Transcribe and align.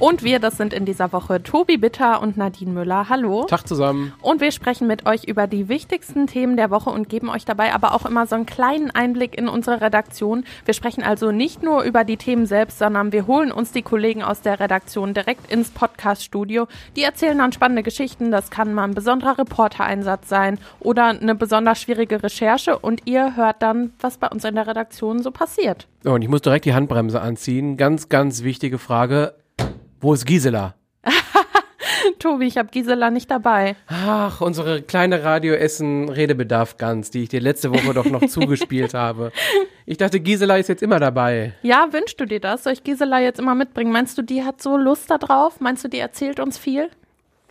Und 0.00 0.24
wir, 0.24 0.40
das 0.40 0.56
sind 0.56 0.74
in 0.74 0.84
dieser 0.84 1.12
Woche 1.12 1.42
Tobi 1.42 1.76
Bitter 1.76 2.20
und 2.20 2.36
Nadine 2.36 2.72
Müller. 2.72 3.08
Hallo. 3.08 3.44
Tag 3.44 3.68
zusammen. 3.68 4.12
Und 4.22 4.40
wir 4.40 4.50
sprechen 4.50 4.88
mit 4.88 5.06
euch 5.06 5.24
über 5.24 5.46
die 5.46 5.68
wichtigsten 5.68 6.26
Themen 6.26 6.56
der 6.56 6.70
Woche 6.70 6.90
und 6.90 7.08
geben 7.08 7.28
euch 7.28 7.44
dabei 7.44 7.72
aber 7.72 7.94
auch 7.94 8.04
immer 8.04 8.26
so 8.26 8.34
einen 8.34 8.44
kleinen 8.44 8.90
Einblick 8.90 9.38
in 9.38 9.48
unsere 9.48 9.80
Redaktion. 9.80 10.44
Wir 10.64 10.74
sprechen 10.74 11.04
also 11.04 11.30
nicht 11.30 11.62
nur 11.62 11.84
über 11.84 12.02
die 12.02 12.16
Themen 12.16 12.46
selbst, 12.46 12.80
sondern 12.80 13.12
wir 13.12 13.28
holen 13.28 13.52
uns 13.52 13.70
die 13.70 13.82
Kollegen 13.82 14.24
aus 14.24 14.40
der 14.40 14.58
Redaktion 14.58 15.14
direkt 15.14 15.50
ins 15.50 15.70
Podcast-Studio. 15.70 16.66
Die 16.96 17.02
erzählen 17.02 17.38
dann 17.38 17.52
spannende 17.52 17.84
Geschichten. 17.84 18.32
Das 18.32 18.50
kann 18.50 18.74
mal 18.74 18.84
ein 18.84 18.94
besonderer 18.94 19.38
Reportereinsatz 19.38 20.28
sein 20.28 20.58
oder 20.80 21.06
eine 21.06 21.36
besonders 21.36 21.80
schwierige 21.80 22.20
Recherche. 22.20 22.78
Und 22.78 23.02
ihr 23.04 23.36
hört 23.36 23.62
dann, 23.62 23.92
was 24.00 24.18
bei 24.18 24.26
uns 24.26 24.44
in 24.44 24.56
der 24.56 24.66
Redaktion 24.66 25.22
so 25.22 25.30
passiert. 25.30 25.86
und 26.02 26.22
ich 26.22 26.28
muss 26.28 26.42
direkt 26.42 26.64
die 26.64 26.74
Handbremse 26.74 27.20
anziehen. 27.20 27.76
Ganz, 27.76 28.08
ganz 28.08 28.42
wichtige 28.42 28.78
Frage. 28.78 29.34
Wo 30.04 30.12
ist 30.12 30.26
Gisela? 30.26 30.74
Tobi, 32.18 32.44
ich 32.44 32.58
habe 32.58 32.68
Gisela 32.70 33.10
nicht 33.10 33.30
dabei. 33.30 33.74
Ach, 33.86 34.42
unsere 34.42 34.82
kleine 34.82 35.24
Radio 35.24 35.54
Essen 35.54 36.10
Redebedarf 36.10 36.76
Gans, 36.76 37.10
die 37.10 37.22
ich 37.22 37.30
dir 37.30 37.40
letzte 37.40 37.70
Woche 37.70 37.94
doch 37.94 38.04
noch 38.04 38.20
zugespielt 38.28 38.92
habe. 38.92 39.32
Ich 39.86 39.96
dachte, 39.96 40.20
Gisela 40.20 40.58
ist 40.58 40.68
jetzt 40.68 40.82
immer 40.82 41.00
dabei. 41.00 41.54
Ja, 41.62 41.88
wünschst 41.90 42.20
du 42.20 42.26
dir 42.26 42.38
das? 42.38 42.64
Soll 42.64 42.74
ich 42.74 42.84
Gisela 42.84 43.18
jetzt 43.18 43.40
immer 43.40 43.54
mitbringen? 43.54 43.92
Meinst 43.92 44.18
du, 44.18 44.22
die 44.22 44.44
hat 44.44 44.60
so 44.60 44.76
Lust 44.76 45.10
da 45.10 45.16
drauf? 45.16 45.58
Meinst 45.60 45.84
du, 45.84 45.88
die 45.88 46.00
erzählt 46.00 46.38
uns 46.38 46.58
viel? 46.58 46.90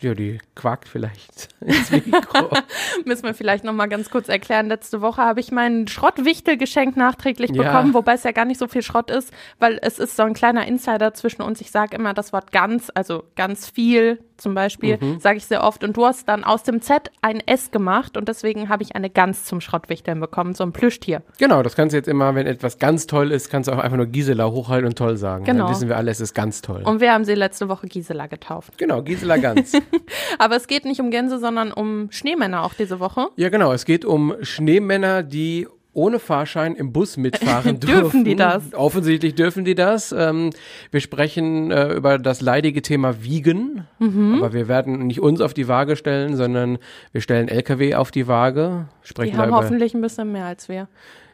Ja, 0.03 0.13
die 0.13 0.37
quakt 0.55 0.87
vielleicht 0.89 1.47
ins 1.61 1.89
Mikro. 1.91 2.49
Müssen 3.05 3.23
wir 3.23 3.33
vielleicht 3.33 3.63
noch 3.63 3.71
mal 3.73 3.87
ganz 3.87 4.09
kurz 4.09 4.27
erklären. 4.27 4.67
Letzte 4.67 4.99
Woche 5.01 5.21
habe 5.21 5.39
ich 5.39 5.51
mein 5.51 5.87
Schrottwichtelgeschenk 5.87 6.97
nachträglich 6.97 7.51
Ja. 7.51 7.63
bekommen, 7.63 7.93
wobei 7.93 8.13
es 8.13 8.23
ja 8.23 8.31
gar 8.31 8.45
nicht 8.45 8.59
so 8.59 8.67
viel 8.67 8.81
Schrott 8.83 9.09
ist, 9.09 9.31
weil 9.59 9.79
es 9.81 9.99
ist 9.99 10.15
so 10.17 10.23
ein 10.23 10.33
kleiner 10.33 10.67
Insider 10.67 11.13
zwischen 11.13 11.41
uns. 11.41 11.61
Ich 11.61 11.71
sage 11.71 11.95
immer 11.95 12.13
das 12.13 12.33
Wort 12.33 12.51
ganz, 12.51 12.91
also 12.93 13.23
ganz 13.35 13.69
viel 13.69 14.19
zum 14.37 14.53
Beispiel, 14.53 14.97
Mhm. 15.01 15.19
sage 15.19 15.37
ich 15.37 15.45
sehr 15.45 15.63
oft. 15.63 15.83
Und 15.83 15.95
du 15.97 16.05
hast 16.05 16.27
dann 16.27 16.43
aus 16.43 16.63
dem 16.63 16.81
Z 16.81 17.11
ein 17.21 17.39
S 17.45 17.71
gemacht 17.71 18.17
und 18.17 18.27
deswegen 18.27 18.69
habe 18.69 18.83
ich 18.83 18.95
eine 18.95 19.09
Gans 19.09 19.45
zum 19.45 19.61
Schrottwichteln 19.61 20.19
bekommen, 20.19 20.53
so 20.53 20.63
ein 20.63 20.71
Plüschtier. 20.73 21.21
genau, 21.37 21.63
das 21.63 21.75
kannst 21.75 21.93
du 21.93 21.97
jetzt 21.97 22.07
immer, 22.07 22.35
wenn 22.35 22.47
etwas 22.47 22.77
ganz 22.79 23.07
toll 23.07 23.31
ist, 23.31 23.49
kannst 23.49 23.67
du 23.69 23.73
auch 23.73 23.79
einfach 23.79 23.97
nur 23.97 24.05
Gisela 24.07 24.49
hochhalten 24.49 24.87
und 24.87 24.97
toll 24.97 25.17
sagen. 25.17 25.43
Genau. 25.45 25.65
Dann 25.65 25.73
wissen 25.75 25.87
wir 25.89 25.97
alle, 25.97 26.11
es 26.11 26.19
ist 26.21 26.33
ganz 26.33 26.61
toll. 26.61 26.81
Und 26.83 26.99
wir 27.01 27.11
haben 27.13 27.25
sie 27.25 27.33
letzte 27.35 27.69
Woche 27.69 27.87
Gisela 27.87 28.27
getauft. 28.27 28.77
genau, 28.77 29.01
Gisela 29.01 29.37
Gans. 29.37 29.73
Aber 30.39 30.55
es 30.55 30.67
geht 30.67 30.85
nicht 30.85 30.99
um 30.99 31.11
Gänse, 31.11 31.39
sondern 31.39 31.71
um 31.71 32.09
Schneemänner 32.11 32.63
auch 32.63 32.73
diese 32.73 32.99
Woche. 32.99 33.27
ja, 33.35 33.49
genau, 33.49 33.71
es 33.73 33.85
geht 33.85 34.05
um 34.05 34.33
Schneemänner, 34.41 35.23
die 35.23 35.67
ohne 35.93 36.19
Fahrschein 36.19 36.75
im 36.75 36.91
Bus 36.91 37.17
mitfahren 37.17 37.79
dürfen. 37.79 38.01
Dürfen 38.01 38.25
die 38.25 38.35
das? 38.35 38.73
Offensichtlich 38.73 39.35
dürfen 39.35 39.63
die 39.63 39.75
das. 39.75 40.11
Ähm, 40.11 40.49
wir 40.91 40.99
sprechen 40.99 41.71
äh, 41.71 41.93
über 41.93 42.17
das 42.17 42.41
leidige 42.41 42.81
Thema 42.81 43.23
Wiegen. 43.23 43.87
Mhm. 43.99 44.35
Aber 44.37 44.53
wir 44.53 44.67
werden 44.67 45.07
nicht 45.07 45.21
uns 45.21 45.39
auf 45.39 45.53
die 45.53 45.67
Waage 45.67 45.95
stellen, 45.95 46.35
sondern 46.35 46.79
wir 47.11 47.21
stellen 47.21 47.47
LKW 47.47 47.95
auf 47.95 48.11
die 48.11 48.27
Waage. 48.27 48.87
Sprechen 49.03 49.33
Die 49.33 49.37
haben 49.37 49.53
hoffentlich 49.53 49.93
ein 49.93 50.01
bisschen 50.01 50.31
mehr 50.31 50.45
als 50.45 50.67
wir. 50.67 50.87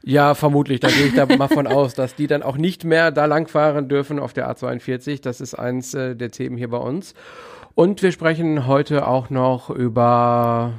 Ja, 0.03 0.33
vermutlich. 0.33 0.79
Da 0.79 0.89
gehe 0.89 1.07
ich 1.07 1.15
da 1.15 1.25
mal 1.37 1.47
von 1.47 1.67
aus, 1.67 1.93
dass 1.93 2.15
die 2.15 2.27
dann 2.27 2.43
auch 2.43 2.57
nicht 2.57 2.83
mehr 2.83 3.11
da 3.11 3.25
langfahren 3.25 3.87
dürfen 3.87 4.19
auf 4.19 4.33
der 4.33 4.53
A42. 4.53 5.21
Das 5.21 5.41
ist 5.41 5.55
eins 5.55 5.93
äh, 5.93 6.15
der 6.15 6.31
Themen 6.31 6.57
hier 6.57 6.69
bei 6.69 6.77
uns. 6.77 7.13
Und 7.75 8.01
wir 8.01 8.11
sprechen 8.11 8.67
heute 8.67 9.07
auch 9.07 9.29
noch 9.29 9.69
über 9.69 10.73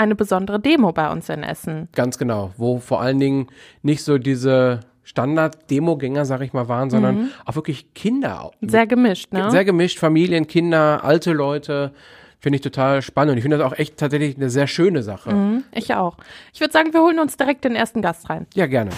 Eine 0.00 0.14
besondere 0.14 0.58
Demo 0.58 0.92
bei 0.92 1.12
uns 1.12 1.28
in 1.28 1.42
Essen. 1.42 1.90
Ganz 1.92 2.16
genau, 2.16 2.52
wo 2.56 2.78
vor 2.78 3.02
allen 3.02 3.20
Dingen 3.20 3.48
nicht 3.82 4.02
so 4.02 4.16
diese 4.16 4.80
Standard-Demogänger, 5.02 6.24
sag 6.24 6.40
ich 6.40 6.54
mal, 6.54 6.68
waren, 6.68 6.88
sondern 6.88 7.28
auch 7.44 7.54
wirklich 7.54 7.92
Kinder. 7.92 8.50
Sehr 8.62 8.86
gemischt, 8.86 9.30
ne? 9.34 9.50
Sehr 9.50 9.66
gemischt, 9.66 9.98
Familien, 9.98 10.46
Kinder, 10.46 11.04
alte 11.04 11.32
Leute. 11.32 11.92
Finde 12.38 12.56
ich 12.56 12.62
total 12.62 13.02
spannend. 13.02 13.36
Ich 13.36 13.42
finde 13.42 13.58
das 13.58 13.66
auch 13.66 13.78
echt 13.78 13.98
tatsächlich 13.98 14.36
eine 14.36 14.48
sehr 14.48 14.66
schöne 14.66 15.02
Sache. 15.02 15.34
Mhm, 15.34 15.64
ich 15.70 15.94
auch. 15.94 16.16
Ich 16.54 16.60
würde 16.60 16.72
sagen, 16.72 16.94
wir 16.94 17.02
holen 17.02 17.18
uns 17.18 17.36
direkt 17.36 17.66
den 17.66 17.76
ersten 17.76 18.00
Gast 18.00 18.30
rein. 18.30 18.46
Ja, 18.54 18.64
gerne. 18.64 18.92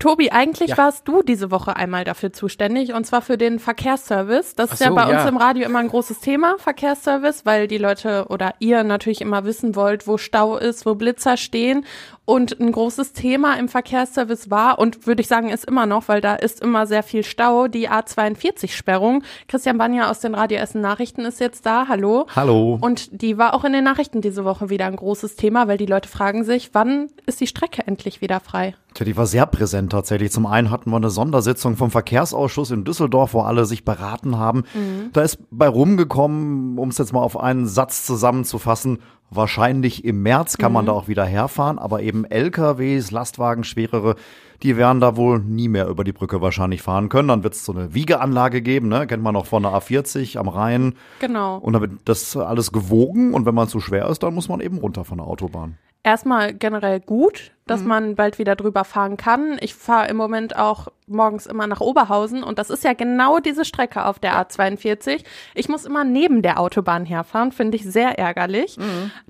Tobi, 0.00 0.32
eigentlich 0.32 0.70
Ja. 0.70 0.78
warst 0.78 1.06
du 1.06 1.22
diese 1.22 1.50
Woche 1.52 1.76
einmal 1.76 2.02
dafür 2.04 2.32
zuständig 2.32 2.92
und 2.94 3.06
zwar 3.06 3.22
für 3.22 3.38
den 3.38 3.58
Verkehrsservice. 3.60 4.54
Das 4.56 4.72
ist 4.72 4.82
Ach 4.82 4.86
ja 4.86 4.88
so, 4.88 4.94
bei 4.96 5.04
uns 5.04 5.12
ja. 5.22 5.28
im 5.28 5.36
Radio 5.36 5.64
immer 5.66 5.78
ein 5.78 5.88
großes 5.88 6.18
Thema, 6.20 6.56
Verkehrsservice, 6.58 7.46
weil 7.46 7.68
die 7.68 7.78
Leute 7.78 8.26
oder 8.28 8.54
ihr 8.58 8.82
natürlich 8.82 9.20
immer 9.20 9.44
wissen 9.44 9.76
wollt, 9.76 10.08
wo 10.08 10.16
Stau 10.18 10.56
ist, 10.56 10.86
wo 10.86 10.94
Blitzer 10.94 11.36
stehen. 11.36 11.84
Und 12.30 12.60
ein 12.60 12.70
großes 12.70 13.12
Thema 13.12 13.58
im 13.58 13.66
Verkehrsservice 13.66 14.50
war 14.50 14.78
und 14.78 15.08
würde 15.08 15.20
ich 15.20 15.26
sagen, 15.26 15.48
ist 15.48 15.64
immer 15.64 15.84
noch, 15.86 16.06
weil 16.06 16.20
da 16.20 16.36
ist 16.36 16.62
immer 16.62 16.86
sehr 16.86 17.02
viel 17.02 17.24
Stau, 17.24 17.66
die 17.66 17.90
A42-Sperrung. 17.90 19.24
Christian 19.48 19.78
Banja 19.78 20.08
aus 20.08 20.20
den 20.20 20.36
Radio 20.36 20.58
Essen 20.58 20.80
Nachrichten 20.80 21.24
ist 21.24 21.40
jetzt 21.40 21.66
da. 21.66 21.88
Hallo. 21.88 22.28
Hallo. 22.36 22.78
Und 22.80 23.20
die 23.20 23.36
war 23.36 23.52
auch 23.52 23.64
in 23.64 23.72
den 23.72 23.82
Nachrichten 23.82 24.20
diese 24.20 24.44
Woche 24.44 24.70
wieder 24.70 24.86
ein 24.86 24.94
großes 24.94 25.34
Thema, 25.34 25.66
weil 25.66 25.76
die 25.76 25.86
Leute 25.86 26.08
fragen 26.08 26.44
sich, 26.44 26.70
wann 26.72 27.08
ist 27.26 27.40
die 27.40 27.48
Strecke 27.48 27.84
endlich 27.88 28.20
wieder 28.20 28.38
frei? 28.38 28.76
Tja, 28.94 29.04
die 29.04 29.16
war 29.16 29.26
sehr 29.26 29.46
präsent 29.46 29.90
tatsächlich. 29.90 30.30
Zum 30.30 30.46
einen 30.46 30.70
hatten 30.70 30.90
wir 30.90 30.96
eine 30.98 31.10
Sondersitzung 31.10 31.76
vom 31.76 31.90
Verkehrsausschuss 31.90 32.70
in 32.70 32.84
Düsseldorf, 32.84 33.34
wo 33.34 33.40
alle 33.40 33.64
sich 33.64 33.84
beraten 33.84 34.38
haben. 34.38 34.64
Da 35.12 35.22
ist 35.22 35.38
bei 35.50 35.68
rumgekommen, 35.68 36.78
um 36.78 36.88
es 36.90 36.98
jetzt 36.98 37.12
mal 37.12 37.22
auf 37.22 37.38
einen 37.38 37.66
Satz 37.66 38.06
zusammenzufassen, 38.06 38.98
wahrscheinlich 39.30 40.04
im 40.04 40.22
März 40.22 40.58
kann 40.58 40.72
man 40.72 40.86
da 40.86 40.92
auch 40.92 41.08
wieder 41.08 41.24
herfahren, 41.24 41.78
aber 41.78 42.02
eben 42.02 42.24
LKWs, 42.24 43.10
Lastwagen, 43.10 43.64
schwerere, 43.64 44.16
die 44.62 44.76
werden 44.76 45.00
da 45.00 45.16
wohl 45.16 45.38
nie 45.38 45.68
mehr 45.68 45.88
über 45.88 46.04
die 46.04 46.12
Brücke 46.12 46.40
wahrscheinlich 46.40 46.82
fahren 46.82 47.08
können. 47.08 47.28
Dann 47.28 47.42
wird 47.42 47.54
es 47.54 47.64
so 47.64 47.72
eine 47.72 47.94
Wiegeanlage 47.94 48.60
geben, 48.60 48.88
ne? 48.88 49.06
kennt 49.06 49.22
man 49.22 49.34
noch 49.34 49.46
von 49.46 49.62
der 49.62 49.72
A40 49.72 50.36
am 50.36 50.48
Rhein. 50.48 50.94
Genau. 51.20 51.58
Und 51.58 51.72
dann 51.72 51.82
wird 51.82 51.92
das 52.04 52.36
alles 52.36 52.72
gewogen 52.72 53.32
und 53.32 53.46
wenn 53.46 53.54
man 53.54 53.68
zu 53.68 53.80
schwer 53.80 54.08
ist, 54.08 54.22
dann 54.22 54.34
muss 54.34 54.48
man 54.48 54.60
eben 54.60 54.78
runter 54.78 55.04
von 55.04 55.18
der 55.18 55.26
Autobahn. 55.26 55.78
Erstmal 56.02 56.54
generell 56.54 57.00
gut, 57.00 57.52
dass 57.66 57.82
man 57.84 58.16
bald 58.16 58.38
wieder 58.38 58.56
drüber 58.56 58.84
fahren 58.84 59.16
kann. 59.16 59.58
Ich 59.60 59.74
fahre 59.74 60.08
im 60.08 60.16
Moment 60.16 60.56
auch 60.56 60.88
morgens 61.06 61.46
immer 61.46 61.66
nach 61.66 61.80
Oberhausen 61.80 62.42
und 62.42 62.58
das 62.58 62.70
ist 62.70 62.82
ja 62.84 62.94
genau 62.94 63.38
diese 63.38 63.64
Strecke 63.64 64.04
auf 64.06 64.18
der 64.18 64.34
A42. 64.34 65.22
Ich 65.54 65.68
muss 65.68 65.84
immer 65.84 66.02
neben 66.02 66.42
der 66.42 66.58
Autobahn 66.58 67.04
herfahren, 67.04 67.52
finde 67.52 67.76
ich 67.76 67.84
sehr 67.84 68.18
ärgerlich. 68.18 68.76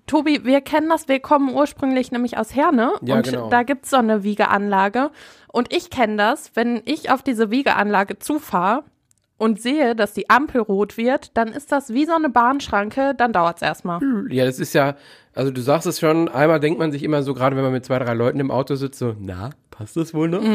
Tobi, 0.07 0.45
wir 0.45 0.61
kennen 0.61 0.89
das, 0.89 1.09
wir 1.09 1.21
kommen 1.21 1.53
ursprünglich 1.53 2.13
nämlich 2.13 2.39
aus 2.39 2.55
Herne 2.55 2.93
Ja, 3.03 3.17
und 3.17 3.25
genau. 3.25 3.51
da 3.51 3.63
gibt's 3.63 3.91
so 3.91 3.97
eine 3.97 4.23
Wiegeanlage 4.23 5.11
und 5.53 5.75
ich 5.75 5.91
kenne 5.91 6.17
das, 6.17 6.53
wenn 6.55 6.83
ich 6.85 7.11
auf 7.11 7.23
diese 7.23 7.51
Wiegeanlage 7.51 8.19
zufahre, 8.21 8.85
und 9.41 9.61
sehe, 9.61 9.97
dass 9.97 10.13
die 10.13 10.29
Ampel 10.29 10.61
rot 10.61 10.99
wird, 10.99 11.35
dann 11.37 11.49
ist 11.49 11.73
das 11.73 11.95
wie 11.95 12.05
so 12.05 12.13
eine 12.15 12.29
Bahnschranke, 12.29 13.15
dann 13.17 13.33
dauert's 13.33 13.63
erstmal. 13.63 14.01
Ja, 14.29 14.45
das 14.45 14.59
ist 14.59 14.75
ja, 14.75 14.97
also 15.35 15.51
du 15.51 15.63
sagst 15.63 15.87
es 15.87 15.99
schon, 15.99 16.29
einmal 16.29 16.61
denkt 16.61 16.79
man 16.79 16.93
sich 16.93 17.03
immer 17.03 17.23
so, 17.23 17.33
gerade 17.33 17.57
wenn 17.57 17.63
man 17.63 17.73
mit 17.73 17.85
zwei, 17.85 17.99
drei 17.99 18.13
Leuten 18.13 18.39
im 18.39 18.51
Auto 18.51 18.75
sitzt, 18.75 18.99
so, 18.99 19.17
na, 19.19 19.51
passt 19.71 19.97
das 19.97 20.13
wohl 20.13 20.29
noch? 20.29 20.43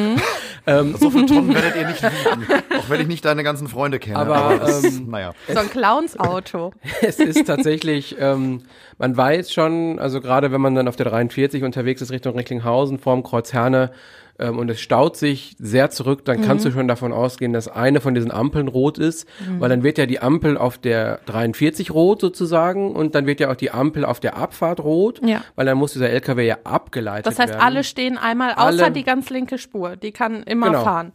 Ähm, 0.68 0.96
So 0.97 1.12
viele 1.12 1.28
Tonnen 1.28 1.53
werdet 1.53 1.75
ihr 1.75 1.88
nicht 1.88 2.01
wiegen, 2.01 2.47
auch 2.79 2.90
wenn 2.90 3.00
ich 3.00 3.07
nicht 3.07 3.23
deine 3.23 3.44
ganzen 3.44 3.68
Freunde 3.68 4.00
kenne. 4.00 4.18
Aber, 4.18 4.57
das, 4.57 4.84
ähm, 4.84 5.12
naja. 5.12 5.34
So 5.47 5.59
ein 5.59 5.69
Clownsauto. 5.69 6.72
es 7.02 7.19
ist 7.19 7.46
tatsächlich, 7.46 8.16
ähm, 8.19 8.63
man 8.97 9.16
weiß 9.16 9.53
schon, 9.53 10.00
also 10.00 10.22
gerade 10.22 10.52
wenn 10.52 10.62
man 10.62 10.73
dann 10.73 10.88
auf 10.88 10.96
der 10.96 11.06
43 11.07 11.63
unterwegs 11.63 12.02
ist 12.02 12.12
Richtung 12.12 12.35
Recklinghausen 12.35 12.97
vorm 12.97 13.22
Kreuz 13.22 13.53
Herne 13.53 13.91
ähm, 14.40 14.57
und 14.59 14.69
es 14.69 14.79
staut 14.81 15.16
sich 15.18 15.56
sehr 15.59 15.90
zurück, 15.91 16.25
dann 16.25 16.41
kannst 16.41 16.66
du 16.66 16.72
schon 16.72 16.88
davon 16.88 17.13
ausgehen, 17.13 17.53
dass 17.53 17.68
eine 17.68 18.01
von 18.01 18.13
diesen 18.16 18.31
Ampeln 18.31 18.68
rot 18.68 18.97
ist, 18.97 19.28
weil 19.59 19.69
dann 19.69 19.84
wird 19.84 19.97
ja 19.97 20.05
die 20.05 20.20
Ampel 20.20 20.58
auf 20.58 20.78
der 20.78 21.20
43 21.26 21.91
rot 21.91 22.22
sozusagen 22.22 22.91
und 22.96 23.16
dann 23.16 23.26
wird 23.26 23.40
ja 23.40 23.49
auch 23.52 23.55
die 23.55 23.72
Ampel 23.72 24.03
auf 24.05 24.20
der 24.20 24.35
Abfahrt 24.37 24.79
rot, 24.82 25.22
Ja. 25.26 25.41
weil 25.55 25.66
dann 25.66 25.78
muss 25.78 25.93
dieser 25.93 26.09
LKW 26.09 26.46
ja 26.46 26.58
abgeleitet 26.64 27.26
Das 27.28 27.40
heißt, 27.40 27.53
werden. 27.53 27.61
alle 27.64 27.84
stehen 27.84 28.17
einmal, 28.17 28.52
außer 28.53 28.66
Alle- 28.85 28.91
die 28.91 29.03
ganz 29.03 29.29
linke 29.29 29.58
Spur. 29.58 29.96
Die 29.96 30.11
kann 30.11 30.43
immer 30.43 30.67
Genau. 30.67 30.84
fahren. 30.84 31.11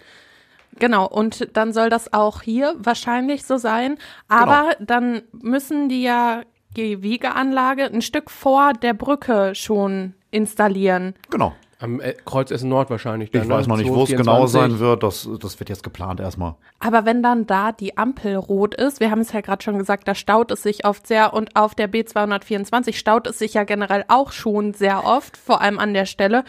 Genau, 0.79 1.07
und 1.07 1.49
dann 1.57 1.73
soll 1.73 1.91
das 1.91 2.13
auch 2.13 2.43
hier 2.43 2.75
wahrscheinlich 2.79 3.45
so 3.45 3.57
sein. 3.59 3.99
Aber 4.29 4.71
dann 4.81 5.23
müssen 5.33 5.89
die 5.89 6.03
ja 6.03 6.43
die 6.77 7.03
Wiegeanlage 7.03 7.85
ein 7.85 8.01
Stück 8.01 8.31
vor 8.31 8.73
der 8.73 8.95
Brücke 8.95 9.53
schon 9.57 10.15
installieren. 10.31 11.15
Genau. 11.29 11.53
Am 11.81 11.99
äh, 12.01 12.15
Kreuz 12.27 12.51
Essen 12.51 12.69
Nord 12.69 12.91
wahrscheinlich. 12.91 13.33
Ich 13.33 13.41
dann, 13.41 13.49
weiß 13.49 13.67
ne? 13.67 13.73
noch 13.73 13.79
nicht, 13.79 13.89
wo 13.89 14.03
es 14.03 14.11
genau 14.11 14.47
224. 14.47 14.53
sein 14.53 14.79
wird. 14.81 15.03
Das, 15.03 15.29
das 15.41 15.59
wird 15.59 15.71
jetzt 15.71 15.83
geplant 15.83 16.21
erstmal. 16.21 16.57
Aber 16.79 17.07
wenn 17.07 17.23
dann 17.23 17.47
da 17.47 17.73
die 17.73 17.97
Ampel 17.97 18.37
rot 18.37 18.75
ist, 18.75 19.01
wir 19.01 19.11
haben 19.11 19.21
es 19.21 19.33
ja 19.33 19.41
gerade 19.41 19.63
schon 19.63 19.79
gesagt, 19.79 20.07
da 20.07 20.15
staut 20.15 20.51
es 20.51 20.63
sich 20.63 20.85
oft 20.85 21.07
sehr 21.07 21.33
und 21.33 21.57
auf 21.57 21.75
der 21.75 21.91
B224 21.91 22.93
staut 22.93 23.27
es 23.27 23.39
sich 23.39 23.55
ja 23.55 23.65
generell 23.65 24.05
auch 24.09 24.33
schon 24.33 24.75
sehr 24.75 25.05
oft, 25.07 25.39
vor 25.39 25.63
allem 25.63 25.79
an 25.79 25.95
der 25.95 26.05
Stelle. 26.05 26.45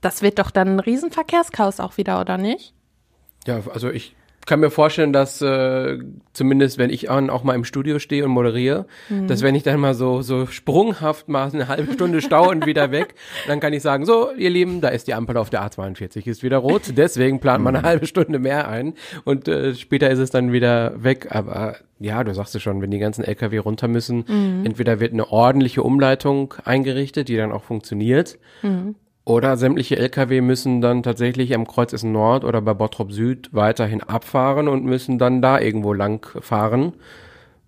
Das 0.00 0.22
wird 0.22 0.38
doch 0.38 0.50
dann 0.50 0.76
ein 0.76 0.80
Riesenverkehrschaos 0.80 1.78
auch 1.78 1.98
wieder, 1.98 2.20
oder 2.20 2.38
nicht? 2.38 2.72
Ja, 3.46 3.60
also 3.72 3.90
ich 3.90 4.16
kann 4.46 4.60
mir 4.60 4.70
vorstellen, 4.70 5.12
dass 5.12 5.42
äh, 5.42 5.98
zumindest 6.32 6.78
wenn 6.78 6.90
ich 6.90 7.10
auch 7.10 7.42
mal 7.42 7.54
im 7.54 7.64
Studio 7.64 7.98
stehe 7.98 8.24
und 8.24 8.30
moderiere, 8.30 8.86
mhm. 9.08 9.26
dass 9.26 9.42
wenn 9.42 9.54
ich 9.54 9.64
dann 9.64 9.80
mal 9.80 9.94
so 9.94 10.22
so 10.22 10.46
sprunghaft 10.46 11.28
mal 11.28 11.50
eine 11.52 11.68
halbe 11.68 11.92
Stunde 11.92 12.22
stau 12.22 12.50
und 12.50 12.64
wieder 12.64 12.90
weg, 12.92 13.14
dann 13.48 13.60
kann 13.60 13.72
ich 13.72 13.82
sagen, 13.82 14.06
so 14.06 14.30
ihr 14.32 14.50
Lieben, 14.50 14.80
da 14.80 14.88
ist 14.88 15.08
die 15.08 15.14
Ampel 15.14 15.36
auf 15.36 15.50
der 15.50 15.62
A42 15.62 16.26
ist 16.26 16.42
wieder 16.42 16.58
rot, 16.58 16.82
deswegen 16.96 17.40
plant 17.40 17.62
man 17.62 17.74
eine 17.74 17.82
mhm. 17.82 17.88
halbe 17.88 18.06
Stunde 18.06 18.38
mehr 18.38 18.68
ein 18.68 18.94
und 19.24 19.48
äh, 19.48 19.74
später 19.74 20.08
ist 20.10 20.20
es 20.20 20.30
dann 20.30 20.52
wieder 20.52 21.02
weg. 21.02 21.28
Aber 21.30 21.76
ja, 21.98 22.22
du 22.22 22.34
sagst 22.34 22.54
es 22.54 22.62
schon, 22.62 22.80
wenn 22.82 22.90
die 22.90 22.98
ganzen 22.98 23.24
LKW 23.24 23.58
runter 23.58 23.88
müssen, 23.88 24.24
mhm. 24.28 24.64
entweder 24.64 25.00
wird 25.00 25.12
eine 25.12 25.30
ordentliche 25.30 25.82
Umleitung 25.82 26.54
eingerichtet, 26.64 27.28
die 27.28 27.36
dann 27.36 27.52
auch 27.52 27.64
funktioniert, 27.64 28.38
mhm. 28.62 28.94
Oder 29.26 29.56
sämtliche 29.56 29.96
Lkw 29.96 30.40
müssen 30.40 30.80
dann 30.80 31.02
tatsächlich 31.02 31.52
am 31.52 31.66
Kreuz 31.66 31.90
Kreuzessen 31.90 32.12
Nord 32.12 32.44
oder 32.44 32.62
bei 32.62 32.74
Bottrop 32.74 33.10
Süd 33.10 33.48
weiterhin 33.52 34.00
abfahren 34.00 34.68
und 34.68 34.84
müssen 34.84 35.18
dann 35.18 35.42
da 35.42 35.58
irgendwo 35.58 35.92
lang 35.92 36.24
fahren 36.40 36.92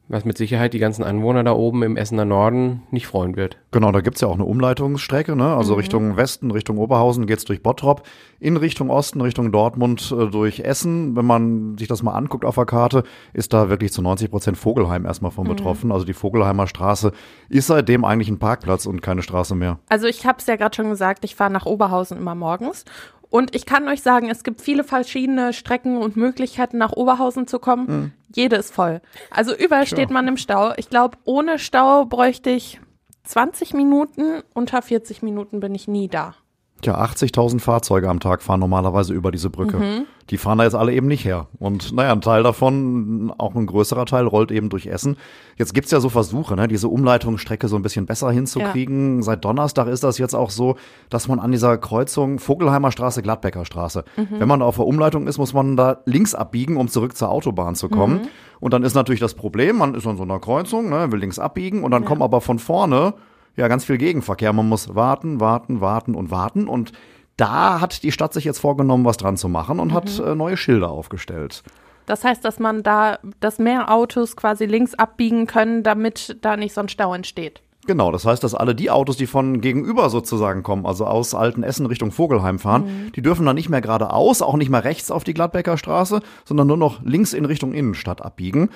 was 0.08 0.24
mit 0.24 0.38
Sicherheit 0.38 0.72
die 0.72 0.78
ganzen 0.78 1.04
Anwohner 1.04 1.44
da 1.44 1.52
oben 1.52 1.82
im 1.82 1.96
Essener 1.96 2.24
Norden 2.24 2.82
nicht 2.90 3.06
freuen 3.06 3.36
wird. 3.36 3.58
Genau, 3.70 3.92
da 3.92 4.00
gibt's 4.00 4.22
ja 4.22 4.28
auch 4.28 4.34
eine 4.34 4.44
Umleitungsstrecke, 4.44 5.36
ne? 5.36 5.54
Also 5.54 5.74
mhm. 5.74 5.80
Richtung 5.80 6.16
Westen, 6.16 6.50
Richtung 6.50 6.78
Oberhausen 6.78 7.26
geht's 7.26 7.44
durch 7.44 7.62
Bottrop, 7.62 8.02
in 8.40 8.56
Richtung 8.56 8.88
Osten, 8.88 9.20
Richtung 9.20 9.52
Dortmund 9.52 10.14
äh, 10.16 10.26
durch 10.26 10.60
Essen. 10.60 11.14
Wenn 11.14 11.26
man 11.26 11.76
sich 11.76 11.88
das 11.88 12.02
mal 12.02 12.12
anguckt 12.12 12.46
auf 12.46 12.54
der 12.54 12.64
Karte, 12.64 13.04
ist 13.34 13.52
da 13.52 13.68
wirklich 13.68 13.92
zu 13.92 14.00
90 14.00 14.30
Prozent 14.30 14.56
Vogelheim 14.56 15.04
erstmal 15.04 15.30
von 15.30 15.44
mhm. 15.44 15.50
betroffen. 15.50 15.92
Also 15.92 16.06
die 16.06 16.14
Vogelheimer 16.14 16.66
Straße 16.66 17.12
ist 17.50 17.66
seitdem 17.66 18.04
eigentlich 18.04 18.28
ein 18.28 18.38
Parkplatz 18.38 18.86
und 18.86 19.02
keine 19.02 19.22
Straße 19.22 19.54
mehr. 19.54 19.78
Also 19.88 20.06
ich 20.06 20.24
habe 20.24 20.38
es 20.38 20.46
ja 20.46 20.56
gerade 20.56 20.74
schon 20.74 20.88
gesagt, 20.88 21.24
ich 21.24 21.34
fahre 21.34 21.52
nach 21.52 21.66
Oberhausen 21.66 22.16
immer 22.16 22.34
morgens 22.34 22.84
und 23.30 23.54
ich 23.54 23.66
kann 23.66 23.88
euch 23.88 24.02
sagen, 24.02 24.30
es 24.30 24.42
gibt 24.42 24.60
viele 24.60 24.84
verschiedene 24.84 25.52
Strecken 25.52 25.98
und 25.98 26.16
Möglichkeiten, 26.16 26.78
nach 26.78 26.92
Oberhausen 26.92 27.46
zu 27.46 27.58
kommen. 27.58 27.86
Mhm. 27.86 28.12
Jede 28.34 28.56
ist 28.56 28.74
voll. 28.74 29.00
Also 29.30 29.54
überall 29.54 29.86
sure. 29.86 30.00
steht 30.00 30.10
man 30.10 30.28
im 30.28 30.36
Stau. 30.36 30.72
Ich 30.76 30.88
glaube, 30.88 31.18
ohne 31.24 31.58
Stau 31.58 32.06
bräuchte 32.06 32.50
ich 32.50 32.80
20 33.24 33.74
Minuten. 33.74 34.42
Unter 34.54 34.80
40 34.80 35.22
Minuten 35.22 35.60
bin 35.60 35.74
ich 35.74 35.88
nie 35.88 36.08
da. 36.08 36.34
Tja, 36.80 36.96
80.000 37.02 37.58
Fahrzeuge 37.58 38.08
am 38.08 38.20
Tag 38.20 38.40
fahren 38.40 38.60
normalerweise 38.60 39.12
über 39.12 39.32
diese 39.32 39.50
Brücke. 39.50 39.78
Mhm. 39.78 40.06
Die 40.30 40.38
fahren 40.38 40.58
da 40.58 40.64
jetzt 40.64 40.76
alle 40.76 40.92
eben 40.92 41.08
nicht 41.08 41.24
her. 41.24 41.48
Und 41.58 41.92
naja, 41.92 42.12
ein 42.12 42.20
Teil 42.20 42.44
davon, 42.44 43.32
auch 43.36 43.56
ein 43.56 43.66
größerer 43.66 44.06
Teil, 44.06 44.26
rollt 44.26 44.52
eben 44.52 44.68
durch 44.68 44.86
Essen. 44.86 45.16
Jetzt 45.56 45.74
gibt's 45.74 45.90
ja 45.90 45.98
so 45.98 46.08
Versuche, 46.08 46.54
ne, 46.54 46.68
diese 46.68 46.86
Umleitungsstrecke 46.86 47.66
so 47.66 47.74
ein 47.74 47.82
bisschen 47.82 48.06
besser 48.06 48.30
hinzukriegen. 48.30 49.16
Ja. 49.16 49.22
Seit 49.22 49.44
Donnerstag 49.44 49.88
ist 49.88 50.04
das 50.04 50.18
jetzt 50.18 50.34
auch 50.34 50.50
so, 50.50 50.76
dass 51.08 51.26
man 51.26 51.40
an 51.40 51.50
dieser 51.50 51.78
Kreuzung 51.78 52.38
Vogelheimer 52.38 52.92
Straße, 52.92 53.22
Gladbecker 53.22 53.64
Straße, 53.64 54.04
mhm. 54.16 54.28
wenn 54.38 54.48
man 54.48 54.60
da 54.60 54.66
auf 54.66 54.76
der 54.76 54.86
Umleitung 54.86 55.26
ist, 55.26 55.38
muss 55.38 55.54
man 55.54 55.76
da 55.76 55.98
links 56.04 56.34
abbiegen, 56.34 56.76
um 56.76 56.86
zurück 56.86 57.16
zur 57.16 57.30
Autobahn 57.30 57.74
zu 57.74 57.88
kommen. 57.88 58.22
Mhm. 58.22 58.28
Und 58.60 58.72
dann 58.72 58.84
ist 58.84 58.94
natürlich 58.94 59.20
das 59.20 59.34
Problem, 59.34 59.78
man 59.78 59.94
ist 59.94 60.06
an 60.06 60.16
so 60.16 60.22
einer 60.22 60.38
Kreuzung, 60.38 60.90
ne, 60.90 61.10
will 61.10 61.18
links 61.18 61.40
abbiegen 61.40 61.82
und 61.82 61.90
dann 61.90 62.02
ja. 62.02 62.08
kommt 62.08 62.22
aber 62.22 62.40
von 62.40 62.60
vorne 62.60 63.14
ja 63.58 63.68
ganz 63.68 63.84
viel 63.84 63.98
Gegenverkehr. 63.98 64.52
Man 64.52 64.68
muss 64.68 64.94
warten, 64.94 65.40
warten, 65.40 65.80
warten 65.80 66.14
und 66.14 66.30
warten. 66.30 66.68
Und 66.68 66.92
da 67.36 67.80
hat 67.80 68.02
die 68.02 68.12
Stadt 68.12 68.32
sich 68.32 68.44
jetzt 68.44 68.58
vorgenommen, 68.58 69.04
was 69.04 69.16
dran 69.16 69.36
zu 69.36 69.48
machen 69.48 69.80
und 69.80 69.88
mhm. 69.88 69.94
hat 69.94 70.18
äh, 70.18 70.34
neue 70.34 70.56
Schilder 70.56 70.90
aufgestellt. 70.90 71.62
Das 72.06 72.24
heißt, 72.24 72.44
dass 72.44 72.58
man 72.58 72.82
da, 72.82 73.18
dass 73.40 73.58
mehr 73.58 73.92
Autos 73.92 74.34
quasi 74.34 74.64
links 74.64 74.94
abbiegen 74.94 75.46
können, 75.46 75.82
damit 75.82 76.38
da 76.40 76.56
nicht 76.56 76.72
so 76.72 76.80
ein 76.80 76.88
Stau 76.88 77.12
entsteht. 77.12 77.60
Genau, 77.86 78.12
das 78.12 78.26
heißt, 78.26 78.44
dass 78.44 78.54
alle 78.54 78.74
die 78.74 78.90
Autos, 78.90 79.16
die 79.16 79.26
von 79.26 79.60
gegenüber 79.62 80.10
sozusagen 80.10 80.62
kommen, 80.62 80.84
also 80.84 81.06
aus 81.06 81.34
Altenessen 81.34 81.86
Richtung 81.86 82.12
Vogelheim 82.12 82.58
fahren, 82.58 82.84
mhm. 82.84 83.12
die 83.12 83.22
dürfen 83.22 83.46
dann 83.46 83.56
nicht 83.56 83.70
mehr 83.70 83.80
geradeaus, 83.80 84.42
auch 84.42 84.56
nicht 84.56 84.68
mehr 84.68 84.84
rechts 84.84 85.10
auf 85.10 85.24
die 85.24 85.32
Gladbecker 85.32 85.78
Straße, 85.78 86.20
sondern 86.44 86.66
nur 86.66 86.76
noch 86.76 87.02
links 87.02 87.32
in 87.32 87.44
Richtung 87.46 87.72
Innenstadt 87.72 88.20
abbiegen. 88.20 88.68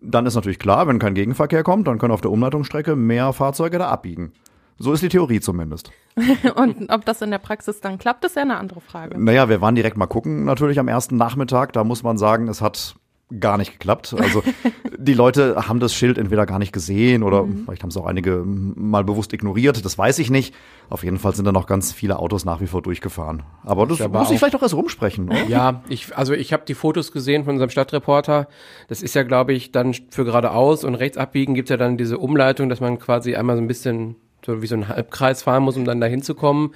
Dann 0.00 0.26
ist 0.26 0.34
natürlich 0.34 0.58
klar, 0.58 0.86
wenn 0.86 0.98
kein 0.98 1.14
Gegenverkehr 1.14 1.62
kommt, 1.62 1.88
dann 1.88 1.98
können 1.98 2.12
auf 2.12 2.20
der 2.20 2.30
Umleitungsstrecke 2.30 2.96
mehr 2.96 3.32
Fahrzeuge 3.32 3.78
da 3.78 3.88
abbiegen. 3.88 4.32
So 4.78 4.92
ist 4.92 5.02
die 5.02 5.08
Theorie 5.08 5.40
zumindest. 5.40 5.90
Und 6.54 6.90
ob 6.90 7.04
das 7.04 7.20
in 7.20 7.30
der 7.30 7.38
Praxis 7.38 7.80
dann 7.80 7.98
klappt, 7.98 8.24
ist 8.24 8.36
ja 8.36 8.42
eine 8.42 8.58
andere 8.58 8.80
Frage. 8.80 9.18
Naja, 9.18 9.48
wir 9.48 9.60
waren 9.60 9.74
direkt 9.74 9.96
mal 9.96 10.06
gucken, 10.06 10.44
natürlich 10.44 10.78
am 10.78 10.86
ersten 10.86 11.16
Nachmittag. 11.16 11.72
Da 11.72 11.82
muss 11.82 12.04
man 12.04 12.16
sagen, 12.16 12.46
es 12.46 12.60
hat 12.60 12.94
gar 13.40 13.58
nicht 13.58 13.72
geklappt. 13.72 14.14
Also 14.18 14.42
die 14.98 15.14
Leute 15.14 15.68
haben 15.68 15.80
das 15.80 15.94
Schild 15.94 16.18
entweder 16.18 16.46
gar 16.46 16.58
nicht 16.58 16.72
gesehen 16.72 17.22
oder 17.22 17.44
mhm. 17.44 17.64
vielleicht 17.64 17.82
haben 17.82 17.90
es 17.90 17.96
auch 17.96 18.06
einige 18.06 18.42
mal 18.44 19.04
bewusst 19.04 19.32
ignoriert. 19.32 19.84
Das 19.84 19.98
weiß 19.98 20.18
ich 20.18 20.30
nicht. 20.30 20.54
Auf 20.88 21.04
jeden 21.04 21.18
Fall 21.18 21.34
sind 21.34 21.44
da 21.44 21.52
noch 21.52 21.66
ganz 21.66 21.92
viele 21.92 22.18
Autos 22.18 22.44
nach 22.44 22.60
wie 22.60 22.66
vor 22.66 22.80
durchgefahren. 22.80 23.42
Aber 23.62 23.86
das 23.86 24.00
aber 24.00 24.20
muss 24.20 24.30
ich 24.30 24.38
vielleicht 24.38 24.56
auch 24.56 24.62
erst 24.62 24.74
rumsprechen. 24.74 25.28
Oder? 25.28 25.44
Ja, 25.46 25.82
ich, 25.88 26.16
also 26.16 26.32
ich 26.32 26.52
habe 26.52 26.64
die 26.66 26.74
Fotos 26.74 27.12
gesehen 27.12 27.44
von 27.44 27.54
unserem 27.54 27.70
Stadtreporter. 27.70 28.48
Das 28.88 29.02
ist 29.02 29.14
ja, 29.14 29.22
glaube 29.22 29.52
ich, 29.52 29.72
dann 29.72 29.94
für 30.10 30.24
geradeaus 30.24 30.84
und 30.84 30.94
rechts 30.94 31.18
abbiegen 31.18 31.54
gibt 31.54 31.68
es 31.68 31.70
ja 31.70 31.76
dann 31.76 31.98
diese 31.98 32.18
Umleitung, 32.18 32.68
dass 32.68 32.80
man 32.80 32.98
quasi 32.98 33.36
einmal 33.36 33.56
so 33.56 33.62
ein 33.62 33.68
bisschen 33.68 34.16
so 34.44 34.62
wie 34.62 34.66
so 34.66 34.76
ein 34.76 34.88
Halbkreis 34.88 35.42
fahren 35.42 35.62
muss, 35.62 35.76
um 35.76 35.84
dann 35.84 36.00
da 36.00 36.06
hinzukommen. 36.06 36.70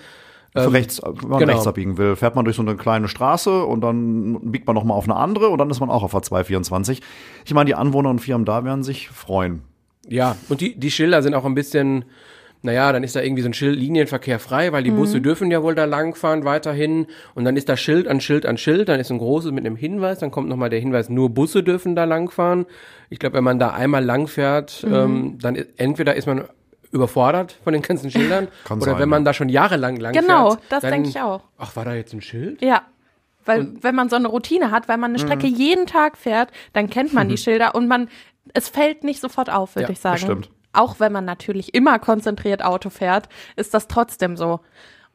Ähm, 0.54 0.68
rechts, 0.68 1.00
wenn 1.02 1.28
man 1.28 1.38
genau. 1.38 1.52
rechts 1.52 1.66
abbiegen 1.66 1.96
will, 1.96 2.16
fährt 2.16 2.34
man 2.34 2.44
durch 2.44 2.56
so 2.56 2.62
eine 2.62 2.76
kleine 2.76 3.08
Straße 3.08 3.64
und 3.64 3.80
dann 3.80 4.52
biegt 4.52 4.66
man 4.66 4.74
nochmal 4.74 4.96
auf 4.96 5.04
eine 5.04 5.16
andere 5.16 5.48
und 5.48 5.58
dann 5.58 5.70
ist 5.70 5.80
man 5.80 5.88
auch 5.88 6.02
auf 6.02 6.10
der 6.10 6.22
224. 6.22 7.00
Ich 7.44 7.54
meine, 7.54 7.66
die 7.66 7.74
Anwohner 7.74 8.10
und 8.10 8.18
Firmen 8.18 8.44
da 8.44 8.64
werden 8.64 8.82
sich 8.82 9.08
freuen. 9.08 9.62
Ja, 10.08 10.36
und 10.48 10.60
die, 10.60 10.78
die 10.78 10.90
Schilder 10.90 11.22
sind 11.22 11.34
auch 11.34 11.44
ein 11.44 11.54
bisschen, 11.54 12.04
naja, 12.60 12.92
dann 12.92 13.02
ist 13.02 13.16
da 13.16 13.22
irgendwie 13.22 13.42
so 13.42 13.48
ein 13.48 13.54
Schild 13.54 13.78
Linienverkehr 13.78 14.38
frei, 14.38 14.72
weil 14.72 14.82
die 14.82 14.90
mhm. 14.90 14.96
Busse 14.96 15.20
dürfen 15.20 15.50
ja 15.50 15.62
wohl 15.62 15.74
da 15.74 15.86
langfahren 15.86 16.44
weiterhin. 16.44 17.06
Und 17.34 17.44
dann 17.44 17.56
ist 17.56 17.68
da 17.68 17.76
Schild 17.76 18.06
an 18.06 18.20
Schild 18.20 18.44
an 18.44 18.58
Schild, 18.58 18.88
dann 18.88 19.00
ist 19.00 19.10
ein 19.10 19.18
großes 19.18 19.52
mit 19.52 19.64
einem 19.64 19.76
Hinweis, 19.76 20.18
dann 20.18 20.30
kommt 20.30 20.48
nochmal 20.48 20.70
der 20.70 20.80
Hinweis, 20.80 21.08
nur 21.08 21.30
Busse 21.30 21.62
dürfen 21.62 21.96
da 21.96 22.04
langfahren. 22.04 22.66
Ich 23.10 23.18
glaube, 23.18 23.36
wenn 23.36 23.44
man 23.44 23.58
da 23.58 23.70
einmal 23.70 24.04
langfährt, 24.04 24.84
mhm. 24.86 24.94
ähm, 24.94 25.38
dann 25.40 25.54
ist, 25.54 25.68
entweder 25.76 26.14
ist 26.14 26.26
man 26.26 26.44
überfordert 26.92 27.56
von 27.64 27.72
den 27.72 27.82
ganzen 27.82 28.10
Schildern. 28.10 28.48
Kann 28.64 28.78
Oder 28.78 28.92
sein, 28.92 29.00
wenn 29.00 29.08
man 29.08 29.24
da 29.24 29.34
schon 29.34 29.48
jahrelang 29.48 29.96
lang 29.96 30.12
Genau, 30.12 30.50
fährt, 30.50 30.62
das 30.68 30.82
denke 30.82 31.08
ich 31.08 31.20
auch. 31.20 31.42
Ach, 31.58 31.74
war 31.74 31.84
da 31.84 31.94
jetzt 31.94 32.12
ein 32.12 32.22
Schild? 32.22 32.62
Ja. 32.62 32.82
Weil, 33.44 33.60
und, 33.60 33.82
wenn 33.82 33.96
man 33.96 34.08
so 34.08 34.14
eine 34.14 34.28
Routine 34.28 34.70
hat, 34.70 34.88
weil 34.88 34.98
man 34.98 35.10
eine 35.10 35.18
Strecke 35.18 35.48
mhm. 35.48 35.54
jeden 35.54 35.86
Tag 35.86 36.16
fährt, 36.16 36.50
dann 36.74 36.88
kennt 36.88 37.12
man 37.12 37.28
die 37.28 37.36
Schilder 37.38 37.74
und 37.74 37.88
man, 37.88 38.08
es 38.54 38.68
fällt 38.68 39.02
nicht 39.02 39.20
sofort 39.20 39.50
auf, 39.50 39.74
würde 39.74 39.88
ja, 39.88 39.90
ich 39.90 40.00
sagen. 40.00 40.14
Das 40.14 40.22
stimmt. 40.22 40.50
Auch 40.72 41.00
wenn 41.00 41.12
man 41.12 41.24
natürlich 41.24 41.74
immer 41.74 41.98
konzentriert 41.98 42.64
Auto 42.64 42.88
fährt, 42.88 43.28
ist 43.56 43.74
das 43.74 43.88
trotzdem 43.88 44.36
so. 44.36 44.60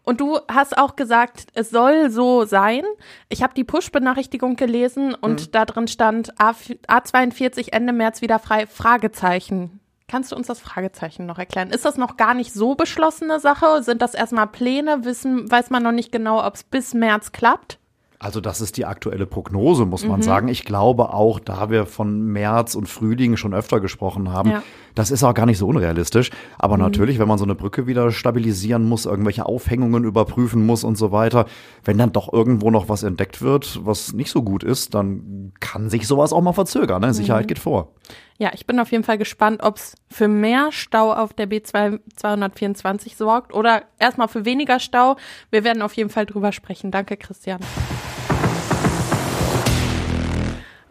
Und 0.03 0.21
du 0.21 0.39
hast 0.47 0.77
auch 0.77 0.95
gesagt, 0.95 1.47
es 1.53 1.69
soll 1.69 2.09
so 2.09 2.45
sein. 2.45 2.83
Ich 3.27 3.43
habe 3.43 3.53
die 3.53 3.65
Push-Benachrichtigung 3.65 4.55
gelesen 4.55 5.13
und 5.13 5.47
mhm. 5.47 5.51
da 5.51 5.65
drin 5.65 5.87
stand 5.87 6.39
A, 6.39 6.51
A42 6.87 7.73
Ende 7.73 7.91
März 7.91 8.21
wieder 8.21 8.39
frei, 8.39 8.67
Fragezeichen. 8.67 9.79
Kannst 10.09 10.31
du 10.31 10.37
uns 10.37 10.47
das 10.47 10.61
Fragezeichen 10.61 11.25
noch 11.25 11.37
erklären? 11.37 11.69
Ist 11.69 11.83
das 11.83 11.97
noch 11.97 12.15
gar 12.15 12.33
nicht 12.33 12.53
so 12.53 12.75
beschlossene 12.75 13.41
Sache? 13.41 13.83
Sind 13.83 14.01
das 14.01 14.13
erstmal 14.13 14.47
Pläne? 14.47 15.03
Wissen, 15.03 15.51
weiß 15.51 15.69
man 15.69 15.83
noch 15.83 15.91
nicht 15.91 16.13
genau, 16.13 16.45
ob 16.45 16.55
es 16.55 16.63
bis 16.63 16.93
März 16.93 17.33
klappt? 17.33 17.77
Also 18.17 18.39
das 18.39 18.61
ist 18.61 18.77
die 18.77 18.85
aktuelle 18.85 19.27
Prognose, 19.27 19.85
muss 19.85 20.05
man 20.05 20.21
mhm. 20.21 20.23
sagen. 20.23 20.47
Ich 20.47 20.63
glaube 20.63 21.13
auch, 21.13 21.41
da 21.41 21.69
wir 21.69 21.85
von 21.85 22.21
März 22.31 22.73
und 22.73 22.87
Frühling 22.87 23.35
schon 23.35 23.53
öfter 23.53 23.81
gesprochen 23.81 24.31
haben, 24.31 24.49
ja. 24.49 24.63
das 24.95 25.11
ist 25.11 25.25
auch 25.25 25.33
gar 25.33 25.45
nicht 25.45 25.57
so 25.57 25.67
unrealistisch. 25.67 26.31
Aber 26.57 26.77
mhm. 26.77 26.83
natürlich, 26.83 27.19
wenn 27.19 27.27
man 27.27 27.37
so 27.37 27.43
eine 27.43 27.53
Brücke 27.53 27.85
wieder 27.85 28.11
stabilisieren 28.11 28.87
muss, 28.87 29.05
irgendwelche 29.05 29.45
Aufhängungen 29.45 30.05
überprüfen 30.05 30.65
muss 30.65 30.85
und 30.85 30.97
so 30.97 31.11
weiter, 31.11 31.47
wenn 31.83 31.97
dann 31.97 32.13
doch 32.13 32.31
irgendwo 32.31 32.71
noch 32.71 32.87
was 32.87 33.03
entdeckt 33.03 33.41
wird, 33.41 33.85
was 33.85 34.13
nicht 34.13 34.31
so 34.31 34.41
gut 34.41 34.63
ist, 34.63 34.95
dann 34.95 35.51
kann 35.59 35.89
sich 35.89 36.07
sowas 36.07 36.31
auch 36.31 36.41
mal 36.41 36.53
verzögern. 36.53 37.01
Ne? 37.01 37.13
Sicherheit 37.13 37.43
mhm. 37.43 37.47
geht 37.49 37.59
vor. 37.59 37.91
Ja, 38.39 38.51
ich 38.53 38.67
bin 38.67 38.79
auf 38.79 38.91
jeden 38.91 39.03
Fall 39.03 39.17
gespannt, 39.17 39.63
ob 39.63 39.77
es 39.77 39.95
für 40.09 40.27
mehr 40.27 40.71
Stau 40.71 41.11
auf 41.11 41.33
der 41.33 41.49
B2 41.49 41.99
224 42.15 43.17
sorgt 43.17 43.53
oder 43.53 43.83
erstmal 43.97 44.27
für 44.27 44.45
weniger 44.45 44.79
Stau. 44.79 45.17
Wir 45.49 45.63
werden 45.63 45.81
auf 45.81 45.93
jeden 45.93 46.11
Fall 46.11 46.27
drüber 46.27 46.51
sprechen. 46.51 46.91
Danke, 46.91 47.17
Christian. 47.17 47.59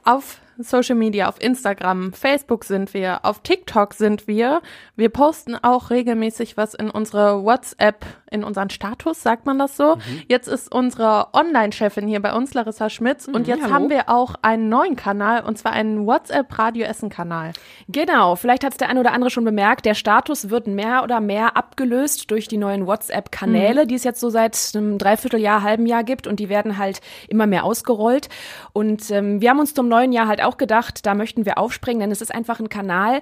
Auf 0.03 0.41
Social 0.59 0.97
Media, 0.97 1.29
auf 1.29 1.41
Instagram, 1.41 2.13
Facebook 2.13 2.65
sind 2.65 2.95
wir, 2.95 3.25
auf 3.25 3.41
TikTok 3.41 3.95
sind 3.95 4.27
wir. 4.27 4.63
Wir 4.97 5.11
posten 5.11 5.55
auch 5.55 5.91
regelmäßig 5.91 6.57
was 6.57 6.75
in 6.75 6.91
unsere 6.91 7.45
WhatsApp, 7.45 8.07
in 8.31 8.43
unseren 8.43 8.71
Status, 8.71 9.23
sagt 9.23 9.47
man 9.47 9.59
das 9.59 9.77
so. 9.77 9.97
Mhm. 9.97 10.23
Jetzt 10.29 10.49
ist 10.49 10.75
unsere 10.75 11.29
Online-Chefin 11.33 12.09
hier 12.09 12.21
bei 12.21 12.33
uns, 12.33 12.55
Larissa 12.55 12.89
Schmitz, 12.89 13.27
mhm, 13.27 13.35
und 13.35 13.47
jetzt 13.47 13.65
hallo. 13.65 13.75
haben 13.75 13.91
wir 13.91 14.09
auch 14.09 14.35
einen 14.43 14.69
neuen 14.69 14.97
Kanal, 14.97 15.45
und 15.45 15.59
zwar 15.59 15.73
einen 15.73 16.07
WhatsApp 16.07 16.59
Radio 16.59 16.87
Essen 16.87 17.11
Kanal. 17.11 17.53
Genau, 17.89 18.37
vielleicht 18.37 18.65
hat 18.65 18.73
es 18.73 18.79
der 18.79 18.89
eine 18.89 19.01
oder 19.01 19.13
andere 19.13 19.31
schon 19.31 19.45
bemerkt, 19.45 19.85
der 19.85 19.95
Status 19.95 20.49
wird 20.51 20.67
mehr 20.67 21.03
oder 21.03 21.21
mehr 21.21 21.57
abgelöst 21.57 22.31
durch 22.31 22.49
die 22.49 22.57
neuen 22.57 22.87
WhatsApp-Kanäle, 22.87 23.85
mhm. 23.85 23.89
die 23.89 23.95
es 23.95 24.05
jetzt 24.05 24.21
so 24.21 24.31
seit 24.31 24.57
einem 24.75 24.97
Dreivierteljahr, 24.99 25.63
halben 25.63 25.87
Jahr 25.87 26.05
gibt 26.05 26.27
und 26.27 26.41
die 26.41 26.49
werden 26.49 26.79
halt 26.79 27.01
immer 27.29 27.47
mehr 27.47 27.65
ausgerollt. 27.65 28.29
Und 28.73 29.11
ähm, 29.11 29.41
wir 29.41 29.51
haben 29.51 29.61
uns 29.61 29.75
zum 29.75 29.89
neuen 29.89 30.13
Jahr 30.13 30.29
halt 30.29 30.43
auch 30.47 30.57
gedacht, 30.57 31.07
da 31.07 31.15
möchten 31.15 31.45
wir 31.45 31.59
aufspringen, 31.59 32.01
denn 32.01 32.11
es 32.11 32.21
ist 32.21 32.35
einfach 32.35 32.61
ein 32.61 32.69
Kanal, 32.69 33.21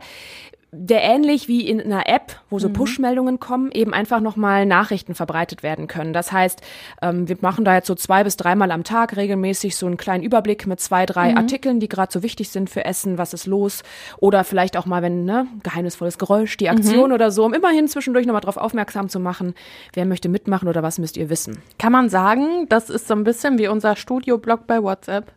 der 0.77 1.03
ähnlich 1.03 1.47
wie 1.49 1.67
in 1.69 1.81
einer 1.81 2.09
App, 2.09 2.41
wo 2.51 2.59
so 2.59 2.69
Push-Meldungen 2.69 3.39
kommen, 3.39 3.71
eben 3.71 3.95
einfach 3.95 4.21
nochmal 4.21 4.67
Nachrichten 4.67 5.15
verbreitet 5.15 5.63
werden 5.63 5.87
können. 5.87 6.13
Das 6.13 6.33
heißt, 6.33 6.61
ähm, 7.03 7.29
wir 7.29 7.37
machen 7.41 7.65
da 7.65 7.75
jetzt 7.75 7.87
so 7.87 7.95
zwei 7.95 8.25
bis 8.25 8.37
dreimal 8.37 8.71
am 8.71 8.83
Tag 8.83 9.17
regelmäßig 9.17 9.77
so 9.77 9.87
einen 9.87 9.97
kleinen 9.97 10.25
Überblick 10.25 10.67
mit 10.67 10.81
zwei, 10.81 11.07
drei 11.07 11.37
Artikeln, 11.37 11.81
die 11.81 11.89
gerade 11.89 12.13
so 12.13 12.23
wichtig 12.23 12.49
sind 12.49 12.71
für 12.71 12.85
Essen, 12.85 13.19
was 13.19 13.35
ist 13.35 13.47
los. 13.47 13.83
Oder 14.19 14.45
vielleicht 14.45 14.77
auch 14.77 14.87
mal, 14.87 15.03
wenn, 15.03 15.25
ne, 15.25 15.47
geheimnisvolles 15.63 16.19
Geräusch, 16.19 16.57
die 16.57 16.69
Aktion 16.69 17.13
oder 17.13 17.31
so, 17.31 17.45
um 17.45 17.55
immerhin 17.55 17.89
zwischendurch 17.89 18.27
nochmal 18.27 18.43
drauf 18.43 18.57
aufmerksam 18.57 19.09
zu 19.09 19.21
machen, 19.21 19.55
wer 19.93 20.07
möchte 20.07 20.29
mitmachen 20.29 20.69
oder 20.69 20.83
was 20.83 20.99
müsst 20.99 21.17
ihr 21.17 21.31
wissen. 21.31 21.63
Kann 21.79 21.93
man 21.93 22.09
sagen, 22.09 22.67
das 22.69 22.91
ist 22.91 23.07
so 23.07 23.15
ein 23.15 23.25
bisschen 23.25 23.59
wie 23.59 23.69
unser 23.69 23.97
Studioblog 23.97 24.67
bei 24.67 24.83
WhatsApp. 24.83 25.33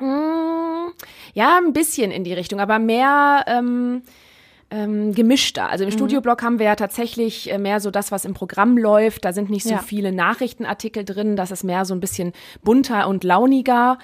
Ja, 0.00 1.58
ein 1.58 1.72
bisschen 1.72 2.10
in 2.10 2.24
die 2.24 2.32
Richtung, 2.32 2.60
aber 2.60 2.78
mehr 2.78 3.44
ähm, 3.46 4.02
ähm, 4.70 5.14
gemischter. 5.14 5.68
Also 5.68 5.84
im 5.84 5.90
Studioblog 5.90 6.42
haben 6.42 6.58
wir 6.58 6.66
ja 6.66 6.76
tatsächlich 6.76 7.50
äh, 7.52 7.58
mehr 7.58 7.80
so 7.80 7.90
das, 7.90 8.10
was 8.12 8.24
im 8.24 8.34
Programm 8.34 8.76
läuft. 8.78 9.24
Da 9.24 9.32
sind 9.32 9.50
nicht 9.50 9.64
so 9.64 9.70
Ja. 9.74 9.78
viele 9.78 10.12
Nachrichtenartikel 10.12 11.04
drin. 11.04 11.36
Das 11.36 11.50
ist 11.50 11.64
mehr 11.64 11.84
so 11.84 11.94
ein 11.94 12.00
bisschen 12.00 12.32
bunter 12.62 13.08
und 13.08 13.24
launiger. 13.24 13.98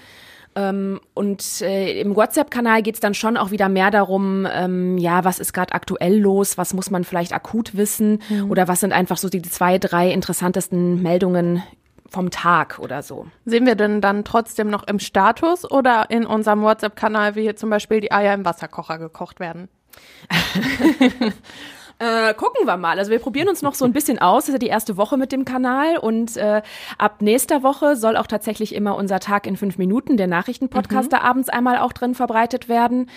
Ähm, 0.56 1.00
und 1.14 1.60
äh, 1.62 2.00
im 2.00 2.16
WhatsApp-Kanal 2.16 2.82
geht's 2.82 2.98
dann 3.00 3.14
schon 3.14 3.36
auch 3.36 3.52
wieder 3.52 3.68
mehr 3.68 3.92
darum, 3.92 4.48
ähm, 4.52 4.98
ja, 4.98 5.24
was 5.24 5.38
ist 5.38 5.52
gerade 5.52 5.72
aktuell 5.74 6.18
los, 6.18 6.58
was 6.58 6.74
muss 6.74 6.90
man 6.90 7.04
vielleicht 7.04 7.32
akut 7.32 7.76
wissen 7.76 8.18
oder 8.48 8.66
was 8.66 8.80
sind 8.80 8.92
einfach 8.92 9.16
so 9.16 9.28
die 9.28 9.42
zwei, 9.42 9.78
drei 9.78 10.10
interessantesten 10.10 11.00
Meldungen 11.02 11.62
vom 12.10 12.30
Tag 12.30 12.78
oder 12.78 13.02
so. 13.02 13.26
Sehen 13.44 13.66
wir 13.66 13.76
denn 13.76 14.00
dann 14.00 14.24
trotzdem 14.24 14.68
noch 14.68 14.86
im 14.86 14.98
Status 14.98 15.70
oder 15.70 16.10
in 16.10 16.26
unserem 16.26 16.62
WhatsApp-Kanal, 16.62 17.36
wie 17.36 17.42
hier 17.42 17.56
zum 17.56 17.70
Beispiel 17.70 18.00
die 18.00 18.12
Eier 18.12 18.34
im 18.34 18.44
Wasserkocher 18.44 18.98
gekocht 18.98 19.40
werden? 19.40 19.68
Äh, 22.02 22.32
gucken 22.32 22.66
wir 22.66 22.78
mal. 22.78 22.98
Also 22.98 23.10
wir 23.10 23.18
probieren 23.18 23.50
uns 23.50 23.60
noch 23.60 23.74
so 23.74 23.84
ein 23.84 23.92
bisschen 23.92 24.18
aus. 24.18 24.44
Das 24.44 24.48
ist 24.48 24.54
ja 24.54 24.58
die 24.58 24.68
erste 24.68 24.96
Woche 24.96 25.18
mit 25.18 25.32
dem 25.32 25.44
Kanal 25.44 25.98
und 25.98 26.34
äh, 26.38 26.62
ab 26.96 27.20
nächster 27.20 27.62
Woche 27.62 27.94
soll 27.94 28.16
auch 28.16 28.26
tatsächlich 28.26 28.74
immer 28.74 28.96
unser 28.96 29.20
Tag 29.20 29.46
in 29.46 29.58
fünf 29.58 29.76
Minuten, 29.76 30.16
der 30.16 30.26
Nachrichtenpodcast, 30.26 31.12
da 31.12 31.20
abends 31.20 31.50
einmal 31.50 31.76
auch 31.76 31.92
drin 31.92 32.14
verbreitet 32.14 32.70
werden. 32.70 33.10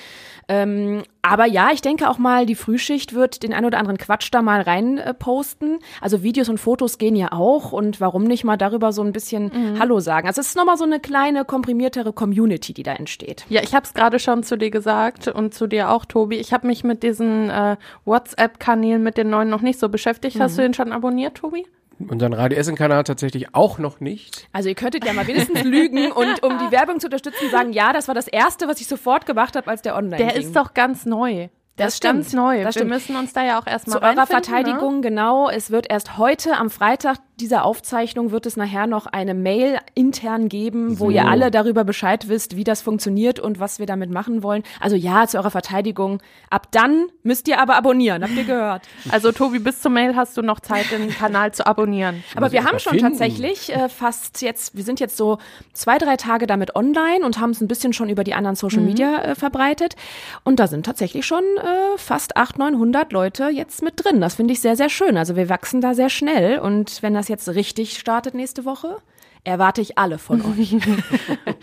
Ähm, 0.49 1.03
aber 1.23 1.45
ja, 1.45 1.69
ich 1.71 1.81
denke 1.81 2.09
auch 2.09 2.17
mal, 2.17 2.45
die 2.45 2.53
Frühschicht 2.55 3.13
wird 3.13 3.43
den 3.43 3.53
ein 3.53 3.65
oder 3.65 3.79
anderen 3.79 3.97
Quatsch 3.97 4.27
da 4.31 4.41
mal 4.41 4.61
rein 4.61 4.97
äh, 4.97 5.13
posten. 5.13 5.79
Also 6.01 6.21
Videos 6.21 6.49
und 6.49 6.59
Fotos 6.59 6.97
gehen 6.97 7.15
ja 7.15 7.31
auch 7.31 7.71
und 7.71 8.01
warum 8.01 8.25
nicht 8.25 8.43
mal 8.43 8.57
darüber 8.57 8.91
so 8.91 9.01
ein 9.01 9.13
bisschen 9.13 9.79
Hallo 9.79 9.99
sagen. 9.99 10.27
Also 10.27 10.41
es 10.41 10.47
ist 10.47 10.57
nochmal 10.57 10.77
so 10.77 10.83
eine 10.83 10.99
kleine, 10.99 11.45
komprimiertere 11.45 12.11
Community, 12.11 12.73
die 12.73 12.83
da 12.83 12.93
entsteht. 12.93 13.45
Ja, 13.49 13.61
ich 13.63 13.73
habe 13.73 13.85
es 13.85 13.93
gerade 13.93 14.19
schon 14.19 14.43
zu 14.43 14.57
dir 14.57 14.69
gesagt 14.69 15.29
und 15.29 15.53
zu 15.53 15.67
dir 15.67 15.89
auch, 15.89 16.05
Tobi. 16.05 16.37
Ich 16.37 16.51
habe 16.51 16.67
mich 16.67 16.83
mit 16.83 17.03
diesen 17.03 17.49
äh, 17.49 17.77
WhatsApp-Kanälen, 18.05 19.01
mit 19.01 19.17
den 19.17 19.29
neuen 19.29 19.49
noch 19.49 19.61
nicht 19.61 19.79
so 19.79 19.89
beschäftigt. 19.89 20.39
Hast 20.39 20.57
du 20.57 20.61
den 20.61 20.73
schon 20.73 20.91
abonniert, 20.91 21.35
Tobi? 21.35 21.65
Unseren 22.09 22.33
Radio 22.33 22.57
Essen-Kanal 22.57 23.03
tatsächlich 23.03 23.53
auch 23.55 23.77
noch 23.79 23.99
nicht. 23.99 24.47
Also 24.53 24.69
ihr 24.69 24.75
könntet 24.75 25.05
ja 25.05 25.13
mal 25.13 25.27
wenigstens 25.27 25.63
lügen 25.63 26.11
und 26.11 26.43
um 26.43 26.57
die 26.59 26.71
Werbung 26.71 26.99
zu 26.99 27.07
unterstützen 27.07 27.49
sagen, 27.51 27.73
ja, 27.73 27.93
das 27.93 28.07
war 28.07 28.15
das 28.15 28.27
Erste, 28.27 28.67
was 28.67 28.79
ich 28.81 28.87
sofort 28.87 29.25
gemacht 29.25 29.55
habe, 29.55 29.69
als 29.69 29.81
der 29.81 29.95
online 29.95 30.17
Der 30.17 30.27
ging. 30.33 30.41
ist 30.41 30.55
doch 30.55 30.73
ganz 30.73 31.05
neu. 31.05 31.49
Der 31.77 31.85
Das 31.87 31.95
ist 31.95 32.03
ganz 32.03 32.27
stimmt. 32.27 32.43
neu. 32.43 32.57
Das 32.57 32.65
Wir 32.75 32.81
stimmt. 32.81 32.89
müssen 32.91 33.15
uns 33.15 33.33
da 33.33 33.43
ja 33.43 33.59
auch 33.59 33.65
erstmal 33.65 33.97
Zu 33.97 34.03
eurer 34.03 34.17
reinfinden, 34.17 34.43
Verteidigung, 34.43 35.01
genau. 35.01 35.49
Es 35.49 35.71
wird 35.71 35.89
erst 35.89 36.17
heute 36.19 36.55
am 36.57 36.69
Freitag 36.69 37.17
dieser 37.43 37.65
Aufzeichnung 37.65 38.31
wird 38.31 38.45
es 38.45 38.55
nachher 38.55 38.87
noch 38.87 39.05
eine 39.05 39.33
Mail 39.33 39.79
intern 39.95 40.47
geben, 40.47 40.97
wo 40.97 41.09
ihr 41.09 41.27
alle 41.27 41.51
darüber 41.51 41.83
Bescheid 41.83 42.29
wisst, 42.29 42.55
wie 42.55 42.63
das 42.63 42.81
funktioniert 42.81 43.37
und 43.37 43.59
was 43.59 43.79
wir 43.79 43.85
damit 43.85 44.09
machen 44.09 44.43
wollen. 44.43 44.63
Also 44.79 44.95
ja, 44.95 45.27
zu 45.27 45.37
eurer 45.37 45.51
Verteidigung. 45.51 46.21
Ab 46.49 46.67
dann 46.71 47.07
müsst 47.21 47.49
ihr 47.49 47.59
aber 47.59 47.75
abonnieren. 47.75 48.23
Habt 48.23 48.35
ihr 48.35 48.45
gehört? 48.45 48.83
Also 49.11 49.31
Tobi, 49.31 49.59
bis 49.59 49.81
zur 49.81 49.91
Mail 49.91 50.15
hast 50.15 50.37
du 50.37 50.41
noch 50.41 50.59
Zeit, 50.61 50.89
den 50.91 51.09
Kanal 51.09 51.53
zu 51.53 51.67
abonnieren. 51.67 52.23
Aber 52.35 52.51
wir 52.51 52.63
haben 52.63 52.79
schon 52.79 52.93
finden. 52.93 53.09
tatsächlich 53.09 53.71
äh, 53.71 53.89
fast 53.89 54.41
jetzt, 54.41 54.75
wir 54.75 54.83
sind 54.83 54.99
jetzt 54.99 55.17
so 55.17 55.37
zwei, 55.73 55.97
drei 55.97 56.15
Tage 56.15 56.47
damit 56.47 56.75
online 56.75 57.25
und 57.25 57.39
haben 57.39 57.51
es 57.51 57.61
ein 57.61 57.67
bisschen 57.67 57.91
schon 57.91 58.09
über 58.09 58.23
die 58.23 58.33
anderen 58.33 58.55
Social 58.55 58.81
Media 58.81 59.21
äh, 59.21 59.35
verbreitet. 59.35 59.95
Und 60.43 60.59
da 60.59 60.67
sind 60.67 60.85
tatsächlich 60.85 61.25
schon 61.25 61.43
äh, 61.57 61.97
fast 61.97 62.37
800, 62.37 62.71
900 62.71 63.11
Leute 63.11 63.49
jetzt 63.49 63.83
mit 63.83 64.03
drin. 64.03 64.21
Das 64.21 64.35
finde 64.35 64.53
ich 64.53 64.61
sehr, 64.61 64.77
sehr 64.77 64.89
schön. 64.89 65.17
Also 65.17 65.35
wir 65.35 65.49
wachsen 65.49 65.81
da 65.81 65.93
sehr 65.93 66.09
schnell. 66.09 66.59
Und 66.59 67.03
wenn 67.03 67.13
das 67.13 67.27
jetzt 67.27 67.32
richtig 67.55 67.97
startet 67.99 68.33
nächste 68.33 68.65
Woche, 68.65 68.97
erwarte 69.43 69.81
ich 69.81 69.97
alle 69.97 70.17
von 70.17 70.41
euch. 70.57 70.75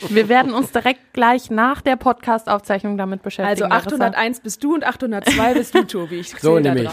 Wir 0.08 0.28
werden 0.28 0.52
uns 0.52 0.72
direkt 0.72 1.12
gleich 1.12 1.50
nach 1.50 1.80
der 1.80 1.96
Podcast-Aufzeichnung 1.96 2.96
damit 2.98 3.20
Also 3.20 3.24
beschäftigen. 3.24 3.70
Larissa. 3.70 3.94
801 3.94 4.40
bist 4.40 4.64
du 4.64 4.74
und 4.74 4.84
802 4.84 5.54
bist 5.54 5.74
du, 5.74 5.84
Tobi. 5.84 6.20
Ich 6.20 6.30
So 6.40 6.58
nämlich. 6.58 6.90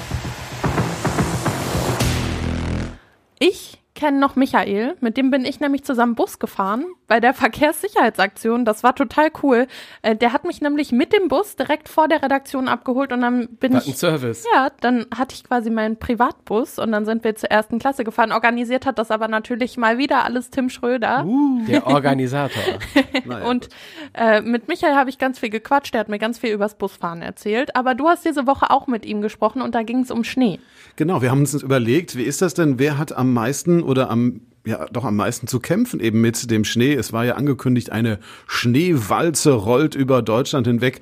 Ich 3.39 3.81
kenne 3.95 4.19
noch 4.19 4.35
Michael, 4.35 4.95
mit 5.01 5.17
dem 5.17 5.31
bin 5.31 5.45
ich 5.45 5.59
nämlich 5.59 5.83
zusammen 5.83 6.15
Bus 6.15 6.39
gefahren 6.39 6.85
bei 7.07 7.19
der 7.19 7.33
Verkehrssicherheitsaktion. 7.33 8.65
Das 8.65 8.83
war 8.83 8.95
total 8.95 9.29
cool. 9.43 9.67
Äh, 10.01 10.15
Der 10.15 10.33
hat 10.33 10.43
mich 10.43 10.61
nämlich 10.61 10.91
mit 10.91 11.13
dem 11.13 11.27
Bus 11.27 11.55
direkt 11.55 11.89
vor 11.89 12.07
der 12.07 12.21
Redaktion 12.21 12.67
abgeholt 12.67 13.11
und 13.13 13.21
dann 13.21 13.47
bin 13.47 13.73
einen 13.73 13.83
ich 13.85 13.97
Service. 13.97 14.45
Ja, 14.53 14.69
dann 14.81 15.05
hatte 15.15 15.35
ich 15.35 15.43
quasi 15.43 15.69
meinen 15.69 15.97
Privatbus 15.97 16.79
und 16.79 16.91
dann 16.91 17.05
sind 17.05 17.23
wir 17.23 17.35
zur 17.35 17.49
ersten 17.51 17.79
Klasse 17.79 18.03
gefahren. 18.03 18.31
Organisiert 18.31 18.85
hat 18.85 18.99
das 18.99 19.11
aber 19.11 19.27
natürlich 19.27 19.77
mal 19.77 19.97
wieder 19.97 20.23
alles 20.23 20.49
Tim 20.49 20.69
Schröder. 20.69 21.25
Der 21.67 21.87
Organisator. 21.87 22.63
Und 23.47 23.69
äh, 24.13 24.41
mit 24.41 24.67
Michael 24.67 24.95
habe 24.95 25.09
ich 25.09 25.17
ganz 25.17 25.39
viel 25.39 25.49
gequatscht. 25.49 25.93
Der 25.93 26.01
hat 26.01 26.09
mir 26.09 26.19
ganz 26.19 26.39
viel 26.39 26.51
übers 26.51 26.75
Busfahren 26.75 27.21
erzählt. 27.21 27.75
Aber 27.75 27.95
du 27.95 28.07
hast 28.07 28.25
diese 28.25 28.47
Woche 28.47 28.69
auch 28.71 28.87
mit 28.87 29.05
ihm 29.05 29.21
gesprochen 29.21 29.61
und 29.61 29.75
da 29.75 29.83
ging 29.83 29.99
es 30.01 30.11
um 30.11 30.23
Schnee. 30.23 30.59
Genau, 30.95 31.21
wir 31.21 31.31
haben 31.31 31.39
uns 31.41 31.53
überlegt, 31.53 32.15
wie 32.15 32.23
ist 32.23 32.41
das 32.41 32.53
denn, 32.53 32.79
wer 32.79 32.97
hat 32.97 33.15
am 33.15 33.33
meisten 33.33 33.83
oder 33.83 34.09
am 34.09 34.41
ja, 34.67 34.85
doch 34.91 35.05
am 35.05 35.15
meisten 35.15 35.47
zu 35.47 35.59
kämpfen 35.59 35.99
eben 35.99 36.19
mit 36.19 36.51
dem 36.51 36.65
Schnee. 36.65 36.93
Es 36.93 37.13
war 37.13 37.25
ja 37.25 37.35
angekündigt, 37.35 37.91
eine 37.91 38.19
Schneewalze 38.47 39.51
rollt 39.51 39.95
über 39.95 40.21
Deutschland 40.21 40.67
hinweg. 40.67 41.01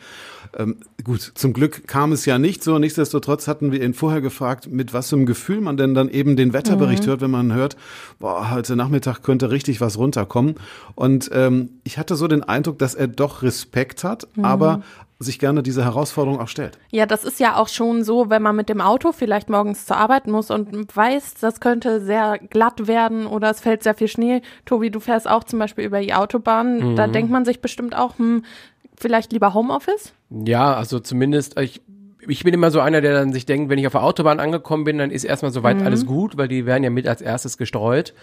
Ähm, 0.57 0.77
gut, 1.03 1.31
zum 1.35 1.53
Glück 1.53 1.87
kam 1.87 2.11
es 2.11 2.25
ja 2.25 2.37
nicht 2.37 2.63
so. 2.63 2.77
Nichtsdestotrotz 2.79 3.47
hatten 3.47 3.71
wir 3.71 3.83
ihn 3.83 3.93
vorher 3.93 4.21
gefragt, 4.21 4.67
mit 4.69 4.93
was 4.93 5.09
für 5.09 5.15
einem 5.15 5.25
Gefühl 5.25 5.61
man 5.61 5.77
denn 5.77 5.93
dann 5.93 6.09
eben 6.09 6.35
den 6.35 6.53
Wetterbericht 6.53 7.07
hört, 7.07 7.21
wenn 7.21 7.31
man 7.31 7.53
hört, 7.53 7.77
boah, 8.19 8.51
heute 8.51 8.75
Nachmittag 8.75 9.21
könnte 9.21 9.51
richtig 9.51 9.81
was 9.81 9.97
runterkommen. 9.97 10.55
Und 10.95 11.29
ähm, 11.33 11.69
ich 11.83 11.97
hatte 11.97 12.15
so 12.15 12.27
den 12.27 12.43
Eindruck, 12.43 12.79
dass 12.79 12.95
er 12.95 13.07
doch 13.07 13.43
Respekt 13.43 14.03
hat, 14.03 14.27
aber 14.41 14.81
sich 15.17 15.39
gerne 15.39 15.63
diese 15.63 15.85
Herausforderung 15.85 16.41
auch 16.41 16.49
stellt. 16.49 16.77
Ja, 16.91 17.05
das 17.05 17.23
ist 17.23 17.39
ja 17.39 17.55
auch 17.55 17.69
schon 17.69 18.03
so, 18.03 18.29
wenn 18.29 18.41
man 18.41 18.55
mit 18.55 18.67
dem 18.67 18.81
Auto 18.81 19.13
vielleicht 19.13 19.49
morgens 19.49 19.85
zur 19.85 19.95
Arbeit 19.95 20.27
muss 20.27 20.51
und 20.51 20.95
weiß, 20.95 21.35
das 21.35 21.61
könnte 21.61 22.01
sehr 22.01 22.37
glatt 22.37 22.87
werden 22.87 23.25
oder 23.25 23.49
es 23.49 23.61
fällt 23.61 23.83
sehr 23.83 23.95
viel 23.95 24.09
Schnee. 24.09 24.41
Tobi, 24.65 24.91
du 24.91 24.99
fährst 24.99 25.29
auch 25.29 25.45
zum 25.45 25.59
Beispiel 25.59 25.85
über 25.85 26.01
die 26.01 26.13
Autobahn. 26.13 26.95
Da 26.95 27.07
denkt 27.07 27.31
man 27.31 27.45
sich 27.45 27.61
bestimmt 27.61 27.95
auch, 27.95 28.17
hm, 28.17 28.43
vielleicht 28.97 29.31
lieber 29.31 29.53
Homeoffice? 29.53 30.13
Ja, 30.29 30.73
also 30.73 30.99
zumindest, 30.99 31.59
ich, 31.59 31.81
ich 32.27 32.43
bin 32.43 32.53
immer 32.53 32.71
so 32.71 32.79
einer, 32.79 33.01
der 33.01 33.13
dann 33.13 33.33
sich 33.33 33.45
denkt, 33.45 33.69
wenn 33.69 33.77
ich 33.79 33.87
auf 33.87 33.93
der 33.93 34.03
Autobahn 34.03 34.39
angekommen 34.39 34.83
bin, 34.83 34.97
dann 34.97 35.11
ist 35.11 35.23
erstmal 35.23 35.51
soweit 35.51 35.81
alles 35.81 36.05
gut, 36.05 36.37
weil 36.37 36.47
die 36.47 36.65
werden 36.65 36.83
ja 36.83 36.89
mit 36.89 37.07
als 37.07 37.21
erstes 37.21 37.57
gestreut. 37.57 38.13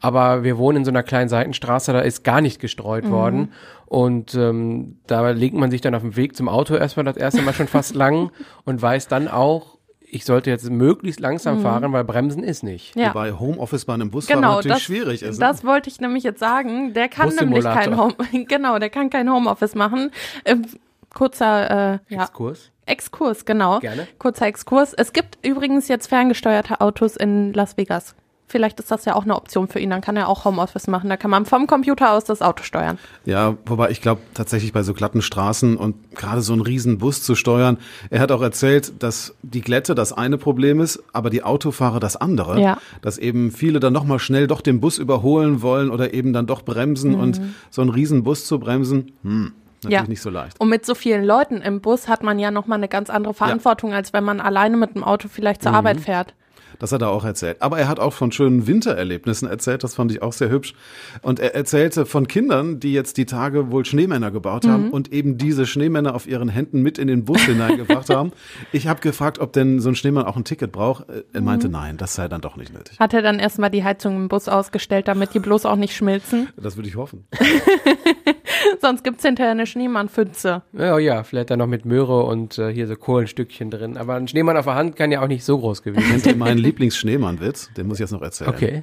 Aber 0.00 0.42
wir 0.42 0.58
wohnen 0.58 0.78
in 0.78 0.84
so 0.84 0.90
einer 0.90 1.02
kleinen 1.02 1.28
Seitenstraße, 1.28 1.92
da 1.92 2.00
ist 2.00 2.24
gar 2.24 2.40
nicht 2.40 2.60
gestreut 2.60 3.08
worden. 3.08 3.52
Und 3.86 4.34
ähm, 4.34 4.96
da 5.06 5.30
legt 5.30 5.54
man 5.54 5.70
sich 5.70 5.80
dann 5.80 5.94
auf 5.94 6.02
den 6.02 6.16
Weg 6.16 6.34
zum 6.34 6.48
Auto 6.48 6.74
erstmal 6.74 7.04
das 7.04 7.16
erste 7.16 7.42
Mal 7.42 7.52
schon 7.52 7.68
fast 7.68 7.94
lang 7.94 8.30
und 8.64 8.80
weiß 8.80 9.08
dann 9.08 9.28
auch, 9.28 9.71
ich 10.12 10.26
sollte 10.26 10.50
jetzt 10.50 10.68
möglichst 10.68 11.20
langsam 11.20 11.62
fahren, 11.62 11.90
weil 11.92 12.04
Bremsen 12.04 12.44
ist 12.44 12.62
nicht. 12.62 12.94
Ja. 12.94 13.08
Wobei 13.08 13.32
Homeoffice 13.32 13.86
bei 13.86 13.94
einem 13.94 14.10
Busfahrer 14.10 14.40
Genau, 14.40 14.54
natürlich 14.56 14.74
das, 14.74 14.82
schwierig 14.82 15.22
ist. 15.22 15.40
ne? 15.40 15.46
das 15.46 15.64
wollte 15.64 15.88
ich 15.88 16.00
nämlich 16.02 16.22
jetzt 16.22 16.38
sagen. 16.38 16.92
Der 16.92 17.08
kann 17.08 17.34
nämlich 17.34 17.64
kein 17.64 17.96
Home, 17.96 18.14
genau, 18.46 18.78
der 18.78 18.90
kann 18.90 19.08
kein 19.08 19.32
Homeoffice 19.32 19.74
machen. 19.74 20.10
Ähm, 20.44 20.66
kurzer, 21.14 21.94
äh, 21.94 21.98
ja, 22.14 22.24
Exkurs. 22.24 22.70
Exkurs, 22.84 23.46
genau. 23.46 23.78
Gerne. 23.80 24.06
Kurzer 24.18 24.46
Exkurs. 24.46 24.92
Es 24.92 25.14
gibt 25.14 25.38
übrigens 25.46 25.88
jetzt 25.88 26.08
ferngesteuerte 26.08 26.82
Autos 26.82 27.16
in 27.16 27.54
Las 27.54 27.78
Vegas. 27.78 28.14
Vielleicht 28.52 28.78
ist 28.80 28.90
das 28.90 29.06
ja 29.06 29.14
auch 29.14 29.24
eine 29.24 29.34
Option 29.34 29.66
für 29.66 29.80
ihn. 29.80 29.88
Dann 29.88 30.02
kann 30.02 30.14
er 30.14 30.28
auch 30.28 30.44
Homeoffice 30.44 30.86
machen. 30.86 31.08
Da 31.08 31.16
kann 31.16 31.30
man 31.30 31.46
vom 31.46 31.66
Computer 31.66 32.12
aus 32.12 32.24
das 32.24 32.42
Auto 32.42 32.64
steuern. 32.64 32.98
Ja, 33.24 33.56
wobei 33.64 33.90
ich 33.90 34.02
glaube 34.02 34.20
tatsächlich 34.34 34.74
bei 34.74 34.82
so 34.82 34.92
glatten 34.92 35.22
Straßen 35.22 35.78
und 35.78 36.14
gerade 36.14 36.42
so 36.42 36.52
einen 36.52 36.60
riesen 36.60 36.98
Bus 36.98 37.22
zu 37.22 37.34
steuern. 37.34 37.78
Er 38.10 38.20
hat 38.20 38.30
auch 38.30 38.42
erzählt, 38.42 39.02
dass 39.02 39.34
die 39.42 39.62
Glätte 39.62 39.94
das 39.94 40.12
eine 40.12 40.36
Problem 40.36 40.80
ist, 40.80 41.02
aber 41.14 41.30
die 41.30 41.42
Autofahrer 41.42 41.98
das 41.98 42.16
andere. 42.16 42.60
Ja. 42.60 42.76
Dass 43.00 43.16
eben 43.16 43.50
viele 43.52 43.80
dann 43.80 43.94
nochmal 43.94 44.18
schnell 44.18 44.46
doch 44.46 44.60
den 44.60 44.80
Bus 44.80 44.98
überholen 44.98 45.62
wollen 45.62 45.90
oder 45.90 46.12
eben 46.12 46.34
dann 46.34 46.46
doch 46.46 46.60
bremsen 46.62 47.14
und 47.14 47.40
so 47.70 47.80
einen 47.80 47.90
riesen 47.90 48.22
Bus 48.22 48.44
zu 48.44 48.58
bremsen, 48.58 49.12
hm, 49.22 49.52
natürlich 49.82 50.02
Ja. 50.02 50.08
nicht 50.08 50.20
so 50.20 50.28
leicht. 50.28 50.60
Und 50.60 50.68
mit 50.68 50.84
so 50.84 50.94
vielen 50.94 51.24
Leuten 51.24 51.62
im 51.62 51.80
Bus 51.80 52.06
hat 52.06 52.22
man 52.22 52.38
ja 52.38 52.50
nochmal 52.50 52.76
eine 52.76 52.88
ganz 52.88 53.08
andere 53.08 53.32
Verantwortung, 53.32 53.94
als 53.94 54.12
wenn 54.12 54.24
man 54.24 54.40
alleine 54.40 54.76
mit 54.76 54.94
dem 54.94 55.04
Auto 55.04 55.28
vielleicht 55.28 55.62
zur 55.62 55.72
Arbeit 55.72 56.00
fährt. 56.00 56.34
Das 56.82 56.90
hat 56.90 57.00
er 57.00 57.10
auch 57.10 57.24
erzählt. 57.24 57.62
Aber 57.62 57.78
er 57.78 57.86
hat 57.86 58.00
auch 58.00 58.12
von 58.12 58.32
schönen 58.32 58.66
Wintererlebnissen 58.66 59.46
erzählt. 59.46 59.84
Das 59.84 59.94
fand 59.94 60.10
ich 60.10 60.20
auch 60.20 60.32
sehr 60.32 60.50
hübsch. 60.50 60.74
Und 61.22 61.38
er 61.38 61.54
erzählte 61.54 62.06
von 62.06 62.26
Kindern, 62.26 62.80
die 62.80 62.92
jetzt 62.92 63.18
die 63.18 63.24
Tage 63.24 63.70
wohl 63.70 63.84
Schneemänner 63.84 64.32
gebaut 64.32 64.66
haben 64.66 64.90
und 64.90 65.12
eben 65.12 65.38
diese 65.38 65.64
Schneemänner 65.64 66.12
auf 66.12 66.26
ihren 66.26 66.48
Händen 66.48 66.82
mit 66.82 66.98
in 66.98 67.06
den 67.06 67.24
Bus 67.24 67.40
hineingebracht 67.42 68.10
haben. 68.10 68.32
Ich 68.72 68.88
habe 68.88 69.00
gefragt, 69.00 69.38
ob 69.38 69.52
denn 69.52 69.78
so 69.78 69.90
ein 69.90 69.94
Schneemann 69.94 70.24
auch 70.24 70.36
ein 70.36 70.42
Ticket 70.42 70.72
braucht. 70.72 71.04
Er 71.32 71.40
meinte, 71.40 71.68
nein, 71.68 71.98
das 71.98 72.16
sei 72.16 72.26
dann 72.26 72.40
doch 72.40 72.56
nicht 72.56 72.74
nötig. 72.74 72.98
Hat 72.98 73.14
er 73.14 73.22
dann 73.22 73.38
erstmal 73.38 73.70
die 73.70 73.84
Heizung 73.84 74.16
im 74.16 74.26
Bus 74.26 74.48
ausgestellt, 74.48 75.06
damit 75.06 75.34
die 75.34 75.38
bloß 75.38 75.66
auch 75.66 75.76
nicht 75.76 75.94
schmilzen? 75.94 76.48
Das 76.56 76.76
würde 76.76 76.88
ich 76.88 76.96
hoffen. 76.96 77.26
Sonst 78.80 79.04
gibt's 79.04 79.22
hinterher 79.24 79.52
eine 79.52 79.66
Schneemannpfütze. 79.66 80.62
Ja, 80.72 80.98
ja, 80.98 81.22
vielleicht 81.24 81.50
dann 81.50 81.58
noch 81.58 81.66
mit 81.66 81.84
Möhre 81.84 82.22
und 82.24 82.58
äh, 82.58 82.72
hier 82.72 82.86
so 82.86 82.96
Kohlenstückchen 82.96 83.70
drin. 83.70 83.96
Aber 83.96 84.14
ein 84.14 84.28
Schneemann 84.28 84.56
auf 84.56 84.64
der 84.66 84.74
Hand 84.74 84.96
kann 84.96 85.10
ja 85.12 85.22
auch 85.22 85.28
nicht 85.28 85.44
so 85.44 85.58
groß 85.58 85.82
gewesen 85.82 86.08
Kennt 86.10 86.26
ihr 86.26 86.36
meinen 86.36 86.58
Lieblingsschneemann-Witz? 86.58 87.70
Den 87.76 87.86
muss 87.88 87.96
ich 87.98 88.00
jetzt 88.00 88.12
noch 88.12 88.22
erzählen. 88.22 88.50
Okay. 88.50 88.82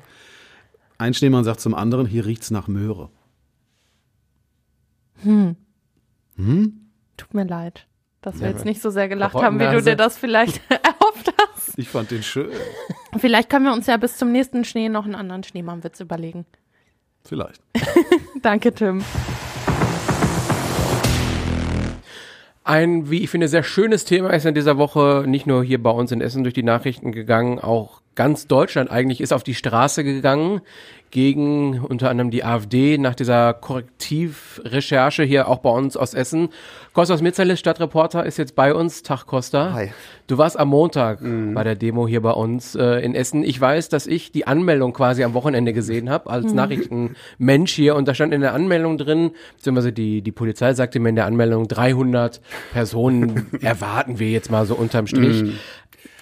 Ein 0.97 1.13
Schneemann 1.13 1.43
sagt 1.43 1.59
zum 1.61 1.73
anderen, 1.73 2.05
hier 2.05 2.25
riecht's 2.25 2.51
nach 2.51 2.67
Möhre. 2.67 3.09
Tut 7.17 7.33
mir 7.33 7.43
leid, 7.45 7.87
dass 8.21 8.39
wir 8.39 8.47
Ja, 8.47 8.53
jetzt 8.53 8.65
nicht 8.65 8.81
so 8.81 8.89
sehr 8.89 9.07
gelacht 9.09 9.35
haben, 9.35 9.55
wie 9.55 9.63
du 9.63 9.65
Rockennase. 9.65 9.89
dir 9.91 9.95
das 9.97 10.17
vielleicht 10.17 10.61
erhofft 10.69 11.33
hast. 11.37 11.77
Ich 11.77 11.89
fand 11.89 12.11
den 12.11 12.23
schön. 12.23 12.49
Vielleicht 13.17 13.49
können 13.49 13.65
wir 13.65 13.73
uns 13.73 13.87
ja 13.87 13.97
bis 13.97 14.17
zum 14.17 14.31
nächsten 14.31 14.63
Schnee 14.63 14.87
noch 14.89 15.05
einen 15.05 15.15
anderen 15.15 15.43
Schneemannwitz 15.43 15.99
überlegen. 15.99 16.45
Vielleicht. 17.23 17.61
Danke, 18.41 18.73
Tim. 18.73 19.03
Ein, 22.69 23.09
wie 23.09 23.23
ich 23.23 23.31
finde, 23.31 23.47
sehr 23.47 23.63
schönes 23.63 24.05
Thema 24.05 24.29
ist 24.29 24.45
in 24.45 24.53
dieser 24.53 24.77
Woche 24.77 25.23
nicht 25.25 25.47
nur 25.47 25.63
hier 25.63 25.81
bei 25.81 25.89
uns 25.89 26.11
in 26.11 26.21
Essen 26.21 26.43
durch 26.43 26.53
die 26.53 26.61
Nachrichten 26.61 27.11
gegangen, 27.11 27.57
auch 27.57 27.98
ganz 28.15 28.47
Deutschland 28.47 28.91
eigentlich 28.91 29.21
ist 29.21 29.33
auf 29.33 29.43
die 29.43 29.55
Straße 29.55 30.03
gegangen 30.03 30.61
gegen 31.11 31.79
unter 31.79 32.09
anderem 32.09 32.29
die 32.29 32.43
AfD 32.43 32.97
nach 32.97 33.15
dieser 33.15 33.53
Korrektivrecherche 33.53 35.23
hier 35.23 35.47
auch 35.47 35.59
bei 35.59 35.69
uns 35.69 35.97
aus 35.97 36.13
Essen. 36.13 36.49
Kostas 36.93 37.21
Mitzalis, 37.21 37.59
Stadtreporter, 37.59 38.25
ist 38.25 38.37
jetzt 38.37 38.55
bei 38.55 38.73
uns. 38.73 39.03
Tag, 39.03 39.25
Costa. 39.25 39.73
Hi. 39.73 39.91
Du 40.27 40.37
warst 40.37 40.59
am 40.59 40.69
Montag 40.69 41.19
bei 41.55 41.63
der 41.63 41.75
Demo 41.75 42.07
hier 42.07 42.21
bei 42.21 42.31
uns 42.31 42.75
äh, 42.75 42.99
in 42.99 43.15
Essen. 43.15 43.43
Ich 43.43 43.59
weiß, 43.59 43.89
dass 43.89 44.05
ich 44.05 44.31
die 44.31 44.45
Anmeldung 44.45 44.93
quasi 44.93 45.23
am 45.23 45.33
Wochenende 45.33 45.73
gesehen 45.73 46.09
habe 46.09 46.29
als 46.29 46.53
Nachrichtenmensch 46.53 47.73
hier 47.73 47.95
und 47.95 48.07
da 48.07 48.13
stand 48.13 48.33
in 48.33 48.41
der 48.41 48.53
Anmeldung 48.53 48.97
drin, 48.97 49.31
beziehungsweise 49.55 49.91
die, 49.91 50.21
die 50.21 50.31
Polizei 50.31 50.73
sagte 50.73 50.99
mir 50.99 51.09
in 51.09 51.15
der 51.15 51.25
Anmeldung, 51.25 51.67
300 51.67 52.41
Personen 52.71 53.47
erwarten 53.61 54.19
wir 54.19 54.29
jetzt 54.29 54.51
mal 54.51 54.65
so 54.65 54.75
unterm 54.75 55.07
Strich. 55.07 55.59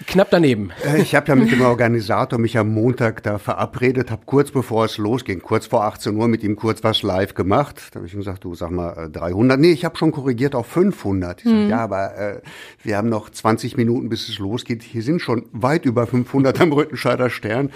Knapp 0.06 0.28
daneben. 0.30 0.72
Äh, 0.86 1.02
Ich 1.02 1.16
habe 1.16 1.28
ja 1.30 1.36
mit 1.36 1.52
dem 1.52 1.62
Organisator 1.62 2.38
mich 2.38 2.58
am 2.58 2.70
Montag 2.74 3.24
da 3.24 3.40
verabredet, 3.40 4.12
habe 4.12 4.22
kurz 4.26 4.52
bevor 4.52 4.86
es 4.86 4.98
losging, 4.98 5.42
kurz 5.42 5.66
vor 5.66 5.86
18 5.86 6.16
Uhr 6.16 6.28
mit 6.28 6.44
ihm 6.44 6.56
kurz 6.56 6.84
was 6.84 7.02
live 7.02 7.34
gemacht. 7.34 7.90
Da 7.92 7.96
habe 7.98 8.08
ich 8.08 8.14
ihm 8.14 8.20
gesagt, 8.20 8.44
du 8.44 8.54
sag 8.54 8.70
mal 8.72 9.08
äh, 9.08 9.10
300. 9.10 9.60
Nee, 9.60 9.72
ich 9.72 9.86
habe 9.86 9.98
schon 9.98 10.12
korrigiert 10.12 10.54
auf 10.54 10.68
500. 10.68 11.44
Ich 11.44 11.50
sag, 11.52 11.70
ja, 11.70 11.80
aber 11.80 12.16
äh, 12.18 12.42
wir 12.84 12.98
haben 12.98 13.10
noch 13.10 13.30
20 13.30 13.76
Minuten, 13.78 14.10
bis 14.10 14.30
es 14.30 14.38
losgeht. 14.38 14.84
Hier 14.84 15.02
sind 15.02 15.20
schon 15.22 15.46
weit 15.52 15.86
über 15.86 16.06
500 16.06 16.62
am 16.62 16.72
Rüttenscheider 16.74 17.30
Stern. 17.30 17.72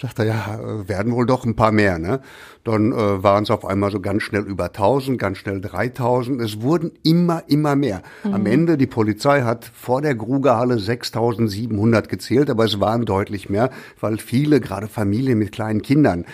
Sagt 0.00 0.18
er, 0.18 0.24
ja, 0.24 0.58
äh, 0.58 0.88
werden 0.88 1.12
wohl 1.12 1.26
doch 1.26 1.44
ein 1.44 1.56
paar 1.56 1.72
mehr. 1.72 1.98
Ne? 1.98 2.20
Dann 2.66 2.90
äh, 2.90 3.22
waren 3.22 3.44
es 3.44 3.50
auf 3.52 3.64
einmal 3.64 3.92
so 3.92 4.00
ganz 4.00 4.24
schnell 4.24 4.42
über 4.42 4.64
1000, 4.66 5.20
ganz 5.20 5.38
schnell 5.38 5.60
3000. 5.60 6.40
Es 6.40 6.62
wurden 6.62 6.90
immer, 7.04 7.44
immer 7.46 7.76
mehr. 7.76 8.02
Am 8.24 8.44
Ende, 8.44 8.76
die 8.76 8.88
Polizei 8.88 9.42
hat 9.42 9.70
vor 9.72 10.02
der 10.02 10.16
Grugerhalle 10.16 10.80
6700 10.80 12.08
gezählt, 12.08 12.50
aber 12.50 12.64
es 12.64 12.80
waren 12.80 13.04
deutlich 13.04 13.48
mehr, 13.48 13.70
weil 14.00 14.18
viele, 14.18 14.60
gerade 14.60 14.88
Familien 14.88 15.38
mit 15.38 15.52
kleinen 15.52 15.80
Kindern, 15.80 16.24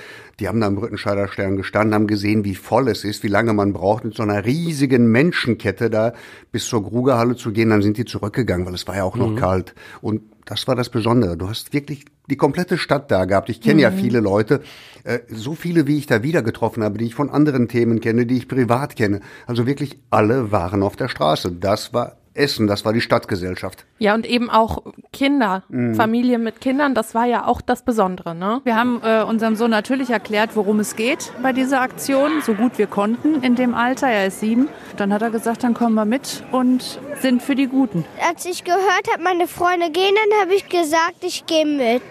die 0.41 0.49
haben 0.49 0.59
da 0.59 0.69
am 0.69 0.79
Rüttenscheider 0.79 1.29
Stern 1.29 1.59
gestanden, 1.59 1.95
haben 1.95 2.07
gesehen, 2.07 2.45
wie 2.45 2.55
voll 2.55 2.89
es 2.89 3.05
ist, 3.05 3.23
wie 3.23 3.29
lange 3.29 3.53
man 3.53 3.75
braucht, 3.75 4.05
mit 4.05 4.15
so 4.15 4.23
einer 4.23 4.47
riesigen 4.47 5.12
Menschenkette 5.12 5.91
da 5.91 6.15
bis 6.51 6.67
zur 6.67 6.83
Grugerhalle 6.83 7.37
zu 7.37 7.53
gehen. 7.53 7.69
Dann 7.69 7.83
sind 7.83 7.99
die 7.99 8.07
zurückgegangen, 8.07 8.65
weil 8.65 8.75
es 8.75 8.89
war 8.89 8.97
ja 8.97 9.05
auch 9.05 9.17
noch 9.17 9.37
kalt. 9.37 9.75
Und 10.01 10.23
das 10.44 10.66
war 10.66 10.75
das 10.75 10.88
Besondere. 10.88 11.37
Du 11.37 11.49
hast 11.49 11.72
wirklich 11.72 12.04
die 12.28 12.37
komplette 12.37 12.78
Stadt 12.78 13.11
da 13.11 13.25
gehabt. 13.25 13.49
Ich 13.49 13.61
kenne 13.61 13.82
ja 13.82 13.90
viele 13.90 14.20
Leute, 14.20 14.62
äh, 15.04 15.20
so 15.28 15.54
viele, 15.54 15.87
wie 15.87 15.99
ich 15.99 16.06
da 16.06 16.22
wieder 16.22 16.42
getroffen 16.42 16.82
habe, 16.82 16.99
die 16.99 17.06
ich 17.06 17.14
von 17.14 17.30
anderen 17.30 17.68
Themen 17.68 18.00
kenne, 18.00 18.26
die 18.26 18.37
ich 18.37 18.49
privat 18.49 18.96
kenne. 18.96 19.20
Also 19.46 19.66
wirklich 19.66 19.99
alle 20.11 20.52
waren 20.52 20.82
auf 20.82 20.96
der 20.96 21.08
Straße. 21.08 21.52
Das 21.52 21.92
war 21.92 22.16
Essen, 22.35 22.67
das 22.67 22.85
war 22.85 22.93
die 22.93 23.01
Stadtgesellschaft. 23.01 23.85
Ja, 23.99 24.15
und 24.15 24.27
eben 24.27 24.51
auch 24.51 24.83
Kinder, 25.12 25.64
Familie 25.95 26.38
mit 26.38 26.61
Kindern, 26.61 26.95
das 26.95 27.14
war 27.14 27.27
ja 27.27 27.47
auch 27.47 27.61
das 27.61 27.85
Besondere, 27.85 28.35
ne? 28.35 28.61
Wir 28.64 28.77
haben 28.77 29.01
äh, 29.05 29.23
unserem 29.23 29.55
Sohn 29.57 29.71
natürlich 29.71 30.11
erklärt, 30.11 30.51
worum 30.55 30.81
es 30.81 30.97
geht 30.97 31.33
bei 31.42 31.53
dieser 31.53 31.81
Aktion, 31.81 32.42
so 32.45 32.55
gut 32.55 32.79
wir 32.79 32.87
konnten 32.87 33.42
in 33.42 33.55
dem 33.55 33.75
Alter. 33.75 34.09
Er 34.09 34.27
ist 34.27 34.40
sieben. 34.40 34.68
Dann 34.97 35.12
hat 35.12 35.23
er 35.23 35.31
gesagt, 35.31 35.62
dann 35.64 35.75
kommen 35.75 35.95
wir 35.95 36.05
mit 36.05 36.42
und 36.53 37.01
sind 37.21 37.42
für 37.42 37.55
die 37.55 37.66
Guten. 37.66 38.05
Als 38.29 38.45
ich 38.45 38.64
gehört 38.64 39.09
habe, 39.12 39.23
meine 39.23 39.47
Freunde 39.47 39.90
gehen, 39.90 40.14
dann 40.14 40.40
habe 40.40 40.55
ich 40.55 40.68
gesagt, 40.68 41.23
ich 41.23 41.47
gehe 41.47 41.66
mit. 41.66 42.03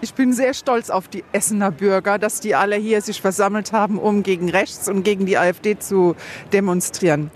Ich 0.00 0.14
bin 0.14 0.32
sehr 0.32 0.52
stolz 0.52 0.90
auf 0.90 1.06
die 1.06 1.22
Essener 1.32 1.70
Bürger, 1.70 2.18
dass 2.18 2.40
die 2.40 2.56
alle 2.56 2.74
hier 2.74 3.00
sich 3.02 3.20
versammelt 3.20 3.72
haben, 3.72 3.98
um 3.98 4.24
gegen 4.24 4.50
rechts 4.50 4.88
und 4.88 5.04
gegen 5.04 5.26
die 5.26 5.38
AfD 5.38 5.78
zu 5.78 6.16
demonstrieren. 6.52 7.30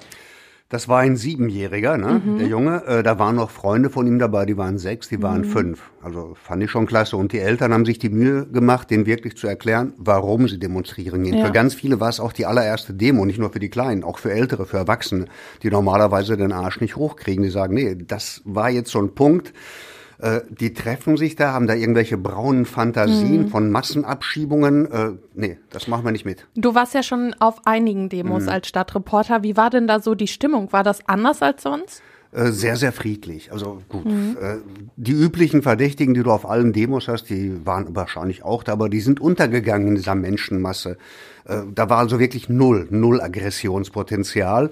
Das 0.68 0.88
war 0.88 0.98
ein 0.98 1.16
Siebenjähriger, 1.16 1.96
ne, 1.96 2.20
der 2.40 2.48
Junge. 2.48 2.84
Äh, 2.86 3.04
da 3.04 3.20
waren 3.20 3.36
noch 3.36 3.50
Freunde 3.50 3.88
von 3.88 4.04
ihm 4.08 4.18
dabei, 4.18 4.46
die 4.46 4.56
waren 4.56 4.78
sechs, 4.78 5.08
die 5.08 5.22
waren 5.22 5.44
fünf. 5.44 5.92
Also 6.02 6.34
fand 6.34 6.60
ich 6.60 6.72
schon 6.72 6.86
klasse. 6.86 7.16
Und 7.16 7.32
die 7.32 7.38
Eltern 7.38 7.72
haben 7.72 7.86
sich 7.86 8.00
die 8.00 8.08
Mühe 8.08 8.46
gemacht, 8.46 8.90
denen 8.90 9.06
wirklich 9.06 9.36
zu 9.36 9.46
erklären, 9.46 9.92
warum 9.96 10.48
sie 10.48 10.58
demonstrieren 10.58 11.22
gehen. 11.22 11.38
Ja. 11.38 11.46
Für 11.46 11.52
ganz 11.52 11.74
viele 11.74 12.00
war 12.00 12.08
es 12.08 12.18
auch 12.18 12.32
die 12.32 12.46
allererste 12.46 12.94
Demo, 12.94 13.24
nicht 13.24 13.38
nur 13.38 13.50
für 13.50 13.60
die 13.60 13.68
Kleinen, 13.68 14.02
auch 14.02 14.18
für 14.18 14.32
Ältere, 14.32 14.66
für 14.66 14.78
Erwachsene, 14.78 15.26
die 15.62 15.70
normalerweise 15.70 16.36
den 16.36 16.50
Arsch 16.50 16.80
nicht 16.80 16.96
hochkriegen. 16.96 17.44
Die 17.44 17.50
sagen, 17.50 17.74
nee, 17.74 17.94
das 17.94 18.42
war 18.44 18.68
jetzt 18.68 18.90
so 18.90 18.98
ein 18.98 19.14
Punkt. 19.14 19.52
Äh, 20.18 20.40
die 20.48 20.72
treffen 20.72 21.16
sich 21.16 21.36
da, 21.36 21.52
haben 21.52 21.66
da 21.66 21.74
irgendwelche 21.74 22.16
braunen 22.16 22.64
Fantasien 22.64 23.48
von 23.48 23.70
Massenabschiebungen. 23.70 24.90
Äh, 24.90 25.12
nee, 25.34 25.58
das 25.70 25.88
machen 25.88 26.04
wir 26.04 26.12
nicht 26.12 26.24
mit. 26.24 26.46
Du 26.54 26.74
warst 26.74 26.94
ja 26.94 27.02
schon 27.02 27.34
auf 27.38 27.66
einigen 27.66 28.08
Demos 28.08 28.48
als 28.48 28.68
Stadtreporter. 28.68 29.42
Wie 29.42 29.56
war 29.56 29.70
denn 29.70 29.86
da 29.86 30.00
so 30.00 30.14
die 30.14 30.28
Stimmung? 30.28 30.72
War 30.72 30.82
das 30.82 31.06
anders 31.06 31.42
als 31.42 31.62
sonst? 31.62 32.02
Äh, 32.32 32.50
sehr, 32.50 32.76
sehr 32.76 32.92
friedlich. 32.92 33.52
Also 33.52 33.82
gut, 33.88 34.06
äh, 34.06 34.56
die 34.96 35.12
üblichen 35.12 35.62
Verdächtigen, 35.62 36.14
die 36.14 36.22
du 36.22 36.30
auf 36.30 36.48
allen 36.48 36.72
Demos 36.72 37.08
hast, 37.08 37.24
die 37.30 37.64
waren 37.64 37.94
wahrscheinlich 37.94 38.42
auch 38.42 38.62
da, 38.62 38.72
aber 38.72 38.88
die 38.88 39.00
sind 39.00 39.20
untergegangen 39.20 39.88
in 39.88 39.94
dieser 39.96 40.14
Menschenmasse. 40.14 40.96
Da 41.74 41.88
war 41.88 41.98
also 41.98 42.18
wirklich 42.18 42.48
null, 42.48 42.88
null 42.90 43.20
Aggressionspotenzial. 43.20 44.70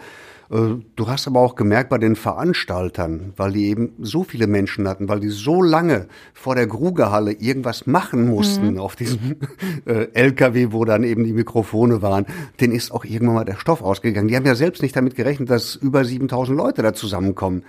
Äh, 0.50 0.76
Du 0.96 1.08
hast 1.08 1.26
aber 1.26 1.40
auch 1.40 1.54
gemerkt 1.54 1.90
bei 1.90 1.98
den 1.98 2.16
Veranstaltern, 2.16 3.32
weil 3.36 3.52
die 3.52 3.66
eben 3.66 3.92
so 4.00 4.22
viele 4.22 4.46
Menschen 4.46 4.88
hatten, 4.88 5.08
weil 5.08 5.20
die 5.20 5.28
so 5.28 5.60
lange 5.60 6.06
vor 6.32 6.54
der 6.54 6.66
Grugerhalle 6.66 7.32
irgendwas 7.32 7.86
machen 7.86 8.28
mussten 8.28 8.78
auf 8.78 8.96
diesem 8.96 9.36
äh, 9.86 10.08
LKW, 10.12 10.68
wo 10.70 10.84
dann 10.84 11.02
eben 11.04 11.24
die 11.24 11.32
Mikrofone 11.32 12.00
waren, 12.00 12.26
denen 12.60 12.74
ist 12.74 12.92
auch 12.92 13.04
irgendwann 13.04 13.34
mal 13.34 13.44
der 13.44 13.56
Stoff 13.56 13.82
ausgegangen. 13.82 14.28
Die 14.28 14.36
haben 14.36 14.46
ja 14.46 14.54
selbst 14.54 14.82
nicht 14.82 14.96
damit 14.96 15.16
gerechnet, 15.16 15.50
dass 15.50 15.74
über 15.74 16.04
7000 16.04 16.56
Leute 16.56 16.82
da 16.82 16.94
zusammenkommen. 16.94 17.64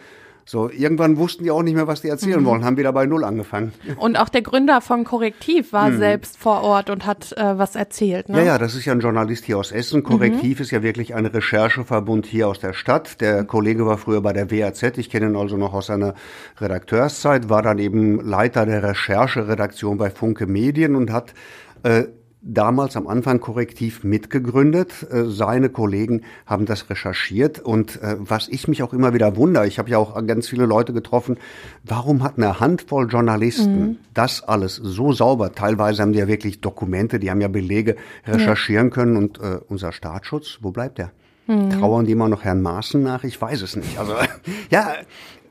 So, 0.47 0.69
irgendwann 0.69 1.17
wussten 1.17 1.43
die 1.43 1.49
auch 1.49 1.63
nicht 1.63 1.73
mehr, 1.73 1.87
was 1.87 2.01
die 2.01 2.07
erzählen 2.07 2.45
wollen, 2.45 2.63
haben 2.63 2.77
wieder 2.77 2.93
bei 2.93 3.07
Null 3.07 3.23
angefangen. 3.23 3.73
Und 3.97 4.15
auch 4.15 4.29
der 4.29 4.43
Gründer 4.43 4.79
von 4.79 5.03
Korrektiv 5.03 5.73
war 5.73 5.91
selbst 5.91 6.37
vor 6.37 6.61
Ort 6.61 6.91
und 6.91 7.07
hat 7.07 7.31
äh, 7.35 7.57
was 7.57 7.75
erzählt, 7.75 8.29
ne? 8.29 8.37
Ja, 8.37 8.43
ja, 8.43 8.57
das 8.59 8.75
ist 8.75 8.85
ja 8.85 8.93
ein 8.93 8.99
Journalist 8.99 9.45
hier 9.45 9.57
aus 9.57 9.71
Essen. 9.71 10.03
Korrektiv 10.03 10.59
ist 10.59 10.69
ja 10.69 10.83
wirklich 10.83 11.15
ein 11.15 11.25
Rechercheverbund 11.25 12.27
hier 12.27 12.47
aus 12.47 12.59
der 12.59 12.73
Stadt. 12.73 13.21
Der 13.21 13.43
Kollege 13.43 13.87
war 13.87 13.97
früher 13.97 14.21
bei 14.21 14.33
der 14.33 14.51
WAZ. 14.51 14.83
Ich 14.97 15.09
kenne 15.09 15.27
ihn 15.27 15.35
also 15.35 15.57
noch 15.57 15.73
aus 15.73 15.87
seiner 15.87 16.13
Redakteurszeit, 16.59 17.49
war 17.49 17.63
dann 17.63 17.79
eben 17.79 18.19
Leiter 18.19 18.67
der 18.67 18.83
Rechercheredaktion 18.83 19.97
bei 19.97 20.11
Funke 20.11 20.45
Medien 20.45 20.95
und 20.95 21.11
hat 21.11 21.33
äh, 21.81 22.03
damals 22.45 22.95
am 22.95 23.07
Anfang 23.07 23.39
korrektiv 23.39 24.03
mitgegründet. 24.03 25.05
Äh, 25.11 25.25
Seine 25.25 25.69
Kollegen 25.69 26.21
haben 26.45 26.65
das 26.65 26.89
recherchiert 26.89 27.59
und 27.59 28.01
äh, 28.01 28.15
was 28.19 28.47
ich 28.47 28.67
mich 28.67 28.83
auch 28.83 28.93
immer 28.93 29.13
wieder 29.13 29.35
wundere, 29.35 29.67
ich 29.67 29.79
habe 29.79 29.89
ja 29.89 29.97
auch 29.97 30.15
ganz 30.25 30.47
viele 30.47 30.65
Leute 30.65 30.93
getroffen, 30.93 31.37
warum 31.83 32.23
hat 32.23 32.37
eine 32.37 32.59
Handvoll 32.59 33.09
Journalisten 33.09 33.99
das 34.13 34.43
alles 34.43 34.75
so 34.75 35.11
sauber, 35.11 35.53
teilweise 35.53 36.03
haben 36.03 36.13
die 36.13 36.19
ja 36.19 36.27
wirklich 36.27 36.61
Dokumente, 36.61 37.19
die 37.19 37.31
haben 37.31 37.41
ja 37.41 37.47
Belege 37.47 37.95
recherchieren 38.25 38.91
können 38.91 39.17
und 39.17 39.39
äh, 39.39 39.59
unser 39.67 39.91
Staatsschutz, 39.91 40.59
wo 40.61 40.71
bleibt 40.71 40.99
der? 40.99 41.11
Trauern 41.47 42.05
die 42.05 42.13
immer 42.13 42.27
noch 42.27 42.43
Herrn 42.43 42.63
Maaßen 42.63 43.03
nach? 43.03 43.23
Ich 43.23 43.39
weiß 43.39 43.61
es 43.61 43.75
nicht. 43.75 43.99
Also 43.99 44.15
ja, 44.71 44.93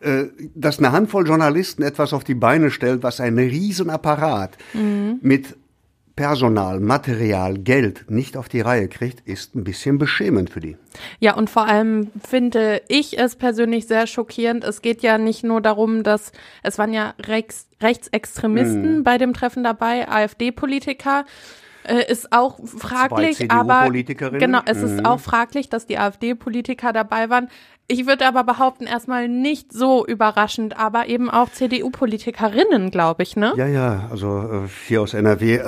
äh, 0.00 0.24
dass 0.54 0.78
eine 0.78 0.90
Handvoll 0.90 1.26
Journalisten 1.26 1.83
etwas 1.83 2.12
auf 2.12 2.24
die 2.24 2.35
Beine 2.35 2.72
stellt, 2.72 3.04
was 3.04 3.20
ein 3.20 3.38
Riesenapparat 3.38 4.59
mit 5.22 5.57
Personal, 6.16 6.79
Material, 6.79 7.59
Geld 7.59 8.09
nicht 8.11 8.37
auf 8.37 8.48
die 8.48 8.61
Reihe 8.61 8.88
kriegt, 8.88 9.27
ist 9.27 9.57
ein 9.57 9.64
bisschen 9.64 9.98
beschämend 9.98 10.48
für 10.50 10.61
die. 10.61 10.77
Ja, 11.18 11.35
und 11.35 11.50
vor 11.50 11.66
allem 11.66 12.12
finde 12.24 12.83
ich 12.88 13.18
es 13.18 13.35
persönlich 13.35 13.88
sehr 13.88 14.07
schockierend. 14.07 14.62
Es 14.62 14.81
geht 14.81 15.03
ja 15.03 15.18
nicht 15.18 15.42
nur 15.42 15.61
darum, 15.61 16.05
dass 16.05 16.31
es 16.62 16.79
waren 16.79 16.92
ja 16.92 17.14
Rechts, 17.20 17.66
Rechtsextremisten 17.83 18.98
Mhm. 18.98 19.05
bei 19.05 19.18
dem 19.18 19.35
Treffen 19.35 19.64
dabei, 19.64 20.09
AfD-Politiker. 20.09 21.24
Äh, 21.87 22.11
ist 22.11 22.33
auch 22.33 22.59
fraglich, 22.66 23.50
aber 23.50 23.90
genau, 23.90 24.61
es 24.64 24.79
Mhm. 24.79 24.85
ist 24.85 25.05
auch 25.05 25.20
fraglich, 25.20 25.68
dass 25.68 25.85
die 25.87 25.98
AfD-Politiker 25.98 26.94
dabei 26.94 27.29
waren. 27.29 27.48
Ich 27.86 28.06
würde 28.06 28.26
aber 28.26 28.44
behaupten, 28.44 28.84
erstmal 28.86 29.28
nicht 29.28 29.70
so 29.72 30.06
überraschend, 30.06 30.78
aber 30.78 31.06
eben 31.08 31.28
auch 31.28 31.50
CDU-Politikerinnen, 31.50 32.90
glaube 32.90 33.22
ich, 33.22 33.36
ne? 33.36 33.52
Ja, 33.56 33.66
ja, 33.66 34.08
also 34.10 34.38
äh, 34.64 34.68
hier 34.86 35.02
aus 35.02 35.12
NRW, 35.12 35.56
äh, 35.56 35.64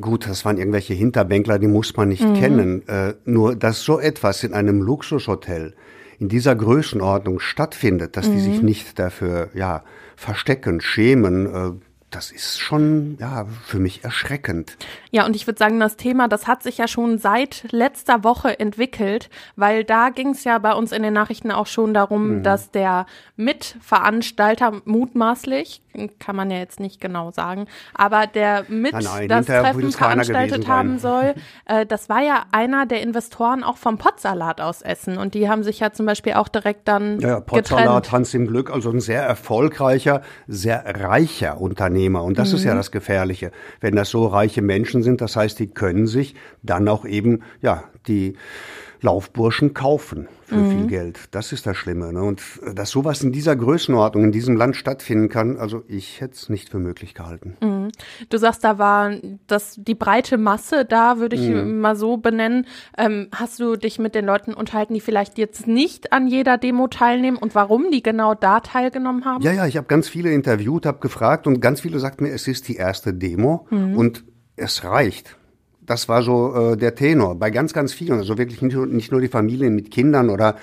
gut, 0.00 0.26
das 0.28 0.44
waren 0.44 0.58
irgendwelche 0.58 0.94
Hinterbänkler, 0.94 1.58
die 1.60 1.68
muss 1.68 1.96
man 1.96 2.08
nicht 2.08 2.28
Mhm. 2.28 2.34
kennen. 2.34 2.88
Äh, 2.88 3.14
nur, 3.24 3.54
dass 3.54 3.82
so 3.82 4.00
etwas 4.00 4.42
in 4.42 4.54
einem 4.54 4.82
Luxushotel 4.82 5.74
in 6.18 6.28
dieser 6.28 6.54
Größenordnung 6.56 7.38
stattfindet, 7.40 8.16
dass 8.16 8.30
die 8.30 8.40
sich 8.40 8.58
Mhm. 8.60 8.66
nicht 8.66 8.98
dafür, 8.98 9.50
ja, 9.54 9.82
verstecken, 10.16 10.80
schämen, 10.80 11.46
äh, 11.46 11.70
das 12.12 12.30
ist 12.30 12.60
schon, 12.60 13.16
ja, 13.20 13.46
für 13.64 13.78
mich 13.78 14.04
erschreckend. 14.04 14.76
Ja, 15.10 15.26
und 15.26 15.34
ich 15.34 15.46
würde 15.46 15.58
sagen, 15.58 15.80
das 15.80 15.96
Thema, 15.96 16.28
das 16.28 16.46
hat 16.46 16.62
sich 16.62 16.78
ja 16.78 16.86
schon 16.86 17.18
seit 17.18 17.64
letzter 17.72 18.22
Woche 18.24 18.58
entwickelt, 18.60 19.30
weil 19.56 19.82
da 19.84 20.10
ging 20.10 20.30
es 20.30 20.44
ja 20.44 20.58
bei 20.58 20.72
uns 20.74 20.92
in 20.92 21.02
den 21.02 21.12
Nachrichten 21.14 21.50
auch 21.50 21.66
schon 21.66 21.92
darum, 21.94 22.38
Mhm. 22.38 22.42
dass 22.42 22.70
der 22.70 23.06
Mitveranstalter 23.36 24.82
mutmaßlich, 24.84 25.82
kann 26.18 26.36
man 26.36 26.50
ja 26.50 26.58
jetzt 26.58 26.80
nicht 26.80 27.00
genau 27.00 27.30
sagen, 27.32 27.66
aber 27.94 28.26
der 28.26 28.64
mit 28.68 28.92
Nein, 28.92 29.04
nein, 29.04 29.28
das 29.28 29.46
Treffen 29.46 29.92
veranstaltet 29.92 30.66
haben 30.68 30.98
soll, 30.98 31.34
äh, 31.66 31.84
das 31.84 32.08
war 32.08 32.20
ja 32.22 32.44
einer 32.52 32.86
der 32.86 33.02
Investoren 33.02 33.62
auch 33.62 33.76
vom 33.76 33.98
Pottsalat 33.98 34.60
aus 34.60 34.80
Essen 34.82 35.18
und 35.18 35.34
die 35.34 35.48
haben 35.50 35.62
sich 35.62 35.80
ja 35.80 35.92
zum 35.92 36.06
Beispiel 36.06 36.34
auch 36.34 36.48
direkt 36.48 36.88
dann 36.88 37.20
Ja, 37.20 37.40
getrennt. 37.40 37.46
Potsalat, 37.46 38.12
Hans 38.12 38.32
im 38.34 38.46
Glück, 38.46 38.70
also 38.70 38.90
ein 38.90 39.00
sehr 39.00 39.22
erfolgreicher, 39.22 40.22
sehr 40.46 40.82
reicher 41.00 41.60
Unternehmer. 41.60 42.01
Und 42.08 42.38
das 42.38 42.52
ist 42.52 42.62
Mhm. 42.62 42.68
ja 42.68 42.74
das 42.74 42.90
Gefährliche. 42.90 43.52
Wenn 43.80 43.94
das 43.96 44.10
so 44.10 44.26
reiche 44.26 44.62
Menschen 44.62 45.02
sind, 45.02 45.20
das 45.20 45.36
heißt, 45.36 45.58
die 45.58 45.68
können 45.68 46.06
sich 46.06 46.34
dann 46.62 46.88
auch 46.88 47.04
eben, 47.04 47.42
ja, 47.60 47.84
die 48.06 48.36
Laufburschen 49.02 49.74
kaufen 49.74 50.28
für 50.46 50.56
Mhm. 50.56 50.70
viel 50.70 50.86
Geld. 50.86 51.18
Das 51.32 51.52
ist 51.52 51.66
das 51.66 51.76
Schlimme. 51.76 52.12
Ne? 52.12 52.22
Und 52.22 52.40
dass 52.74 52.90
sowas 52.90 53.22
in 53.22 53.32
dieser 53.32 53.56
Größenordnung 53.56 54.24
in 54.24 54.32
diesem 54.32 54.56
Land 54.56 54.76
stattfinden 54.76 55.28
kann, 55.28 55.56
also 55.56 55.82
ich 55.88 56.20
hätte 56.20 56.34
es 56.34 56.48
nicht 56.48 56.68
für 56.70 56.78
möglich 56.78 57.12
gehalten. 57.14 57.56
Mhm. 57.60 57.88
Du 58.28 58.38
sagst, 58.38 58.62
da 58.64 58.78
war 58.78 59.12
das, 59.48 59.74
die 59.76 59.94
breite 59.94 60.38
Masse 60.38 60.84
da, 60.84 61.18
würde 61.18 61.36
ich 61.36 61.48
Mhm. 61.48 61.80
mal 61.80 61.96
so 61.96 62.16
benennen. 62.16 62.66
Ähm, 62.96 63.28
hast 63.34 63.58
du 63.60 63.76
dich 63.76 63.98
mit 63.98 64.14
den 64.14 64.24
Leuten 64.24 64.54
unterhalten, 64.54 64.94
die 64.94 65.00
vielleicht 65.00 65.36
jetzt 65.36 65.66
nicht 65.66 66.12
an 66.12 66.28
jeder 66.28 66.56
Demo 66.56 66.86
teilnehmen 66.88 67.36
und 67.36 67.54
warum 67.54 67.90
die 67.90 68.02
genau 68.02 68.34
da 68.34 68.60
teilgenommen 68.60 69.24
haben? 69.24 69.42
Ja, 69.42 69.52
ja, 69.52 69.66
ich 69.66 69.76
habe 69.76 69.86
ganz 69.88 70.08
viele 70.08 70.30
interviewt, 70.32 70.86
habe 70.86 71.00
gefragt 71.00 71.46
und 71.46 71.60
ganz 71.60 71.80
viele 71.80 71.98
sagten 71.98 72.24
mir, 72.24 72.30
es 72.32 72.46
ist 72.46 72.68
die 72.68 72.76
erste 72.76 73.12
Demo 73.12 73.66
Mhm. 73.70 73.96
und 73.96 74.24
es 74.54 74.84
reicht. 74.84 75.36
Das 75.92 76.08
war 76.08 76.22
so 76.22 76.72
äh, 76.72 76.76
der 76.78 76.94
Tenor 76.94 77.34
bei 77.34 77.50
ganz, 77.50 77.74
ganz 77.74 77.92
vielen. 77.92 78.18
Also 78.18 78.38
wirklich 78.38 78.62
nicht 78.62 78.74
nur, 78.74 78.86
nicht 78.86 79.12
nur 79.12 79.20
die 79.20 79.28
Familien 79.28 79.74
mit 79.74 79.90
Kindern 79.90 80.30
oder 80.30 80.56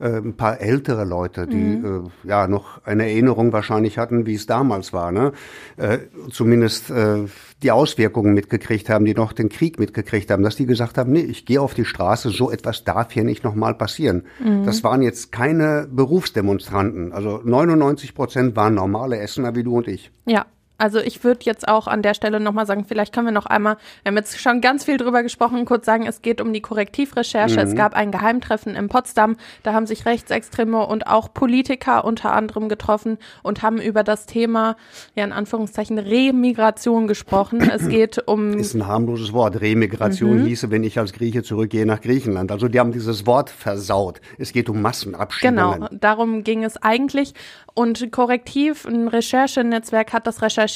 äh, 0.00 0.16
ein 0.16 0.34
paar 0.34 0.60
ältere 0.60 1.04
Leute, 1.04 1.46
die 1.46 1.54
Mhm. 1.54 2.10
äh, 2.24 2.28
ja 2.28 2.48
noch 2.48 2.84
eine 2.84 3.04
Erinnerung 3.04 3.52
wahrscheinlich 3.52 3.96
hatten, 3.96 4.26
wie 4.26 4.34
es 4.34 4.46
damals 4.46 4.92
war. 4.92 5.12
Ne? 5.12 5.30
Äh, 5.76 5.98
zumindest 6.32 6.90
äh, 6.90 7.26
die 7.62 7.70
Auswirkungen 7.70 8.34
mitgekriegt 8.34 8.88
haben, 8.88 9.04
die 9.04 9.14
noch 9.14 9.32
den 9.32 9.50
Krieg 9.50 9.78
mitgekriegt 9.78 10.28
haben, 10.32 10.42
dass 10.42 10.56
die 10.56 10.66
gesagt 10.66 10.98
haben, 10.98 11.12
nee, 11.12 11.20
ich 11.20 11.46
gehe 11.46 11.60
auf 11.60 11.74
die 11.74 11.84
Straße, 11.84 12.30
so 12.30 12.50
etwas 12.50 12.82
darf 12.82 13.12
hier 13.12 13.22
nicht 13.22 13.44
nochmal 13.44 13.74
passieren. 13.74 14.24
Mhm. 14.44 14.64
Das 14.64 14.82
waren 14.82 15.00
jetzt 15.02 15.30
keine 15.30 15.86
Berufsdemonstranten. 15.92 17.12
Also 17.12 17.40
99 17.44 18.16
Prozent 18.16 18.56
waren 18.56 18.74
normale 18.74 19.18
Essener 19.20 19.54
wie 19.54 19.62
du 19.62 19.76
und 19.76 19.86
ich. 19.86 20.10
Ja. 20.26 20.44
Also 20.82 20.98
ich 20.98 21.22
würde 21.22 21.42
jetzt 21.44 21.68
auch 21.68 21.86
an 21.86 22.02
der 22.02 22.12
Stelle 22.12 22.40
nochmal 22.40 22.66
sagen, 22.66 22.84
vielleicht 22.84 23.14
können 23.14 23.28
wir 23.28 23.32
noch 23.32 23.46
einmal, 23.46 23.76
wir 24.02 24.10
haben 24.10 24.16
jetzt 24.16 24.40
schon 24.40 24.60
ganz 24.60 24.82
viel 24.82 24.96
drüber 24.96 25.22
gesprochen, 25.22 25.64
kurz 25.64 25.86
sagen, 25.86 26.06
es 26.08 26.22
geht 26.22 26.40
um 26.40 26.52
die 26.52 26.60
Korrektivrecherche. 26.60 27.54
Mhm. 27.54 27.68
Es 27.68 27.76
gab 27.76 27.94
ein 27.94 28.10
Geheimtreffen 28.10 28.74
in 28.74 28.88
Potsdam, 28.88 29.36
da 29.62 29.74
haben 29.74 29.86
sich 29.86 30.06
Rechtsextreme 30.06 30.84
und 30.84 31.06
auch 31.06 31.32
Politiker 31.32 32.04
unter 32.04 32.32
anderem 32.32 32.68
getroffen 32.68 33.18
und 33.44 33.62
haben 33.62 33.80
über 33.80 34.02
das 34.02 34.26
Thema, 34.26 34.74
ja 35.14 35.22
in 35.22 35.30
Anführungszeichen, 35.30 36.00
Remigration 36.00 37.06
gesprochen. 37.06 37.60
Es 37.72 37.88
geht 37.88 38.26
um 38.26 38.58
Ist 38.58 38.74
ein 38.74 38.88
harmloses 38.88 39.32
Wort. 39.32 39.60
Remigration 39.60 40.42
Mhm. 40.42 40.46
hieße, 40.46 40.72
wenn 40.72 40.82
ich 40.82 40.98
als 40.98 41.12
Grieche 41.12 41.44
zurückgehe 41.44 41.86
nach 41.86 42.00
Griechenland. 42.00 42.50
Also 42.50 42.66
die 42.66 42.80
haben 42.80 42.90
dieses 42.90 43.24
Wort 43.24 43.50
versaut. 43.50 44.20
Es 44.36 44.52
geht 44.52 44.68
um 44.68 44.82
Massenabschiebungen. 44.82 45.74
Genau, 45.74 45.88
darum 45.92 46.42
ging 46.42 46.64
es 46.64 46.76
eigentlich. 46.76 47.34
Und 47.74 48.10
Korrektiv, 48.10 48.84
ein 48.84 49.06
Recherchenetzwerk 49.06 50.12
hat 50.12 50.26
das 50.26 50.42
recherchiert. 50.42 50.71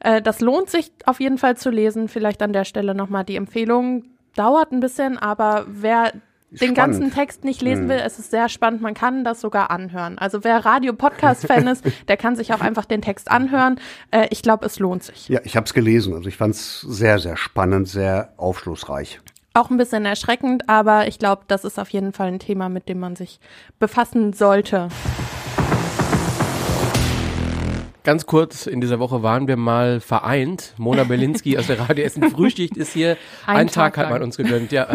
Äh, 0.00 0.20
Das 0.22 0.40
lohnt 0.40 0.70
sich 0.70 0.92
auf 1.06 1.20
jeden 1.20 1.38
Fall 1.38 1.56
zu 1.56 1.70
lesen. 1.70 2.08
Vielleicht 2.08 2.42
an 2.42 2.52
der 2.52 2.64
Stelle 2.64 2.94
nochmal 2.94 3.24
die 3.24 3.36
Empfehlung. 3.36 4.04
Dauert 4.36 4.72
ein 4.72 4.80
bisschen, 4.80 5.16
aber 5.18 5.64
wer 5.68 6.12
den 6.50 6.70
spannend. 6.70 6.76
ganzen 6.76 7.10
Text 7.12 7.42
nicht 7.44 7.62
lesen 7.62 7.84
Mhm. 7.86 7.88
will, 7.88 8.02
es 8.04 8.18
ist 8.20 8.30
sehr 8.30 8.48
spannend. 8.48 8.80
Man 8.80 8.94
kann 8.94 9.24
das 9.24 9.40
sogar 9.40 9.70
anhören. 9.72 10.18
Also 10.18 10.44
wer 10.44 10.64
Radio-Podcast-Fan 10.64 11.66
ist, 11.68 11.84
der 12.08 12.16
kann 12.16 12.36
sich 12.36 12.52
auch 12.54 12.60
einfach 12.60 12.84
den 12.84 13.02
Text 13.02 13.28
anhören. 13.30 13.80
Äh, 14.12 14.28
Ich 14.30 14.42
glaube, 14.42 14.64
es 14.66 14.78
lohnt 14.78 15.02
sich. 15.02 15.28
Ja, 15.28 15.40
ich 15.44 15.56
habe 15.56 15.66
es 15.66 15.74
gelesen. 15.74 16.14
Also 16.14 16.28
ich 16.28 16.36
fand 16.36 16.54
es 16.54 16.80
sehr, 16.82 17.18
sehr 17.18 17.36
spannend, 17.36 17.88
sehr 17.88 18.32
aufschlussreich. 18.36 19.20
Auch 19.56 19.70
ein 19.70 19.76
bisschen 19.76 20.04
erschreckend, 20.04 20.68
aber 20.68 21.06
ich 21.08 21.18
glaube, 21.20 21.42
das 21.46 21.64
ist 21.64 21.78
auf 21.78 21.88
jeden 21.90 22.12
Fall 22.12 22.26
ein 22.28 22.38
Thema, 22.40 22.68
mit 22.68 22.88
dem 22.88 22.98
man 23.00 23.14
sich 23.16 23.38
befassen 23.78 24.32
sollte. 24.32 24.88
Ganz 28.04 28.26
kurz, 28.26 28.66
in 28.66 28.82
dieser 28.82 28.98
Woche 29.00 29.22
waren 29.22 29.48
wir 29.48 29.56
mal 29.56 29.98
vereint. 29.98 30.74
Mona 30.76 31.04
Berlinski 31.04 31.56
aus 31.56 31.68
der 31.68 31.80
Radio 31.80 32.04
Essen 32.04 32.22
Frühschicht 32.30 32.76
ist 32.76 32.92
hier. 32.92 33.16
Ein 33.46 33.56
Einen 33.56 33.68
Tag, 33.70 33.94
Tag 33.94 34.04
hat 34.04 34.12
man 34.12 34.22
uns 34.22 34.36
gegönnt, 34.36 34.72
ja. 34.72 34.86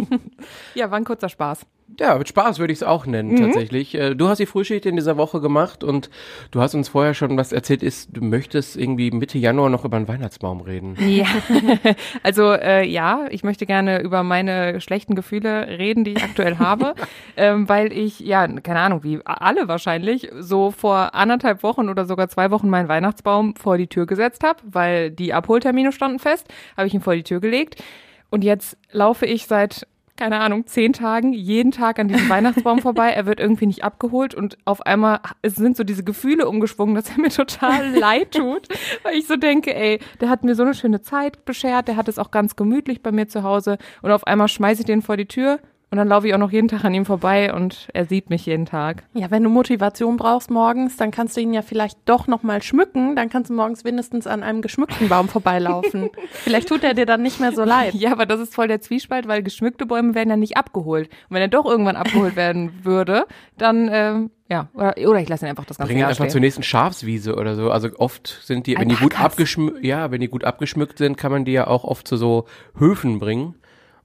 Ja, 0.74 0.90
war 0.90 0.96
ein 0.96 1.04
kurzer 1.04 1.28
Spaß. 1.28 1.66
Ja, 1.98 2.16
mit 2.16 2.28
Spaß 2.28 2.58
würde 2.58 2.72
ich 2.72 2.78
es 2.78 2.82
auch 2.82 3.04
nennen, 3.06 3.32
Mhm. 3.32 3.36
tatsächlich. 3.42 3.94
Äh, 3.94 4.14
Du 4.14 4.28
hast 4.28 4.38
die 4.38 4.46
Frühschicht 4.46 4.86
in 4.86 4.96
dieser 4.96 5.16
Woche 5.16 5.40
gemacht 5.40 5.82
und 5.84 6.08
du 6.50 6.60
hast 6.60 6.74
uns 6.74 6.88
vorher 6.88 7.14
schon 7.14 7.36
was 7.36 7.52
erzählt, 7.52 7.82
ist, 7.82 8.10
du 8.16 8.22
möchtest 8.24 8.76
irgendwie 8.76 9.10
Mitte 9.10 9.38
Januar 9.38 9.70
noch 9.70 9.84
über 9.84 9.96
einen 9.96 10.08
Weihnachtsbaum 10.08 10.60
reden. 10.60 10.96
Ja, 11.00 11.26
also 12.22 12.52
äh, 12.52 12.86
ja, 12.86 13.26
ich 13.30 13.42
möchte 13.44 13.66
gerne 13.66 14.00
über 14.02 14.22
meine 14.22 14.80
schlechten 14.80 15.14
Gefühle 15.14 15.66
reden, 15.78 16.04
die 16.04 16.12
ich 16.12 16.22
aktuell 16.22 16.58
habe, 16.58 16.94
ähm, 17.36 17.68
weil 17.68 17.92
ich, 17.92 18.20
ja, 18.20 18.46
keine 18.46 18.80
Ahnung, 18.80 19.02
wie 19.04 19.20
alle 19.24 19.68
wahrscheinlich, 19.68 20.30
so 20.38 20.70
vor 20.70 21.14
anderthalb 21.14 21.62
Wochen 21.62 21.88
oder 21.88 22.04
sogar 22.06 22.28
zwei 22.28 22.50
Wochen 22.50 22.68
meinen 22.70 22.88
Weihnachtsbaum 22.88 23.56
vor 23.56 23.78
die 23.78 23.86
Tür 23.88 24.06
gesetzt 24.06 24.44
habe, 24.44 24.60
weil 24.64 25.10
die 25.10 25.32
Abholtermine 25.34 25.92
standen 25.92 26.18
fest, 26.18 26.46
habe 26.76 26.86
ich 26.86 26.94
ihn 26.94 27.00
vor 27.00 27.14
die 27.14 27.22
Tür 27.24 27.40
gelegt 27.40 27.82
und 28.30 28.44
jetzt 28.44 28.76
laufe 28.92 29.26
ich 29.26 29.46
seit 29.46 29.86
keine 30.20 30.40
Ahnung, 30.40 30.66
zehn 30.66 30.92
Tagen, 30.92 31.32
jeden 31.32 31.72
Tag 31.72 31.98
an 31.98 32.08
diesem 32.08 32.28
Weihnachtsbaum 32.28 32.80
vorbei. 32.80 33.10
Er 33.10 33.24
wird 33.24 33.40
irgendwie 33.40 33.66
nicht 33.66 33.84
abgeholt 33.84 34.34
und 34.34 34.58
auf 34.66 34.82
einmal 34.82 35.20
es 35.40 35.56
sind 35.56 35.78
so 35.78 35.82
diese 35.82 36.04
Gefühle 36.04 36.46
umgeschwungen, 36.46 36.94
dass 36.94 37.08
er 37.08 37.18
mir 37.18 37.30
total 37.30 37.88
leid 37.98 38.32
tut, 38.32 38.68
weil 39.02 39.14
ich 39.14 39.26
so 39.26 39.36
denke, 39.36 39.74
ey, 39.74 39.98
der 40.20 40.28
hat 40.28 40.44
mir 40.44 40.54
so 40.54 40.62
eine 40.62 40.74
schöne 40.74 41.00
Zeit 41.00 41.46
beschert, 41.46 41.88
der 41.88 41.96
hat 41.96 42.06
es 42.06 42.18
auch 42.18 42.30
ganz 42.30 42.54
gemütlich 42.54 43.02
bei 43.02 43.12
mir 43.12 43.28
zu 43.28 43.44
Hause 43.44 43.78
und 44.02 44.10
auf 44.10 44.26
einmal 44.26 44.48
schmeiße 44.48 44.82
ich 44.82 44.86
den 44.86 45.00
vor 45.00 45.16
die 45.16 45.26
Tür 45.26 45.58
und 45.90 45.98
dann 45.98 46.06
laufe 46.06 46.28
ich 46.28 46.34
auch 46.34 46.38
noch 46.38 46.52
jeden 46.52 46.68
Tag 46.68 46.84
an 46.84 46.94
ihm 46.94 47.04
vorbei 47.04 47.52
und 47.52 47.88
er 47.92 48.04
sieht 48.04 48.30
mich 48.30 48.46
jeden 48.46 48.64
Tag. 48.64 49.02
Ja, 49.12 49.32
wenn 49.32 49.42
du 49.42 49.50
Motivation 49.50 50.16
brauchst 50.16 50.48
morgens, 50.48 50.96
dann 50.96 51.10
kannst 51.10 51.36
du 51.36 51.40
ihn 51.40 51.52
ja 51.52 51.62
vielleicht 51.62 51.98
doch 52.04 52.28
noch 52.28 52.44
mal 52.44 52.62
schmücken. 52.62 53.16
Dann 53.16 53.28
kannst 53.28 53.50
du 53.50 53.54
morgens 53.54 53.84
wenigstens 53.84 54.28
an 54.28 54.44
einem 54.44 54.62
geschmückten 54.62 55.08
Baum 55.08 55.28
vorbeilaufen. 55.28 56.10
vielleicht 56.30 56.68
tut 56.68 56.84
er 56.84 56.94
dir 56.94 57.06
dann 57.06 57.22
nicht 57.22 57.40
mehr 57.40 57.50
so 57.50 57.64
leid. 57.64 57.94
Ja, 57.94 58.12
aber 58.12 58.24
das 58.24 58.38
ist 58.38 58.54
voll 58.54 58.68
der 58.68 58.80
Zwiespalt, 58.80 59.26
weil 59.26 59.42
geschmückte 59.42 59.84
Bäume 59.84 60.14
werden 60.14 60.30
ja 60.30 60.36
nicht 60.36 60.56
abgeholt. 60.56 61.08
Und 61.08 61.34
wenn 61.34 61.42
er 61.42 61.48
doch 61.48 61.66
irgendwann 61.66 61.96
abgeholt 61.96 62.36
werden 62.36 62.84
würde, 62.84 63.26
dann, 63.58 63.90
ähm, 63.92 64.30
ja, 64.48 64.68
oder, 64.74 64.94
oder 64.96 65.20
ich 65.20 65.28
lasse 65.28 65.46
ihn 65.46 65.50
einfach 65.50 65.64
das 65.64 65.78
ganze 65.78 65.88
Bring 65.88 65.98
ihn 65.98 66.04
einfach 66.04 66.24
stehen. 66.24 66.30
zur 66.30 66.40
nächsten 66.40 66.62
Schafswiese 66.62 67.34
oder 67.34 67.56
so. 67.56 67.68
Also 67.72 67.88
oft 67.98 68.28
sind 68.44 68.68
die, 68.68 68.76
wenn 68.76 68.88
die 68.88 68.94
gut 68.94 69.20
abgeschmückt, 69.20 69.84
ja, 69.84 70.12
wenn 70.12 70.20
die 70.20 70.28
gut 70.28 70.44
abgeschmückt 70.44 70.98
sind, 70.98 71.16
kann 71.16 71.32
man 71.32 71.44
die 71.44 71.52
ja 71.52 71.66
auch 71.66 71.82
oft 71.82 72.06
zu 72.06 72.16
so 72.16 72.46
Höfen 72.78 73.18
bringen. 73.18 73.56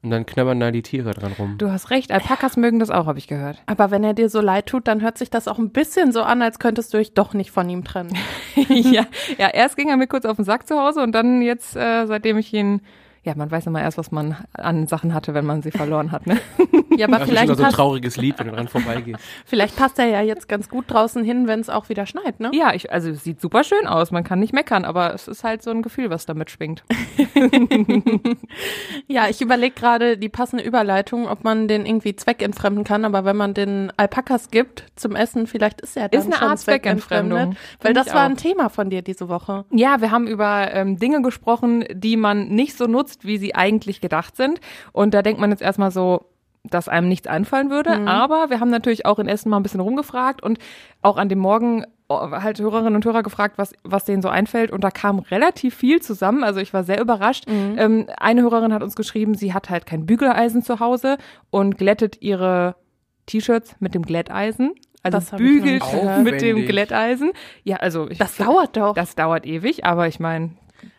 Und 0.06 0.12
dann 0.12 0.28
knabbern 0.28 0.60
da 0.60 0.70
die 0.70 0.84
Tiere 0.84 1.16
dran 1.16 1.32
rum. 1.32 1.56
Du 1.58 1.72
hast 1.72 1.90
recht, 1.90 2.12
Alpakas 2.12 2.58
mögen 2.58 2.78
das 2.78 2.92
auch, 2.92 3.08
habe 3.08 3.18
ich 3.18 3.28
gehört. 3.28 3.58
Aber 3.66 3.90
wenn 3.90 4.04
er 4.04 4.14
dir 4.14 4.30
so 4.30 4.40
leid 4.40 4.68
tut, 4.68 4.88
dann 4.88 5.02
hört 5.02 5.18
sich 5.18 5.32
das 5.32 5.48
auch 5.48 5.58
ein 5.58 5.72
bisschen 5.72 6.12
so 6.12 6.22
an, 6.22 6.44
als 6.44 6.60
könntest 6.60 6.94
du 6.94 7.00
dich 7.00 7.16
doch 7.16 7.34
nicht 7.34 7.50
von 7.50 7.68
ihm 7.68 7.84
trennen. 7.84 8.16
ja, 8.70 9.08
ja, 9.40 9.48
erst 9.48 9.78
ging 9.78 9.90
er 9.90 9.98
mir 9.98 10.06
kurz 10.06 10.26
auf 10.26 10.36
den 10.36 10.46
Sack 10.46 10.68
zu 10.68 10.80
Hause 10.80 11.02
und 11.02 11.14
dann 11.14 11.42
jetzt, 11.42 11.76
äh, 11.76 12.06
seitdem 12.06 12.38
ich 12.38 12.54
ihn 12.54 12.82
ja, 13.24 13.34
man 13.36 13.50
weiß 13.50 13.66
immer 13.66 13.82
erst, 13.82 13.98
was 13.98 14.12
man 14.12 14.38
an 14.54 14.86
Sachen 14.86 15.12
hatte, 15.16 15.34
wenn 15.34 15.46
man 15.46 15.64
sie 15.64 15.72
verloren 15.72 16.12
hat. 16.12 16.28
Ne? 16.28 16.38
Ja, 16.98 17.08
aber 17.08 17.20
Das 17.20 17.24
ist 17.24 17.30
vielleicht 17.30 17.46
immer 17.46 17.56
so 17.56 17.62
ein 17.62 17.66
passt, 17.66 17.76
trauriges 17.78 18.18
Lied, 18.18 18.40
wenn 18.40 18.48
du 18.48 18.54
dran 18.54 18.68
vorbeigehst. 18.68 19.20
vielleicht 19.46 19.76
passt 19.76 20.00
er 20.00 20.06
ja 20.08 20.22
jetzt 20.22 20.48
ganz 20.48 20.70
gut 20.70 20.86
draußen 20.88 21.24
hin, 21.24 21.48
wenn 21.48 21.60
es 21.60 21.70
auch 21.70 21.90
wieder 21.90 22.06
schneit, 22.06 22.40
ne? 22.40 22.52
Ja, 22.54 22.74
ich, 22.74 22.92
also 22.92 23.10
es 23.10 23.24
sieht 23.24 23.42
super 23.42 23.64
schön 23.64 23.88
aus, 23.88 24.12
man 24.12 24.24
kann 24.24 24.40
nicht 24.40 24.54
meckern, 24.54 24.86
aber 24.86 25.14
es 25.14 25.28
ist 25.28 25.44
halt 25.44 25.64
so 25.64 25.72
ein 25.72 25.82
Gefühl, 25.82 26.10
was 26.10 26.26
damit 26.26 26.50
schwingt. 26.52 26.84
Ja, 29.08 29.28
ich 29.30 29.42
überlege 29.42 29.76
gerade 29.76 30.18
die 30.18 30.30
passende 30.30 30.64
Überleitung, 30.64 31.28
ob 31.28 31.44
man 31.44 31.68
den 31.68 31.86
irgendwie 31.86 32.16
zweckentfremden 32.16 32.84
kann, 32.84 33.06
aber 33.06 33.26
wenn 33.26 33.36
man 33.36 33.54
den 33.54 33.92
Alpakas 33.98 34.50
gibt 34.52 34.86
zum 34.96 35.16
Essen, 35.16 35.48
vielleicht 35.48 35.82
ist 35.82 35.96
er 35.98 36.10
dann 36.10 36.20
Ist 36.20 36.28
eine 36.28 36.36
schon 36.36 36.48
Art 36.48 36.60
Zweckentfremdung. 36.60 37.38
zweckentfremdet. 37.38 37.84
Weil 37.84 37.94
das 37.94 38.14
war 38.14 38.26
auch. 38.26 38.30
ein 38.30 38.38
Thema 38.38 38.70
von 38.70 38.90
dir 38.90 39.02
diese 39.02 39.30
Woche. 39.30 39.66
Ja, 39.72 40.02
wir 40.02 40.12
haben 40.12 40.28
über 40.28 40.74
ähm, 40.74 40.98
Dinge 40.98 41.22
gesprochen, 41.22 41.86
die 41.92 42.18
man 42.18 42.48
nicht 42.50 42.78
so 42.78 42.88
nutzt, 42.88 43.26
wie 43.26 43.38
sie 43.38 43.56
eigentlich 43.56 44.02
gedacht 44.02 44.36
sind. 44.36 44.60
Und 44.92 45.14
da 45.14 45.22
denkt 45.22 45.40
man 45.40 45.52
jetzt 45.52 45.62
erstmal 45.62 45.92
so, 45.92 46.26
dass 46.70 46.88
einem 46.90 47.08
nichts 47.08 47.28
einfallen 47.28 47.70
würde. 47.70 48.08
Aber 48.08 48.50
wir 48.50 48.60
haben 48.60 48.70
natürlich 48.70 49.06
auch 49.06 49.20
in 49.20 49.28
Essen 49.28 49.50
mal 49.50 49.58
ein 49.58 49.64
bisschen 49.64 49.80
rumgefragt 49.80 50.44
und 50.44 50.60
auch 51.02 51.18
an 51.18 51.30
dem 51.30 51.40
Morgen 51.40 51.86
oh, 52.08 52.32
halt 52.32 52.60
Hörerinnen 52.60 52.96
und 52.96 53.06
Hörer 53.06 53.24
gefragt, 53.24 53.58
was, 53.58 53.74
was 53.84 54.06
denen 54.06 54.22
so 54.22 54.30
einfällt. 54.30 54.72
Und 54.72 54.84
da 54.84 54.92
kam 54.92 55.20
relativ 55.20 55.76
viel 55.76 56.02
zusammen. 56.02 56.44
Also 56.44 56.60
ich 56.60 56.74
war 56.74 56.84
sehr 56.84 57.00
überrascht. 57.02 57.46
Ähm, 57.48 58.08
eine 58.18 58.42
Hörerin 58.42 58.74
hat 58.74 58.84
uns 58.84 58.96
geschrieben, 58.96 59.36
sie 59.36 59.54
hat 59.54 59.70
halt 59.70 59.86
kein 59.86 60.06
Bügeleisen 60.06 60.62
zu 60.64 60.80
Hause 60.80 61.18
und 61.50 61.78
glättet 61.78 62.22
ihre 62.22 62.76
T-Shirts 63.26 63.76
mit 63.80 63.96
dem 63.96 64.04
Glätteisen. 64.04 64.74
Also 65.04 65.20
Das 65.20 65.32
bügelt 65.32 65.84
mit 66.24 66.42
dem. 66.42 66.66
Glätteisen. 66.66 67.32
Ja, 67.64 67.78
also 67.78 68.10
ich, 68.10 68.18
Das 68.18 68.38
dauert 68.38 68.76
doch. 68.76 68.96
das 68.96 69.16
dauert 69.16 69.46
ewig, 69.46 69.86
aber 69.86 70.08
ich 70.08 70.20
meine, 70.20 70.52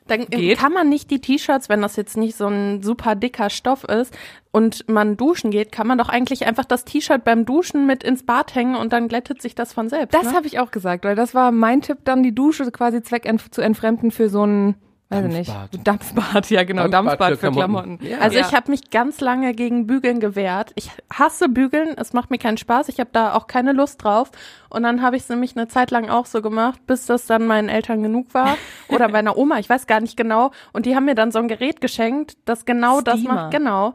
Dann 0.06 0.26
Geht. 0.26 0.58
kann 0.58 0.72
man 0.72 0.88
nicht 0.88 1.10
die 1.10 1.20
T-Shirts, 1.20 1.68
wenn 1.68 1.82
das 1.82 1.96
jetzt 1.96 2.16
nicht 2.16 2.36
so 2.36 2.46
ein 2.46 2.82
super 2.82 3.14
dicker 3.14 3.50
Stoff 3.50 3.84
ist 3.84 4.16
und 4.52 4.88
man 4.88 5.16
duschen 5.16 5.50
geht, 5.50 5.72
kann 5.72 5.86
man 5.86 5.98
doch 5.98 6.08
eigentlich 6.08 6.46
einfach 6.46 6.64
das 6.64 6.84
T-Shirt 6.84 7.24
beim 7.24 7.44
Duschen 7.44 7.86
mit 7.86 8.04
ins 8.04 8.24
Bad 8.24 8.54
hängen 8.54 8.76
und 8.76 8.92
dann 8.92 9.08
glättet 9.08 9.42
sich 9.42 9.54
das 9.54 9.72
von 9.72 9.88
selbst. 9.88 10.14
das 10.14 10.24
ne? 10.24 10.32
habe 10.34 10.46
ich 10.46 10.58
auch 10.58 10.70
gesagt, 10.70 11.04
weil 11.04 11.16
das 11.16 11.34
war 11.34 11.50
mein 11.50 11.82
Tipp, 11.82 11.98
dann 12.04 12.22
die 12.22 12.34
Dusche 12.34 12.70
quasi 12.70 13.02
zweck 13.02 13.26
zu 13.50 13.60
entfremden 13.60 14.10
für 14.10 14.28
so 14.28 14.46
ein, 14.46 14.76
weiß 15.08 15.24
ich 15.26 15.32
nicht, 15.32 15.50
Dampfbad. 15.50 15.86
Dampfbad, 15.86 16.50
ja 16.50 16.64
genau, 16.64 16.88
Dampfbad 16.88 17.20
Dampfbad, 17.20 17.30
für 17.30 17.36
für 17.46 17.52
Klamotten. 17.52 17.98
Klamotten. 17.98 18.06
Ja. 18.06 18.18
Also 18.18 18.38
Ja. 18.38 18.46
ich 18.46 18.54
habe 18.54 18.70
mich 18.70 18.90
ganz 18.90 19.20
lange 19.20 19.54
gegen 19.54 19.86
Bügeln 19.86 20.18
gewehrt. 20.18 20.72
Ich 20.74 20.90
hasse 21.12 21.48
Bügeln, 21.48 21.94
es 21.96 22.12
macht 22.12 22.30
mir 22.30 22.38
keinen 22.38 22.56
Spaß, 22.56 22.88
ich 22.88 22.98
habe 22.98 23.10
da 23.12 23.34
auch 23.34 23.46
keine 23.46 23.72
Lust 23.72 24.02
drauf. 24.02 24.30
Und 24.68 24.82
dann 24.82 25.00
habe 25.02 25.16
ich 25.16 25.22
es 25.22 25.28
nämlich 25.28 25.56
eine 25.56 25.68
Zeit 25.68 25.90
lang 25.92 26.10
auch 26.10 26.26
so 26.26 26.42
gemacht, 26.42 26.80
bis 26.88 27.06
das 27.06 27.26
dann 27.26 27.46
meinen 27.46 27.68
Eltern 27.68 28.02
genug 28.02 28.34
war 28.34 28.56
oder 28.88 29.08
meiner 29.08 29.36
Oma, 29.38 29.58
ich 29.60 29.70
weiß 29.70 29.86
gar 29.86 30.00
nicht 30.00 30.16
genau. 30.16 30.50
Und 30.72 30.86
die 30.86 30.96
haben 30.96 31.04
mir 31.04 31.14
dann 31.14 31.30
so 31.30 31.38
ein 31.38 31.46
Gerät 31.48 31.80
geschenkt, 31.80 32.36
das 32.44 32.64
genau 32.64 33.00
das 33.00 33.20
Steamer. 33.20 33.34
macht. 33.34 33.50
Genau. 33.52 33.94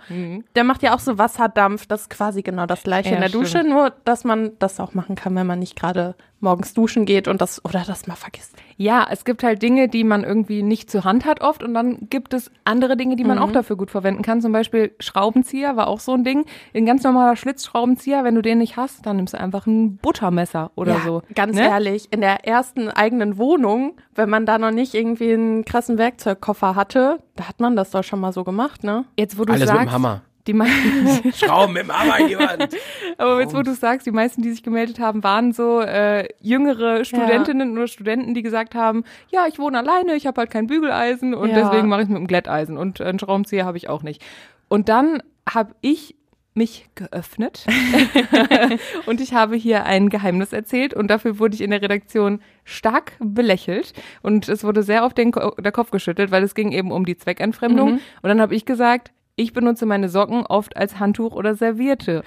Der 0.55 0.63
macht 0.63 0.81
ja 0.81 0.95
auch 0.95 0.99
so 0.99 1.17
Wasserdampf, 1.17 1.87
das 1.87 2.03
ist 2.03 2.09
quasi 2.09 2.41
genau 2.41 2.65
das 2.65 2.83
gleiche 2.83 3.09
Ja, 3.09 3.15
in 3.15 3.21
der 3.21 3.29
Dusche, 3.29 3.59
stimmt. 3.59 3.69
nur 3.69 3.91
dass 4.05 4.23
man 4.23 4.51
das 4.59 4.79
auch 4.79 4.93
machen 4.93 5.15
kann, 5.15 5.35
wenn 5.35 5.45
man 5.47 5.59
nicht 5.59 5.75
gerade 5.77 6.15
morgens 6.41 6.73
duschen 6.73 7.05
geht 7.05 7.27
und 7.27 7.41
das 7.41 7.63
oder 7.65 7.83
das 7.85 8.07
mal 8.07 8.15
vergisst. 8.15 8.55
Ja, 8.77 9.07
es 9.09 9.25
gibt 9.25 9.43
halt 9.43 9.61
Dinge, 9.61 9.87
die 9.87 10.03
man 10.03 10.23
irgendwie 10.23 10.63
nicht 10.63 10.89
zur 10.89 11.03
Hand 11.03 11.25
hat 11.25 11.41
oft 11.41 11.61
und 11.63 11.73
dann 11.73 12.07
gibt 12.09 12.33
es 12.33 12.49
andere 12.65 12.97
Dinge, 12.97 13.15
die 13.15 13.23
man 13.23 13.37
Mhm. 13.37 13.43
auch 13.43 13.51
dafür 13.51 13.75
gut 13.75 13.91
verwenden 13.91 14.23
kann. 14.23 14.41
Zum 14.41 14.51
Beispiel 14.51 14.95
Schraubenzieher 14.99 15.75
war 15.77 15.87
auch 15.87 15.99
so 15.99 16.13
ein 16.13 16.23
Ding. 16.23 16.45
Ein 16.73 16.85
ganz 16.85 17.03
normaler 17.03 17.35
Schlitzschraubenzieher, 17.35 18.23
wenn 18.23 18.35
du 18.35 18.41
den 18.41 18.57
nicht 18.57 18.77
hast, 18.77 19.05
dann 19.05 19.17
nimmst 19.17 19.33
du 19.33 19.39
einfach 19.39 19.67
ein 19.67 19.97
Buttermesser 19.97 20.71
oder 20.75 20.93
ja, 20.93 20.99
so. 21.05 21.21
Ganz 21.35 21.55
ne? 21.55 21.63
ehrlich, 21.67 22.11
in 22.11 22.21
der 22.21 22.47
ersten 22.47 22.89
eigenen 22.89 23.37
Wohnung, 23.37 23.93
wenn 24.15 24.29
man 24.29 24.45
da 24.45 24.57
noch 24.57 24.71
nicht 24.71 24.93
irgendwie 24.93 25.33
einen 25.33 25.63
krassen 25.65 25.97
Werkzeugkoffer 25.97 26.75
hatte, 26.75 27.19
da 27.35 27.47
hat 27.47 27.59
man 27.59 27.75
das 27.75 27.91
doch 27.91 28.03
schon 28.03 28.19
mal 28.19 28.33
so 28.33 28.43
gemacht, 28.43 28.83
ne? 28.83 29.05
Jetzt, 29.17 29.37
wo 29.37 29.45
du 29.45 29.53
Alles 29.53 29.67
sagst, 29.67 29.79
mit 29.81 29.89
dem 29.89 29.93
Hammer. 29.93 30.21
Die 30.47 30.53
meisten, 30.53 31.33
Schrauben 31.33 31.73
mit 31.73 31.83
dem 31.83 31.97
Hammer 31.97 32.19
in 32.19 32.27
die 32.27 32.37
Wand. 32.37 32.75
Aber 33.17 33.39
jetzt, 33.41 33.53
wo 33.55 33.61
du 33.61 33.73
sagst, 33.73 34.07
die 34.07 34.11
meisten, 34.11 34.41
die 34.41 34.51
sich 34.51 34.63
gemeldet 34.63 34.99
haben, 34.99 35.23
waren 35.23 35.51
so 35.53 35.81
äh, 35.81 36.27
jüngere 36.39 37.05
Studentinnen 37.05 37.73
oder 37.77 37.87
Studenten, 37.87 38.33
die 38.33 38.41
gesagt 38.41 38.73
haben, 38.75 39.03
ja, 39.29 39.45
ich 39.47 39.59
wohne 39.59 39.77
alleine, 39.79 40.15
ich 40.15 40.25
habe 40.27 40.39
halt 40.41 40.49
kein 40.49 40.67
Bügeleisen 40.67 41.33
und 41.33 41.49
Ja. 41.49 41.55
deswegen 41.69 41.87
mache 41.89 42.01
ich 42.01 42.05
es 42.05 42.09
mit 42.09 42.17
dem 42.19 42.27
Glätteisen 42.27 42.77
und 42.77 43.01
einen 43.01 43.19
Schraubenzieher 43.19 43.65
habe 43.65 43.77
ich 43.77 43.89
auch 43.89 44.03
nicht. 44.03 44.23
Und 44.67 44.89
dann 44.89 45.21
habe 45.49 45.73
ich 45.81 46.15
mich 46.53 46.89
geöffnet 46.95 47.65
und 49.05 49.21
ich 49.21 49.33
habe 49.33 49.55
hier 49.55 49.85
ein 49.85 50.09
Geheimnis 50.09 50.51
erzählt 50.53 50.93
und 50.93 51.07
dafür 51.07 51.39
wurde 51.39 51.55
ich 51.55 51.61
in 51.61 51.71
der 51.71 51.81
Redaktion 51.81 52.41
stark 52.65 53.13
belächelt 53.19 53.93
und 54.21 54.49
es 54.49 54.63
wurde 54.63 54.83
sehr 54.83 55.05
auf 55.05 55.13
den 55.13 55.31
Ko 55.31 55.51
der 55.59 55.71
Kopf 55.71 55.91
geschüttelt, 55.91 56.29
weil 56.31 56.43
es 56.43 56.53
ging 56.55 56.71
eben 56.73 56.91
um 56.91 57.05
die 57.05 57.17
Zweckentfremdung 57.17 57.93
und 57.93 58.27
dann 58.27 58.41
habe 58.41 58.53
ich 58.55 58.65
gesagt, 58.65 59.11
ich 59.35 59.53
benutze 59.53 59.85
meine 59.85 60.09
Socken 60.09 60.45
oft 60.45 60.75
als 60.77 60.99
Handtuch 60.99 61.33
oder 61.33 61.55
Serviette. 61.55 62.23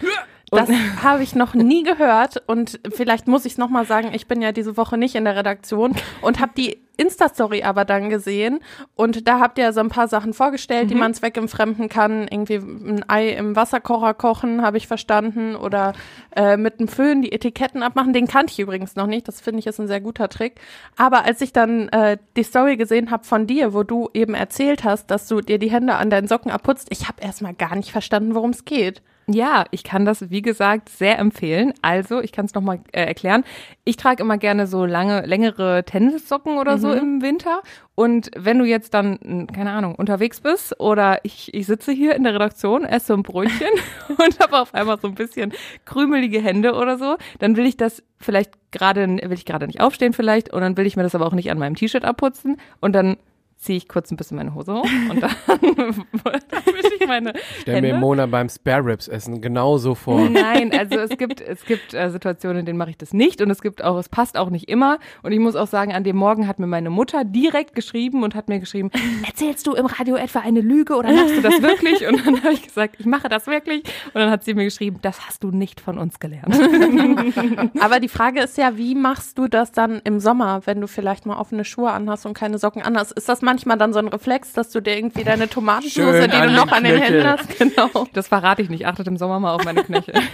Das 0.50 0.70
habe 1.02 1.22
ich 1.22 1.34
noch 1.34 1.54
nie 1.54 1.82
gehört 1.82 2.42
und 2.46 2.80
vielleicht 2.92 3.26
muss 3.26 3.44
ich 3.44 3.52
es 3.52 3.58
nochmal 3.58 3.86
sagen, 3.86 4.10
ich 4.12 4.26
bin 4.26 4.42
ja 4.42 4.52
diese 4.52 4.76
Woche 4.76 4.96
nicht 4.96 5.14
in 5.14 5.24
der 5.24 5.36
Redaktion 5.36 5.94
und 6.20 6.40
habe 6.40 6.52
die 6.56 6.78
Insta-Story 6.96 7.64
aber 7.64 7.84
dann 7.84 8.08
gesehen 8.08 8.60
und 8.94 9.26
da 9.26 9.40
habt 9.40 9.58
ihr 9.58 9.72
so 9.72 9.80
ein 9.80 9.88
paar 9.88 10.06
Sachen 10.06 10.32
vorgestellt, 10.32 10.90
die 10.90 10.94
man 10.94 11.12
zweckentfremden 11.12 11.88
kann. 11.88 12.28
Irgendwie 12.30 12.56
ein 12.56 13.04
Ei 13.08 13.30
im 13.30 13.56
Wasserkocher 13.56 14.14
kochen, 14.14 14.62
habe 14.62 14.76
ich 14.76 14.86
verstanden 14.86 15.56
oder 15.56 15.92
äh, 16.36 16.56
mit 16.56 16.78
dem 16.78 16.86
Föhn 16.86 17.22
die 17.22 17.32
Etiketten 17.32 17.82
abmachen. 17.82 18.12
Den 18.12 18.28
kannte 18.28 18.52
ich 18.52 18.60
übrigens 18.60 18.94
noch 18.94 19.08
nicht, 19.08 19.26
das 19.26 19.40
finde 19.40 19.58
ich 19.58 19.66
ist 19.66 19.80
ein 19.80 19.88
sehr 19.88 20.00
guter 20.00 20.28
Trick. 20.28 20.60
Aber 20.96 21.24
als 21.24 21.40
ich 21.40 21.52
dann 21.52 21.88
äh, 21.88 22.16
die 22.36 22.44
Story 22.44 22.76
gesehen 22.76 23.10
habe 23.10 23.24
von 23.24 23.48
dir, 23.48 23.74
wo 23.74 23.82
du 23.82 24.08
eben 24.14 24.34
erzählt 24.34 24.84
hast, 24.84 25.10
dass 25.10 25.26
du 25.26 25.40
dir 25.40 25.58
die 25.58 25.70
Hände 25.70 25.96
an 25.96 26.10
deinen 26.10 26.28
Socken 26.28 26.52
abputzt, 26.52 26.88
ich 26.90 27.08
habe 27.08 27.22
erstmal 27.22 27.54
gar 27.54 27.74
nicht 27.74 27.90
verstanden, 27.90 28.36
worum 28.36 28.50
es 28.50 28.64
geht. 28.64 29.02
Ja, 29.26 29.64
ich 29.70 29.84
kann 29.84 30.04
das, 30.04 30.30
wie 30.30 30.42
gesagt, 30.42 30.90
sehr 30.90 31.18
empfehlen. 31.18 31.72
Also, 31.80 32.20
ich 32.20 32.30
kann 32.30 32.44
es 32.44 32.54
nochmal 32.54 32.80
äh, 32.92 33.04
erklären. 33.04 33.44
Ich 33.84 33.96
trage 33.96 34.22
immer 34.22 34.36
gerne 34.36 34.66
so 34.66 34.84
lange, 34.84 35.24
längere 35.24 35.84
Tennissocken 35.84 36.58
oder 36.58 36.76
so 36.78 36.92
im 36.92 37.22
Winter. 37.22 37.62
Und 37.94 38.30
wenn 38.36 38.58
du 38.58 38.64
jetzt 38.64 38.92
dann, 38.92 39.46
keine 39.52 39.70
Ahnung, 39.70 39.94
unterwegs 39.94 40.40
bist 40.40 40.78
oder 40.78 41.20
ich, 41.22 41.54
ich 41.54 41.66
sitze 41.66 41.92
hier 41.92 42.14
in 42.14 42.24
der 42.24 42.34
Redaktion, 42.34 42.84
esse 42.84 43.14
ein 43.14 43.22
Brötchen 43.22 43.68
und 44.08 44.40
habe 44.40 44.58
auf 44.58 44.74
einmal 44.74 44.98
so 45.00 45.08
ein 45.08 45.14
bisschen 45.14 45.52
krümelige 45.86 46.40
Hände 46.40 46.74
oder 46.74 46.98
so, 46.98 47.16
dann 47.38 47.56
will 47.56 47.66
ich 47.66 47.76
das 47.76 48.02
vielleicht 48.18 48.52
gerade, 48.72 49.06
will 49.06 49.32
ich 49.32 49.46
gerade 49.46 49.66
nicht 49.66 49.80
aufstehen 49.80 50.12
vielleicht 50.12 50.52
und 50.52 50.60
dann 50.60 50.76
will 50.76 50.86
ich 50.86 50.96
mir 50.96 51.02
das 51.02 51.14
aber 51.14 51.26
auch 51.26 51.32
nicht 51.32 51.50
an 51.50 51.58
meinem 51.58 51.76
T-Shirt 51.76 52.04
abputzen 52.04 52.58
und 52.80 52.92
dann 52.92 53.16
ziehe 53.64 53.78
ich 53.78 53.88
kurz 53.88 54.10
ein 54.10 54.16
bisschen 54.16 54.36
meine 54.36 54.54
Hose 54.54 54.74
hoch 54.74 54.84
und 55.10 55.22
dann, 55.22 55.34
dann 55.46 55.58
wische 55.74 56.94
ich 57.00 57.06
meine 57.06 57.32
Stell 57.60 57.80
mir 57.80 57.88
Hände. 57.88 58.00
Mona 58.00 58.26
beim 58.26 58.48
Spare 58.48 58.84
Ribs 58.84 59.08
essen 59.08 59.40
genauso 59.40 59.94
vor. 59.94 60.28
Nein, 60.28 60.70
also 60.76 60.98
es 60.98 61.16
gibt, 61.16 61.40
es 61.40 61.64
gibt 61.64 61.94
äh, 61.94 62.10
Situationen, 62.10 62.60
in 62.60 62.66
denen 62.66 62.78
mache 62.78 62.90
ich 62.90 62.98
das 62.98 63.14
nicht 63.14 63.40
und 63.40 63.50
es 63.50 63.62
gibt 63.62 63.82
auch, 63.82 63.98
es 63.98 64.08
passt 64.10 64.36
auch 64.36 64.50
nicht 64.50 64.68
immer. 64.68 64.98
Und 65.22 65.32
ich 65.32 65.38
muss 65.38 65.56
auch 65.56 65.66
sagen, 65.66 65.92
an 65.92 66.04
dem 66.04 66.16
Morgen 66.16 66.46
hat 66.46 66.58
mir 66.58 66.66
meine 66.66 66.90
Mutter 66.90 67.24
direkt 67.24 67.74
geschrieben 67.74 68.22
und 68.22 68.34
hat 68.34 68.48
mir 68.48 68.60
geschrieben, 68.60 68.90
erzählst 69.26 69.66
du 69.66 69.72
im 69.72 69.86
Radio 69.86 70.16
etwa 70.16 70.40
eine 70.40 70.60
Lüge 70.60 70.94
oder 70.96 71.12
machst 71.12 71.36
du 71.36 71.40
das 71.40 71.62
wirklich? 71.62 72.06
Und 72.06 72.26
dann 72.26 72.42
habe 72.42 72.52
ich 72.52 72.62
gesagt, 72.62 72.96
ich 72.98 73.06
mache 73.06 73.28
das 73.30 73.46
wirklich. 73.46 73.82
Und 74.06 74.16
dann 74.16 74.30
hat 74.30 74.44
sie 74.44 74.52
mir 74.52 74.64
geschrieben, 74.64 74.98
das 75.00 75.26
hast 75.26 75.42
du 75.42 75.50
nicht 75.50 75.80
von 75.80 75.98
uns 75.98 76.20
gelernt. 76.20 76.54
Aber 77.80 77.98
die 78.00 78.08
Frage 78.08 78.40
ist 78.40 78.58
ja, 78.58 78.76
wie 78.76 78.94
machst 78.94 79.38
du 79.38 79.48
das 79.48 79.72
dann 79.72 80.02
im 80.04 80.20
Sommer, 80.20 80.62
wenn 80.66 80.82
du 80.82 80.86
vielleicht 80.86 81.24
mal 81.24 81.38
offene 81.38 81.64
Schuhe 81.64 81.90
anhast 81.90 82.26
und 82.26 82.34
keine 82.34 82.58
Socken 82.58 82.82
anhast? 82.82 83.12
Ist 83.12 83.28
das 83.28 83.40
manchmal 83.54 83.78
dann 83.78 83.92
so 83.92 84.00
ein 84.00 84.08
Reflex, 84.08 84.52
dass 84.52 84.70
du 84.70 84.80
dir 84.80 84.96
irgendwie 84.96 85.22
deine 85.22 85.48
Tomatensauce, 85.48 85.92
Schön 85.92 86.30
die 86.30 86.36
du 86.36 86.50
noch 86.50 86.72
an 86.72 86.82
den. 86.82 87.00
Händen 87.00 87.24
hast, 87.24 87.56
genau. 87.58 88.08
Das 88.12 88.26
verrate 88.28 88.62
ich 88.62 88.68
nicht. 88.68 88.86
Achtet 88.86 89.06
im 89.06 89.16
Sommer 89.16 89.38
mal 89.38 89.54
auf 89.54 89.64
meine 89.64 89.84
Knöchel. 89.84 90.14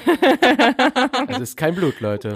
Das 1.28 1.40
ist 1.40 1.56
kein 1.56 1.74
Blut, 1.74 2.00
Leute. 2.00 2.34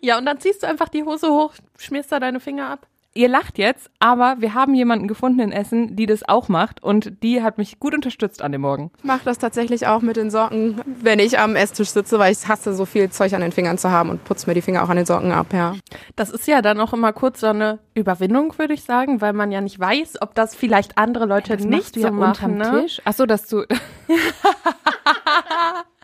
Ja, 0.00 0.18
und 0.18 0.26
dann 0.26 0.38
ziehst 0.38 0.62
du 0.62 0.66
einfach 0.66 0.88
die 0.88 1.02
Hose 1.02 1.28
hoch, 1.28 1.54
schmierst 1.78 2.12
da 2.12 2.20
deine 2.20 2.40
Finger 2.40 2.68
ab. 2.70 2.86
Ihr 3.14 3.28
lacht 3.28 3.58
jetzt, 3.58 3.90
aber 3.98 4.36
wir 4.38 4.54
haben 4.54 4.74
jemanden 4.74 5.08
gefunden 5.08 5.40
in 5.40 5.50
Essen, 5.50 5.96
die 5.96 6.06
das 6.06 6.28
auch 6.28 6.48
macht 6.48 6.82
und 6.82 7.22
die 7.22 7.42
hat 7.42 7.58
mich 7.58 7.80
gut 7.80 7.94
unterstützt 7.94 8.42
an 8.42 8.52
dem 8.52 8.60
Morgen. 8.60 8.92
Ich 8.98 9.04
mache 9.04 9.24
das 9.24 9.38
tatsächlich 9.38 9.86
auch 9.86 10.02
mit 10.02 10.16
den 10.16 10.30
Socken, 10.30 10.80
wenn 10.86 11.18
ich 11.18 11.38
am 11.38 11.56
Esstisch 11.56 11.88
sitze, 11.88 12.18
weil 12.18 12.32
ich 12.32 12.46
hasse, 12.46 12.74
so 12.74 12.84
viel 12.84 13.10
Zeug 13.10 13.32
an 13.32 13.40
den 13.40 13.50
Fingern 13.50 13.78
zu 13.78 13.90
haben 13.90 14.10
und 14.10 14.24
putze 14.24 14.46
mir 14.46 14.54
die 14.54 14.62
Finger 14.62 14.84
auch 14.84 14.88
an 14.88 14.96
den 14.96 15.06
Socken 15.06 15.32
ab, 15.32 15.52
ja. 15.52 15.74
Das 16.16 16.30
ist 16.30 16.46
ja 16.46 16.62
dann 16.62 16.80
auch 16.80 16.92
immer 16.92 17.12
kurz 17.12 17.40
so 17.40 17.48
eine 17.48 17.78
Überwindung, 17.94 18.56
würde 18.58 18.74
ich 18.74 18.84
sagen, 18.84 19.20
weil 19.20 19.32
man 19.32 19.50
ja 19.50 19.60
nicht 19.60 19.80
weiß, 19.80 20.20
ob 20.20 20.34
das 20.34 20.54
vielleicht 20.54 20.98
andere 20.98 21.26
Leute 21.26 21.56
nicht 21.56 21.94
so 21.94 22.10
machen. 22.12 22.58
Ne? 22.58 22.82
Tisch. 22.82 23.02
Ach 23.04 23.14
so, 23.14 23.26
dass 23.26 23.46
du 23.46 23.64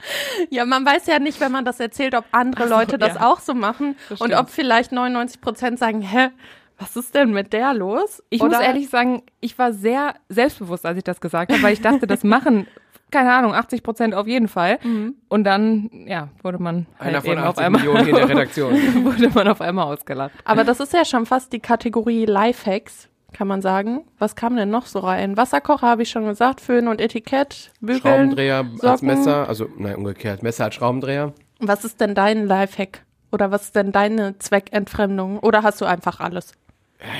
Ja, 0.50 0.64
man 0.64 0.84
weiß 0.84 1.06
ja 1.06 1.18
nicht, 1.18 1.40
wenn 1.40 1.52
man 1.52 1.64
das 1.64 1.80
erzählt, 1.80 2.14
ob 2.14 2.24
andere 2.32 2.68
Leute 2.68 2.98
das 2.98 3.14
ja. 3.14 3.26
auch 3.26 3.40
so 3.40 3.54
machen 3.54 3.96
Das 4.08 4.20
und 4.20 4.34
ob 4.34 4.50
vielleicht 4.50 4.92
99 4.92 5.40
Prozent 5.40 5.78
sagen, 5.78 6.00
hä, 6.00 6.30
was 6.78 6.96
ist 6.96 7.14
denn 7.14 7.32
mit 7.32 7.52
der 7.52 7.72
los? 7.74 8.22
Ich 8.30 8.42
Oder- 8.42 8.56
muss 8.58 8.66
ehrlich 8.66 8.88
sagen, 8.90 9.22
ich 9.40 9.58
war 9.58 9.72
sehr 9.72 10.14
selbstbewusst, 10.28 10.84
als 10.86 10.98
ich 10.98 11.04
das 11.04 11.20
gesagt 11.20 11.52
habe, 11.52 11.62
weil 11.62 11.72
ich 11.72 11.80
dachte, 11.80 12.06
das 12.06 12.24
machen, 12.24 12.66
keine 13.10 13.32
Ahnung, 13.32 13.54
80 13.54 13.82
Prozent 13.84 14.14
auf 14.14 14.26
jeden 14.26 14.48
Fall. 14.48 14.78
Und 15.28 15.44
dann, 15.44 15.88
ja, 16.06 16.28
wurde 16.42 16.58
man 16.58 16.86
Einer 16.98 17.14
halt 17.18 17.24
von 17.24 17.32
eben 17.34 17.42
auf 17.42 17.48
80 17.58 17.64
einmal, 17.64 17.80
Millionen 17.82 18.08
in 18.08 18.14
der 18.16 18.28
Redaktion. 18.28 18.72
wurde 19.04 19.30
man 19.30 19.46
auf 19.48 19.60
einmal 19.60 19.86
ausgelacht. 19.92 20.32
Aber 20.44 20.64
das 20.64 20.80
ist 20.80 20.92
ja 20.92 21.04
schon 21.04 21.26
fast 21.26 21.52
die 21.52 21.60
Kategorie 21.60 22.24
Lifehacks. 22.26 23.08
kann 23.32 23.46
man 23.46 23.62
sagen. 23.62 24.04
Was 24.18 24.34
kam 24.34 24.56
denn 24.56 24.70
noch 24.70 24.86
so 24.86 24.98
rein? 24.98 25.36
Wasserkocher 25.36 25.86
habe 25.86 26.02
ich 26.02 26.10
schon 26.10 26.24
gesagt, 26.26 26.60
Föhn 26.60 26.88
und 26.88 27.00
Etikett, 27.00 27.70
Bügeln, 27.80 28.00
Schraubendreher 28.00 28.58
als 28.58 28.80
Socken. 28.80 29.06
Messer, 29.06 29.48
also 29.48 29.68
nein, 29.76 29.94
umgekehrt, 29.96 30.42
Messer 30.42 30.64
als 30.64 30.74
Schraubendreher. 30.74 31.32
Was 31.60 31.84
ist 31.84 32.00
denn 32.00 32.14
dein 32.16 32.46
Lifehack? 32.46 33.04
Oder 33.30 33.50
was 33.52 33.62
ist 33.64 33.76
denn 33.76 33.90
deine 33.92 34.38
Zweckentfremdung? 34.38 35.38
Oder 35.40 35.62
hast 35.62 35.80
du 35.80 35.84
einfach 35.84 36.18
alles? 36.20 36.52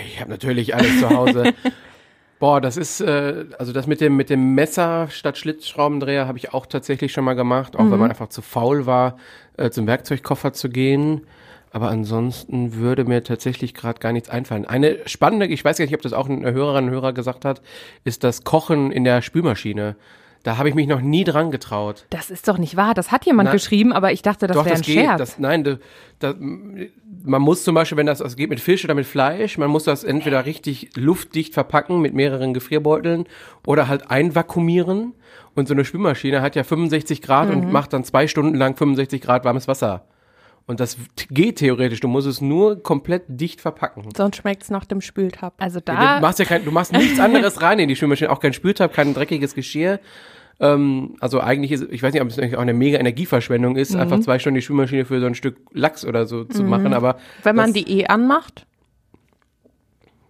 Ich 0.07 0.21
habe 0.21 0.31
natürlich 0.31 0.75
alles 0.75 1.01
zu 1.01 1.11
Hause. 1.11 1.55
Boah, 2.39 2.61
das 2.61 2.77
ist, 2.77 3.01
äh, 3.01 3.47
also 3.59 3.73
das 3.73 3.87
mit 3.87 4.01
dem, 4.01 4.17
mit 4.17 4.29
dem 4.29 4.55
Messer 4.55 5.09
statt 5.09 5.39
Schlitzschraubendreher 5.39 6.27
habe 6.27 6.37
ich 6.39 6.53
auch 6.53 6.67
tatsächlich 6.67 7.13
schon 7.13 7.25
mal 7.25 7.35
gemacht, 7.35 7.77
auch 7.77 7.91
wenn 7.91 7.99
man 7.99 8.11
einfach 8.11 8.29
zu 8.29 8.43
faul 8.43 8.87
war, 8.87 9.17
äh, 9.57 9.71
zum 9.71 9.87
Werkzeugkoffer 9.87 10.53
zu 10.53 10.69
gehen. 10.69 11.23
Aber 11.71 11.89
ansonsten 11.89 12.75
würde 12.75 13.05
mir 13.05 13.25
tatsächlich 13.25 13.75
gerade 13.75 13.99
gar 13.99 14.13
nichts 14.13 14.29
einfallen. 14.29 14.65
Eine 14.65 14.99
spannende, 15.07 15.47
ich 15.47 15.65
weiß 15.65 15.79
gar 15.79 15.85
nicht, 15.85 15.95
ob 15.95 16.03
das 16.03 16.13
auch 16.13 16.29
ein 16.29 16.45
Hörerin, 16.45 16.91
Hörer 16.91 17.13
gesagt 17.13 17.45
hat, 17.45 17.63
ist 18.05 18.25
das 18.25 18.45
Kochen 18.45 18.93
in 18.93 19.05
der 19.05 19.23
Spülmaschine. 19.23 19.97
Da 20.45 20.59
habe 20.59 20.69
ich 20.69 20.75
mich 20.75 20.87
noch 20.87 21.01
nie 21.01 21.25
dran 21.25 21.51
getraut. 21.51 22.07
Das 22.11 22.31
ist 22.31 22.47
doch 22.49 22.59
nicht 22.59 22.77
wahr. 22.77 22.95
Das 22.95 23.11
hat 23.11 23.25
jemand 23.27 23.47
Na, 23.49 23.53
geschrieben, 23.53 23.93
aber 23.93 24.13
ich 24.13 24.21
dachte, 24.23 24.47
das 24.47 24.57
wäre 24.57 24.69
das 24.69 24.79
ein 24.81 24.83
geht. 24.83 24.95
Scherz. 25.05 25.19
Das, 25.19 25.39
nein, 25.39 25.65
da, 25.65 25.79
da, 26.19 26.35
man 26.39 27.41
muss 27.43 27.65
zum 27.65 27.75
Beispiel, 27.75 27.97
wenn 27.97 28.07
das, 28.07 28.19
das 28.19 28.37
geht 28.37 28.51
mit 28.51 28.61
Fisch 28.61 28.85
oder 28.85 28.95
mit 28.95 29.07
Fleisch, 29.07 29.57
man 29.59 29.71
muss 29.71 29.85
das 29.85 30.05
entweder 30.05 30.45
richtig 30.45 30.91
luftdicht 30.97 31.55
verpacken 31.55 32.01
mit 32.01 32.13
mehreren 32.15 32.53
Gefrierbeuteln 32.55 33.25
oder 33.67 33.89
halt 33.89 34.11
einvakuumieren. 34.11 35.15
Und 35.55 35.67
so 35.69 35.75
eine 35.75 35.85
Spülmaschine 35.85 36.43
hat 36.43 36.57
ja 36.57 36.63
65 36.65 37.23
Grad 37.23 37.49
Mhm. 37.49 37.55
und 37.57 37.73
macht 37.73 37.93
dann 37.93 38.05
zwei 38.05 38.27
Stunden 38.29 38.55
lang 38.55 38.77
65 38.77 39.23
Grad 39.23 39.45
warmes 39.45 39.67
Wasser. 39.67 40.05
Und 40.67 40.81
das 40.81 40.97
geht 41.31 41.57
theoretisch. 41.57 42.01
Du 42.01 42.09
musst 42.09 42.27
es 42.27 42.41
nur 42.41 42.83
komplett 42.83 43.25
dicht 43.29 43.61
verpacken. 43.61 44.09
Sonst 44.17 44.37
schmeckt 44.37 44.63
es 44.63 44.71
nach 44.71 44.87
dem 44.87 45.03
Spültab. 45.03 45.55
also 45.59 45.79
Ja, 45.79 45.83
da, 45.85 46.15
du 46.17 46.23
machst 46.23 46.39
ja 46.39 46.45
kein, 46.47 46.65
du 46.65 46.71
machst 46.71 46.93
nichts 46.93 47.21
anderes 47.21 47.61
rein 47.61 47.79
in 47.79 47.89
die 47.89 47.97
Spülmaschine, 47.97 48.31
auch 48.31 48.41
kein 48.41 48.55
Spültab, 48.55 48.95
kein 48.95 49.13
dreckiges 49.13 49.55
Geschirr. 49.55 50.01
Ähm, 50.61 51.17
also 51.21 51.41
eigentlich 51.41 51.73
ist, 51.73 51.85
ich 51.91 52.03
weiß 52.03 52.15
nicht, 52.15 52.23
ob 52.23 52.29
es 52.29 52.39
eigentlich 52.39 52.57
auch 52.57 52.63
eine 52.63 52.73
mega 52.75 52.99
Energieverschwendung 52.99 53.77
ist, 53.77 53.95
einfach 53.97 54.21
zwei 54.21 54.39
Stunden 54.39 54.55
die 54.55 54.63
Spülmaschine 54.63 55.05
für 55.05 55.21
so 55.21 55.27
ein 55.27 55.35
Stück 55.35 55.57
Lachs 55.73 56.05
oder 56.05 56.27
so 56.27 56.45
zu 56.45 56.63
machen, 56.63 56.95
aber 56.95 57.19
Wenn 57.43 57.57
man 57.57 57.73
das, 57.73 57.83
die 57.83 58.01
eh 58.01 58.07
anmacht, 58.07 58.67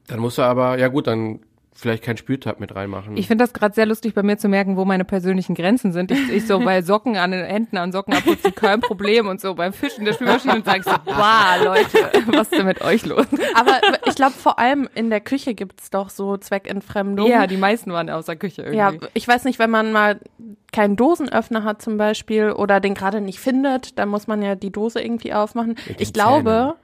dann 0.07 0.21
musst 0.21 0.39
du 0.39 0.43
aber, 0.43 0.79
ja 0.79 0.89
gut, 0.89 1.07
dann 1.07 1.41
vielleicht 1.75 2.05
kein 2.05 2.17
Spültab 2.17 2.61
mit 2.61 2.75
reinmachen. 2.75 3.17
ich 3.17 3.27
finde 3.27 3.45
das 3.45 3.53
gerade 3.53 3.75
sehr 3.75 3.87
lustig 3.87 4.15
bei 4.15 4.23
mir 4.23 4.39
zu 4.39 4.49
merken, 4.49 4.77
wo 4.77 4.85
meine 4.85 5.05
persönlichen 5.05 5.55
Grenzen 5.55 5.93
sind. 5.93 6.11
Ich, 6.11 6.31
ich 6.31 6.47
so 6.47 6.59
bei 6.65 6.83
Socken 6.83 7.17
an 7.17 7.33
den 7.33 7.45
Händen 7.45 7.77
an 7.77 7.93
Socken 7.93 8.15
abputzen, 8.15 8.55
kein 8.55 8.81
Problem 8.81 9.27
und 9.27 9.41
so 9.41 9.55
beim 9.55 9.73
Fisch 9.73 9.99
in 9.99 10.05
der 10.05 10.13
Spülmaschine 10.13 10.55
und 10.55 10.65
sag 10.65 10.79
ich 10.79 10.85
so, 10.85 10.95
boah, 11.05 11.57
Leute, 11.63 12.11
was 12.27 12.49
ist 12.49 12.59
denn 12.59 12.67
mit 12.67 12.81
euch 12.81 13.05
los? 13.05 13.27
aber 13.55 13.81
ich 14.07 14.15
glaube, 14.15 14.33
vor 14.33 14.59
allem 14.59 14.89
in 14.95 15.11
der 15.11 15.21
Küche 15.21 15.55
gibt's 15.55 15.91
doch 15.91 16.11
so 16.11 16.37
Zweckentfremdung. 16.37 17.29
Ja, 17.29 17.47
die 17.47 17.57
meisten 17.57 17.93
waren 17.93 18.09
aus 18.09 18.27
der 18.27 18.37
Küche 18.37 18.63
irgendwie. 18.63 18.79
Ja, 18.79 18.93
ich 19.13 19.27
weiß 19.27 19.45
nicht, 19.45 19.59
wenn 19.59 19.71
man 19.71 19.93
mal 19.93 20.21
keinen 20.73 20.97
Dosenöffner 20.97 21.65
hat 21.65 21.83
zum 21.83 21.97
Beispiel 21.97 22.51
oder 22.51 22.81
den 22.81 22.95
gerade 22.95 23.21
nicht 23.21 23.39
findet, 23.41 23.99
dann 23.99 24.09
muss 24.09 24.27
man 24.27 24.43
ja 24.43 24.55
die 24.55 24.71
Dose 24.71 25.01
irgendwie 25.01 25.33
aufmachen. 25.33 25.77
Ich 25.99 26.13
glaube, 26.13 26.75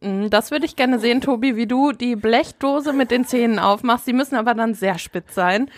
das 0.00 0.50
würde 0.50 0.64
ich 0.64 0.76
gerne 0.76 0.98
sehen, 0.98 1.20
Tobi, 1.20 1.56
wie 1.56 1.66
du 1.66 1.92
die 1.92 2.16
Blechdose 2.16 2.92
mit 2.92 3.10
den 3.10 3.26
Zähnen 3.26 3.58
aufmachst. 3.58 4.06
Die 4.06 4.12
müssen 4.12 4.36
aber 4.36 4.54
dann 4.54 4.74
sehr 4.74 4.98
spitz 4.98 5.34
sein. 5.34 5.70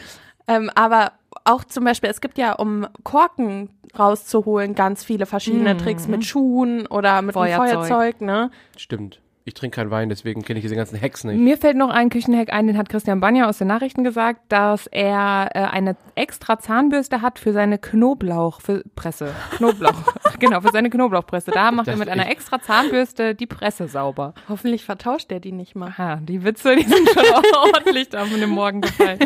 Ähm, 0.46 0.70
aber 0.74 1.12
auch 1.44 1.64
zum 1.64 1.84
Beispiel, 1.84 2.10
es 2.10 2.20
gibt 2.20 2.38
ja, 2.38 2.52
um 2.52 2.86
Korken 3.02 3.70
rauszuholen, 3.98 4.74
ganz 4.74 5.04
viele 5.04 5.26
verschiedene 5.26 5.76
Tricks 5.76 6.08
mit 6.08 6.24
Schuhen 6.24 6.86
oder 6.86 7.20
mit 7.22 7.34
Feuerzeug. 7.34 7.86
Feuerzeug, 7.86 8.20
ne? 8.20 8.50
Stimmt. 8.76 9.20
Ich 9.44 9.54
trinke 9.54 9.74
keinen 9.76 9.90
Wein, 9.90 10.08
deswegen 10.08 10.42
kenne 10.42 10.58
ich 10.60 10.62
diese 10.64 10.76
ganzen 10.76 11.00
Hacks 11.00 11.24
nicht. 11.24 11.36
Mir 11.38 11.56
fällt 11.58 11.76
noch 11.76 11.90
ein 11.90 12.10
Küchenhack 12.10 12.52
ein, 12.52 12.68
den 12.68 12.78
hat 12.78 12.88
Christian 12.88 13.18
Banja 13.18 13.48
aus 13.48 13.58
den 13.58 13.66
Nachrichten 13.66 14.04
gesagt, 14.04 14.40
dass 14.50 14.86
er 14.86 15.48
äh, 15.54 15.58
eine 15.64 15.96
extra 16.14 16.60
Zahnbürste 16.60 17.22
hat 17.22 17.40
für 17.40 17.52
seine 17.52 17.78
Knoblauchpresse. 17.78 19.34
Knoblauch, 19.56 20.14
genau, 20.38 20.60
für 20.60 20.70
seine 20.72 20.90
Knoblauchpresse. 20.90 21.50
Da 21.50 21.72
macht 21.72 21.88
er 21.88 21.94
Das 21.94 21.98
mit 21.98 22.08
einer 22.08 22.30
extra 22.30 22.60
Zahnbürste 22.60 23.34
die 23.34 23.46
Presse 23.46 23.88
sauber. 23.88 24.34
Hoffentlich 24.48 24.84
vertauscht 24.84 25.32
er 25.32 25.40
die 25.40 25.52
nicht 25.52 25.74
mal. 25.74 25.88
Aha, 25.88 26.16
die 26.22 26.44
Witze, 26.44 26.76
die 26.76 26.84
sind 26.84 27.08
schon 27.08 27.24
ordentlich 27.74 28.10
da 28.10 28.24
von 28.24 28.38
dem 28.40 28.50
Morgen 28.50 28.80
gefallen. 28.80 29.18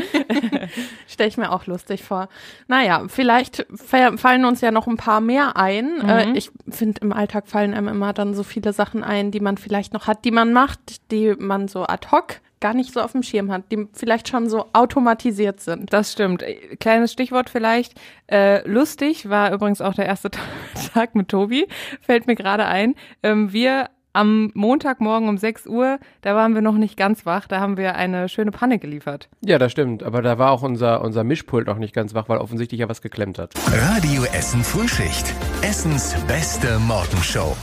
Stelle 1.07 1.29
ich 1.29 1.37
mir 1.37 1.53
auch 1.53 1.67
lustig 1.67 2.03
vor. 2.03 2.29
Naja, 2.69 3.05
vielleicht 3.09 3.67
fa- 3.75 4.17
fallen 4.17 4.45
uns 4.45 4.61
ja 4.61 4.71
noch 4.71 4.87
ein 4.87 4.97
paar 4.97 5.21
mehr 5.21 5.57
ein. 5.57 6.01
Äh, 6.09 6.31
ich 6.33 6.51
finde, 6.69 7.01
im 7.03 7.13
Alltag 7.13 7.49
fallen 7.49 7.75
einem 7.75 7.89
immer 7.89 8.13
dann 8.13 8.35
so 8.35 8.43
viele 8.43 8.73
Sachen 8.73 9.05
ein, 9.05 9.31
die 9.31 9.41
man 9.41 9.59
vielleicht 9.59 9.93
noch 9.93 10.06
hat, 10.07 10.25
die 10.25 10.31
man 10.31 10.53
macht, 10.53 11.11
die 11.11 11.35
man 11.39 11.69
so 11.69 11.85
ad 11.87 12.09
hoc 12.11 12.41
gar 12.61 12.75
nicht 12.75 12.93
so 12.93 13.01
auf 13.01 13.13
dem 13.13 13.23
Schirm 13.23 13.53
hat, 13.53 13.71
die 13.71 13.87
vielleicht 13.93 14.29
schon 14.29 14.49
so 14.49 14.67
automatisiert 14.73 15.61
sind. 15.61 15.93
Das 15.93 16.13
stimmt. 16.13 16.43
Kleines 16.81 17.13
Stichwort 17.13 17.51
vielleicht. 17.51 18.01
Äh, 18.29 18.67
lustig 18.67 19.29
war 19.29 19.53
übrigens 19.53 19.81
auch 19.81 19.95
der 19.95 20.07
erste 20.07 20.31
Tag 20.95 21.15
mit 21.15 21.29
Tobi. 21.29 21.69
Fällt 22.01 22.27
mir 22.27 22.35
gerade 22.35 22.67
ein. 22.67 22.95
Ähm, 23.23 23.53
wir 23.53 23.91
am 24.15 24.51
Montagmorgen 24.55 25.29
um 25.29 25.37
6 25.37 25.67
Uhr, 25.67 25.99
da 26.23 26.35
waren 26.35 26.55
wir 26.55 26.63
noch 26.63 26.77
nicht 26.77 26.97
ganz 26.97 27.27
wach, 27.27 27.47
da 27.47 27.61
haben 27.61 27.77
wir 27.77 27.97
eine 27.97 28.31
schöne 28.31 28.51
Panne 28.51 28.79
geliefert. 28.79 29.29
Ja, 29.45 29.59
das 29.59 29.73
stimmt. 29.73 30.03
Aber 30.03 30.23
da 30.23 30.39
war 30.39 30.53
auch 30.53 30.63
unser, 30.63 31.03
unser 31.03 31.23
Mischpult 31.23 31.67
noch 31.67 31.77
nicht 31.77 31.95
ganz 31.95 32.15
wach, 32.15 32.31
weil 32.31 32.39
offensichtlich 32.39 32.81
ja 32.81 32.89
was 32.89 33.03
geklemmt 33.03 33.39
hat. 33.39 33.53
Radio 33.71 34.25
Essen 34.33 34.65
Frühschicht. 34.65 35.35
Essens 35.61 36.17
beste 36.27 36.79
Morgenshow. 36.79 37.55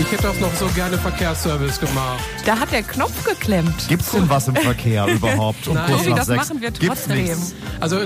Ich 0.00 0.12
hätte 0.12 0.30
auch 0.30 0.38
noch 0.40 0.54
so 0.54 0.66
gerne 0.68 0.96
Verkehrsservice 0.96 1.80
gemacht. 1.80 2.20
Da 2.46 2.58
hat 2.58 2.70
der 2.72 2.82
Knopf 2.82 3.24
geklemmt. 3.24 3.88
Gibt's 3.88 4.12
denn 4.12 4.28
was 4.28 4.46
im 4.48 4.54
Verkehr 4.56 5.06
überhaupt 5.12 5.66
um 5.66 5.74
Nein. 5.74 5.86
kurz 5.86 5.98
Tobi, 6.00 6.10
nach 6.10 6.16
das 6.18 6.26
sechs? 6.28 6.48
machen 6.48 6.60
wir 6.60 6.70
Gibt's 6.70 6.86
trotzdem. 7.04 7.16
nichts. 7.24 7.54
Also, 7.80 7.98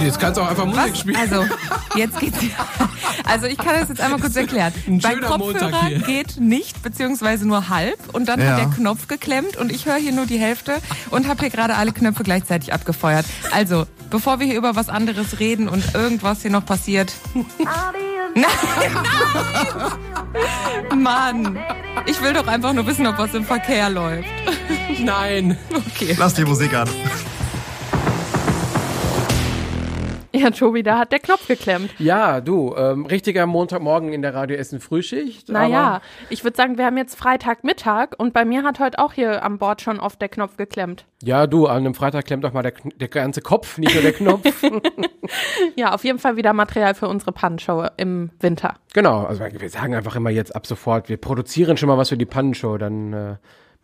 jetzt 0.00 0.18
kannst 0.20 0.38
du 0.38 0.42
auch 0.42 0.48
einfach 0.48 0.64
Musik 0.64 0.92
Was? 0.92 0.98
spielen. 1.00 1.16
Also, 1.16 1.44
jetzt 1.96 2.18
geht's. 2.20 2.38
Also, 3.24 3.46
ich 3.46 3.56
kann 3.56 3.74
das 3.80 3.88
jetzt 3.88 4.00
einmal 4.00 4.20
kurz 4.20 4.36
erklären. 4.36 4.72
Ein 4.86 4.92
Montag 5.00 5.22
Kopfhörer 5.26 5.88
geht 6.06 6.38
nicht, 6.38 6.80
beziehungsweise 6.82 7.46
nur 7.48 7.68
halb. 7.70 7.96
Und 8.14 8.28
dann 8.28 8.40
Ja. 8.40 8.50
hat 8.52 8.58
der 8.58 8.66
Knopf 8.66 9.08
geklemmt 9.08 9.56
und 9.56 9.72
ich 9.72 9.86
höre 9.86 9.96
hier 9.96 10.12
nur 10.12 10.26
die 10.26 10.38
Hälfte 10.38 10.76
und 11.10 11.26
habe 11.26 11.40
hier 11.40 11.50
gerade 11.50 11.74
alle 11.76 11.92
Knöpfe 11.92 12.22
gleichzeitig 12.22 12.72
abgefeuert. 12.72 13.24
Also, 13.52 13.86
bevor 14.10 14.40
wir 14.40 14.46
hier 14.46 14.56
über 14.56 14.76
was 14.76 14.88
anderes 14.88 15.38
reden 15.38 15.68
und 15.68 15.94
irgendwas 15.94 16.42
hier 16.42 16.50
noch 16.50 16.64
passiert. 16.64 17.12
Nein, 17.34 18.46
nein. 20.90 21.02
Mann, 21.02 21.58
ich 22.06 22.20
will 22.22 22.32
doch 22.32 22.46
einfach 22.46 22.72
nur 22.72 22.86
wissen, 22.86 23.06
ob 23.06 23.18
was 23.18 23.34
im 23.34 23.44
Verkehr 23.44 23.88
läuft. 23.90 24.28
Nein. 25.00 25.58
Okay. 25.72 26.14
Lass 26.18 26.34
die 26.34 26.44
Musik 26.44 26.74
an. 26.74 26.88
Ja, 30.36 30.50
Tobi, 30.50 30.82
da 30.82 30.98
hat 30.98 31.12
der 31.12 31.18
Knopf 31.18 31.48
geklemmt. 31.48 31.90
Ja, 31.98 32.40
du, 32.40 32.74
ähm, 32.76 33.06
richtiger 33.06 33.46
Montagmorgen 33.46 34.12
in 34.12 34.22
der 34.22 34.34
Radio 34.34 34.56
Essen 34.56 34.80
Frühschicht. 34.80 35.48
Naja, 35.48 36.00
ich 36.28 36.44
würde 36.44 36.56
sagen, 36.56 36.76
wir 36.76 36.84
haben 36.84 36.96
jetzt 36.96 37.16
Freitagmittag 37.16 38.10
und 38.18 38.32
bei 38.32 38.44
mir 38.44 38.62
hat 38.62 38.78
heute 38.78 38.98
auch 38.98 39.12
hier 39.12 39.42
am 39.42 39.58
Bord 39.58 39.80
schon 39.80 39.98
oft 39.98 40.20
der 40.20 40.28
Knopf 40.28 40.56
geklemmt. 40.56 41.06
Ja, 41.22 41.46
du, 41.46 41.66
an 41.66 41.78
einem 41.78 41.94
Freitag 41.94 42.26
klemmt 42.26 42.44
doch 42.44 42.52
mal 42.52 42.62
der, 42.62 42.74
der 42.96 43.08
ganze 43.08 43.40
Kopf, 43.40 43.78
nicht 43.78 43.94
nur 43.94 44.02
der 44.02 44.12
Knopf. 44.12 44.44
Ja, 45.74 45.92
auf 45.92 46.04
jeden 46.04 46.20
Fall 46.20 46.36
wieder 46.36 46.52
Material 46.52 46.94
für 46.94 47.08
unsere 47.08 47.32
Pannenshow 47.32 47.88
im 47.96 48.30
Winter. 48.38 48.74
genau, 48.92 49.24
also 49.24 49.42
wir 49.44 49.70
sagen 49.70 49.94
einfach 49.94 50.14
immer 50.14 50.30
jetzt 50.30 50.54
ab 50.54 50.66
sofort, 50.66 51.08
wir 51.08 51.16
produzieren 51.16 51.76
schon 51.76 51.88
mal 51.88 51.98
was 51.98 52.10
für 52.10 52.16
die 52.16 52.26
Pannenshow, 52.26 52.78
dann 52.78 53.12
äh, 53.12 53.34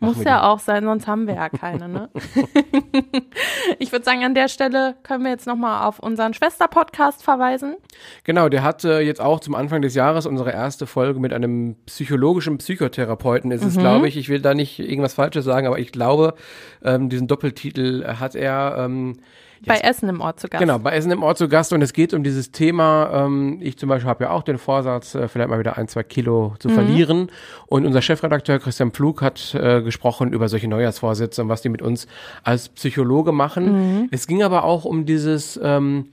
machen 0.03 0.15
Muss 0.17 0.23
ja 0.25 0.43
auch 0.43 0.59
sein, 0.59 0.83
sonst 0.83 1.07
haben 1.07 1.27
wir 1.27 1.35
ja 1.35 1.49
keine, 1.49 1.87
ne? 1.89 2.09
ich 3.79 3.91
würde 3.91 4.05
sagen, 4.05 4.23
an 4.23 4.35
der 4.35 4.47
Stelle 4.47 4.95
können 5.03 5.23
wir 5.23 5.31
jetzt 5.31 5.47
nochmal 5.47 5.87
auf 5.87 5.99
unseren 5.99 6.33
Schwester-Podcast 6.33 7.23
verweisen. 7.23 7.75
Genau, 8.23 8.49
der 8.49 8.63
hat 8.63 8.83
äh, 8.83 8.99
jetzt 9.01 9.21
auch 9.21 9.39
zum 9.39 9.55
Anfang 9.55 9.81
des 9.81 9.95
Jahres 9.95 10.25
unsere 10.25 10.51
erste 10.51 10.85
Folge 10.87 11.19
mit 11.19 11.33
einem 11.33 11.75
psychologischen 11.85 12.57
Psychotherapeuten, 12.57 13.51
ist 13.51 13.61
Mhm. 13.63 13.67
es, 13.67 13.77
glaube 13.77 14.07
ich. 14.07 14.17
Ich 14.17 14.29
will 14.29 14.41
da 14.41 14.53
nicht 14.53 14.79
irgendwas 14.79 15.13
Falsches 15.13 15.45
sagen, 15.45 15.67
aber 15.67 15.79
ich 15.79 15.91
glaube, 15.91 16.35
ähm, 16.83 17.09
diesen 17.09 17.27
Doppeltitel 17.27 18.05
hat 18.19 18.35
er 18.35 18.75
ähm, 18.79 19.17
Bei 19.65 19.79
Essen 19.79 20.09
im 20.09 20.21
Ort 20.21 20.39
zu 20.39 20.47
Gast. 20.47 20.61
Genau, 20.61 20.79
bei 20.79 20.91
Essen 20.91 21.11
im 21.11 21.23
Ort 21.23 21.37
zu 21.37 21.47
Gast 21.47 21.73
und 21.73 21.81
es 21.81 21.93
geht 21.93 22.13
um 22.13 22.23
dieses 22.23 22.51
Thema, 22.51 23.25
ähm, 23.25 23.59
ich 23.61 23.77
zum 23.77 23.89
Beispiel 23.89 24.09
habe 24.09 24.25
ja 24.25 24.29
auch 24.31 24.43
den 24.43 24.57
Vorsatz, 24.57 25.15
äh, 25.15 25.27
vielleicht 25.27 25.49
mal 25.49 25.59
wieder 25.59 25.77
ein, 25.77 25.87
zwei 25.87 26.03
Kilo 26.03 26.55
zu 26.59 26.69
verlieren 26.69 27.29
und 27.67 27.85
unser 27.85 28.01
Chefredakteur 28.01 28.59
Christian 28.59 28.91
Pflug 28.91 29.21
hat 29.21 29.55
äh, 29.55 29.81
gesprochen 29.81 30.33
über 30.33 30.49
solche 30.49 30.67
Neujahrsvorsätze 30.67 31.41
und 31.41 31.49
was 31.49 31.61
die 31.61 31.69
mit 31.69 31.81
uns 31.81 32.07
als 32.43 32.69
Psychologe 32.69 33.31
machen. 33.31 34.09
Es 34.11 34.27
ging 34.27 34.43
aber 34.43 34.63
auch 34.63 34.85
um 34.85 35.05
dieses, 35.05 35.59
ähm, 35.61 36.09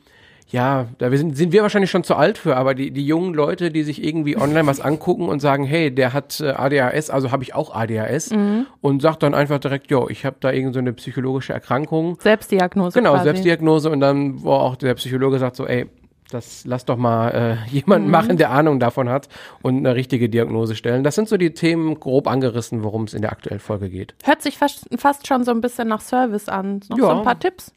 ja, 0.51 0.87
da 0.99 1.11
sind, 1.17 1.37
sind 1.37 1.53
wir 1.53 1.63
wahrscheinlich 1.63 1.91
schon 1.91 2.05
zu 2.05 2.15
alt 2.17 2.37
für, 2.39 2.57
aber 2.57 2.75
die, 2.75 2.91
die 2.91 3.07
jungen 3.07 3.35
Leute, 3.35 3.71
die 3.71 3.83
sich 3.85 4.03
irgendwie 4.05 4.37
online 4.37 4.67
was 4.67 4.81
angucken 4.81 5.29
und 5.29 5.41
sagen, 5.41 5.65
hey, 5.65 5.95
der 5.95 6.13
hat 6.13 6.41
äh, 6.41 6.51
ADHS, 6.51 7.11
also 7.11 7.31
habe 7.31 7.43
ich 7.43 7.55
auch 7.55 7.75
ADHS 7.75 8.33
und 8.81 9.03
sagt 9.03 9.23
dann 9.23 9.35
einfach 9.35 9.59
direkt, 9.59 9.91
jo, 9.91 10.09
ich 10.09 10.25
habe 10.25 10.37
da 10.41 10.51
irgend 10.53 10.75
so 10.75 10.81
eine 10.81 10.93
psychologische 10.93 11.53
Erkrankung. 11.53 12.19
Selbstdiagnose 12.21 12.99
Genau, 12.99 13.13
quasi. 13.13 13.25
Selbstdiagnose 13.25 13.91
und 13.91 14.01
dann, 14.01 14.43
wo 14.43 14.53
auch 14.53 14.77
der 14.77 14.95
Psychologe 14.95 15.39
sagt 15.39 15.57
so, 15.57 15.67
ey, 15.67 15.87
Das 16.33 16.65
lass 16.65 16.85
doch 16.85 16.97
mal 16.97 17.31
äh, 17.69 17.71
jemanden 17.71 18.07
Mhm. 18.07 18.13
machen, 18.13 18.37
der 18.37 18.51
Ahnung 18.51 18.79
davon 18.79 19.09
hat 19.09 19.29
und 19.63 19.79
eine 19.79 19.95
richtige 19.97 20.29
Diagnose 20.29 20.77
stellen. 20.77 21.03
Das 21.03 21.17
sind 21.17 21.29
so 21.29 21.37
die 21.37 21.55
Themen 21.55 21.99
grob 21.99 22.29
angerissen, 22.29 22.85
worum 22.85 23.05
es 23.05 23.15
in 23.15 23.23
der 23.23 23.33
aktuellen 23.33 23.59
Folge 23.61 23.89
geht. 23.91 24.15
Hört 24.25 24.41
sich 24.41 24.57
fast, 24.57 24.87
fast 24.97 25.27
schon 25.27 25.43
so 25.45 25.51
ein 25.51 25.61
bisschen 25.61 25.89
nach 25.89 26.01
Service 26.01 26.49
an. 26.49 26.81
Noch 26.89 26.99
Ja. 26.99 27.05
so 27.07 27.11
ein 27.11 27.23
paar 27.25 27.39
Tipps. 27.39 27.73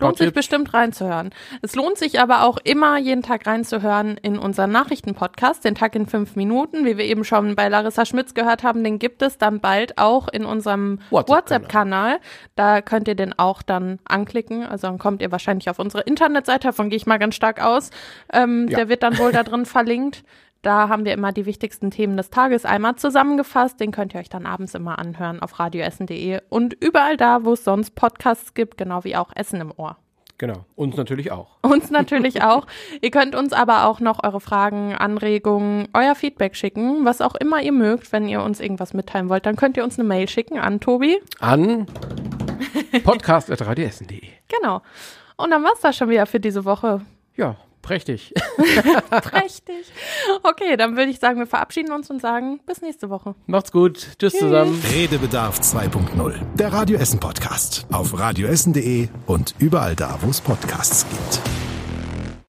Lohnt 0.00 0.18
sich 0.18 0.32
bestimmt 0.32 0.74
reinzuhören. 0.74 1.30
Es 1.62 1.74
lohnt 1.74 1.98
sich 1.98 2.20
aber 2.20 2.44
auch 2.44 2.58
immer, 2.64 2.98
jeden 2.98 3.22
Tag 3.22 3.46
reinzuhören 3.46 4.16
in 4.16 4.38
unseren 4.38 4.70
Nachrichtenpodcast, 4.72 5.64
den 5.64 5.74
Tag 5.74 5.94
in 5.94 6.06
fünf 6.06 6.36
Minuten. 6.36 6.84
Wie 6.84 6.96
wir 6.98 7.04
eben 7.04 7.24
schon 7.24 7.56
bei 7.56 7.68
Larissa 7.68 8.04
Schmitz 8.04 8.34
gehört 8.34 8.62
haben, 8.62 8.84
den 8.84 8.98
gibt 8.98 9.22
es 9.22 9.38
dann 9.38 9.60
bald 9.60 9.98
auch 9.98 10.28
in 10.28 10.44
unserem 10.44 11.00
WhatsApp-Kanal. 11.10 12.18
Da 12.56 12.80
könnt 12.82 13.08
ihr 13.08 13.14
den 13.14 13.38
auch 13.38 13.62
dann 13.62 13.98
anklicken. 14.04 14.64
Also 14.64 14.86
dann 14.86 14.98
kommt 14.98 15.22
ihr 15.22 15.32
wahrscheinlich 15.32 15.68
auf 15.70 15.78
unsere 15.78 16.02
Internetseite, 16.04 16.68
davon 16.68 16.90
gehe 16.90 16.96
ich 16.96 17.06
mal 17.06 17.18
ganz 17.18 17.34
stark 17.34 17.62
aus. 17.62 17.90
Ähm, 18.32 18.66
Ja. 18.68 18.78
Der 18.78 18.88
wird 18.88 19.02
dann 19.02 19.18
wohl 19.18 19.32
da 19.32 19.42
drin 19.42 19.66
verlinkt. 19.66 20.22
Da 20.62 20.88
haben 20.88 21.04
wir 21.04 21.12
immer 21.12 21.32
die 21.32 21.46
wichtigsten 21.46 21.90
Themen 21.90 22.16
des 22.16 22.30
Tages 22.30 22.64
einmal 22.64 22.96
zusammengefasst. 22.96 23.78
Den 23.78 23.92
könnt 23.92 24.14
ihr 24.14 24.20
euch 24.20 24.28
dann 24.28 24.44
abends 24.44 24.74
immer 24.74 24.98
anhören 24.98 25.40
auf 25.40 25.58
radioessen.de 25.58 26.40
und 26.48 26.74
überall 26.74 27.16
da, 27.16 27.44
wo 27.44 27.52
es 27.52 27.64
sonst 27.64 27.94
Podcasts 27.94 28.54
gibt, 28.54 28.76
genau 28.76 29.04
wie 29.04 29.16
auch 29.16 29.30
Essen 29.34 29.60
im 29.60 29.72
Ohr. 29.76 29.96
Genau. 30.36 30.64
Uns 30.76 30.96
natürlich 30.96 31.32
auch. 31.32 31.58
Uns 31.62 31.90
natürlich 31.90 32.42
auch. 32.42 32.66
Ihr 33.00 33.10
könnt 33.10 33.34
uns 33.34 33.52
aber 33.52 33.86
auch 33.86 33.98
noch 33.98 34.22
eure 34.22 34.40
Fragen, 34.40 34.94
Anregungen, 34.94 35.88
euer 35.94 36.14
Feedback 36.14 36.54
schicken, 36.54 37.04
was 37.04 37.20
auch 37.20 37.34
immer 37.34 37.60
ihr 37.60 37.72
mögt. 37.72 38.12
Wenn 38.12 38.28
ihr 38.28 38.42
uns 38.42 38.60
irgendwas 38.60 38.94
mitteilen 38.94 39.28
wollt, 39.28 39.46
dann 39.46 39.56
könnt 39.56 39.76
ihr 39.76 39.82
uns 39.82 39.98
eine 39.98 40.06
Mail 40.06 40.28
schicken 40.28 40.58
an 40.58 40.78
Tobi. 40.78 41.20
An 41.40 41.86
podcast.radioessen.de. 43.04 44.22
Genau. 44.48 44.82
Und 45.36 45.50
dann 45.50 45.64
war's 45.64 45.80
das 45.80 45.96
schon 45.96 46.08
wieder 46.08 46.26
für 46.26 46.38
diese 46.40 46.64
Woche. 46.64 47.00
Ja, 47.36 47.56
prächtig. 47.88 48.34
Prächtig. 49.10 49.86
Okay, 50.42 50.76
dann 50.76 50.96
würde 50.96 51.10
ich 51.10 51.18
sagen, 51.18 51.38
wir 51.38 51.46
verabschieden 51.46 51.90
uns 51.90 52.10
und 52.10 52.20
sagen 52.20 52.60
bis 52.66 52.82
nächste 52.82 53.08
Woche. 53.08 53.34
Macht's 53.46 53.72
gut. 53.72 54.08
Tschüss 54.18 54.34
zusammen. 54.34 54.78
Redebedarf 54.92 55.58
2.0. 55.58 56.34
Der 56.56 56.70
Radio 56.70 56.98
Essen 56.98 57.18
Podcast. 57.18 57.86
Auf 57.90 58.18
radioessen.de 58.18 59.08
und 59.26 59.54
überall 59.58 59.96
da, 59.96 60.18
wo 60.20 60.28
es 60.28 60.42
Podcasts 60.42 61.06
gibt. 61.08 61.67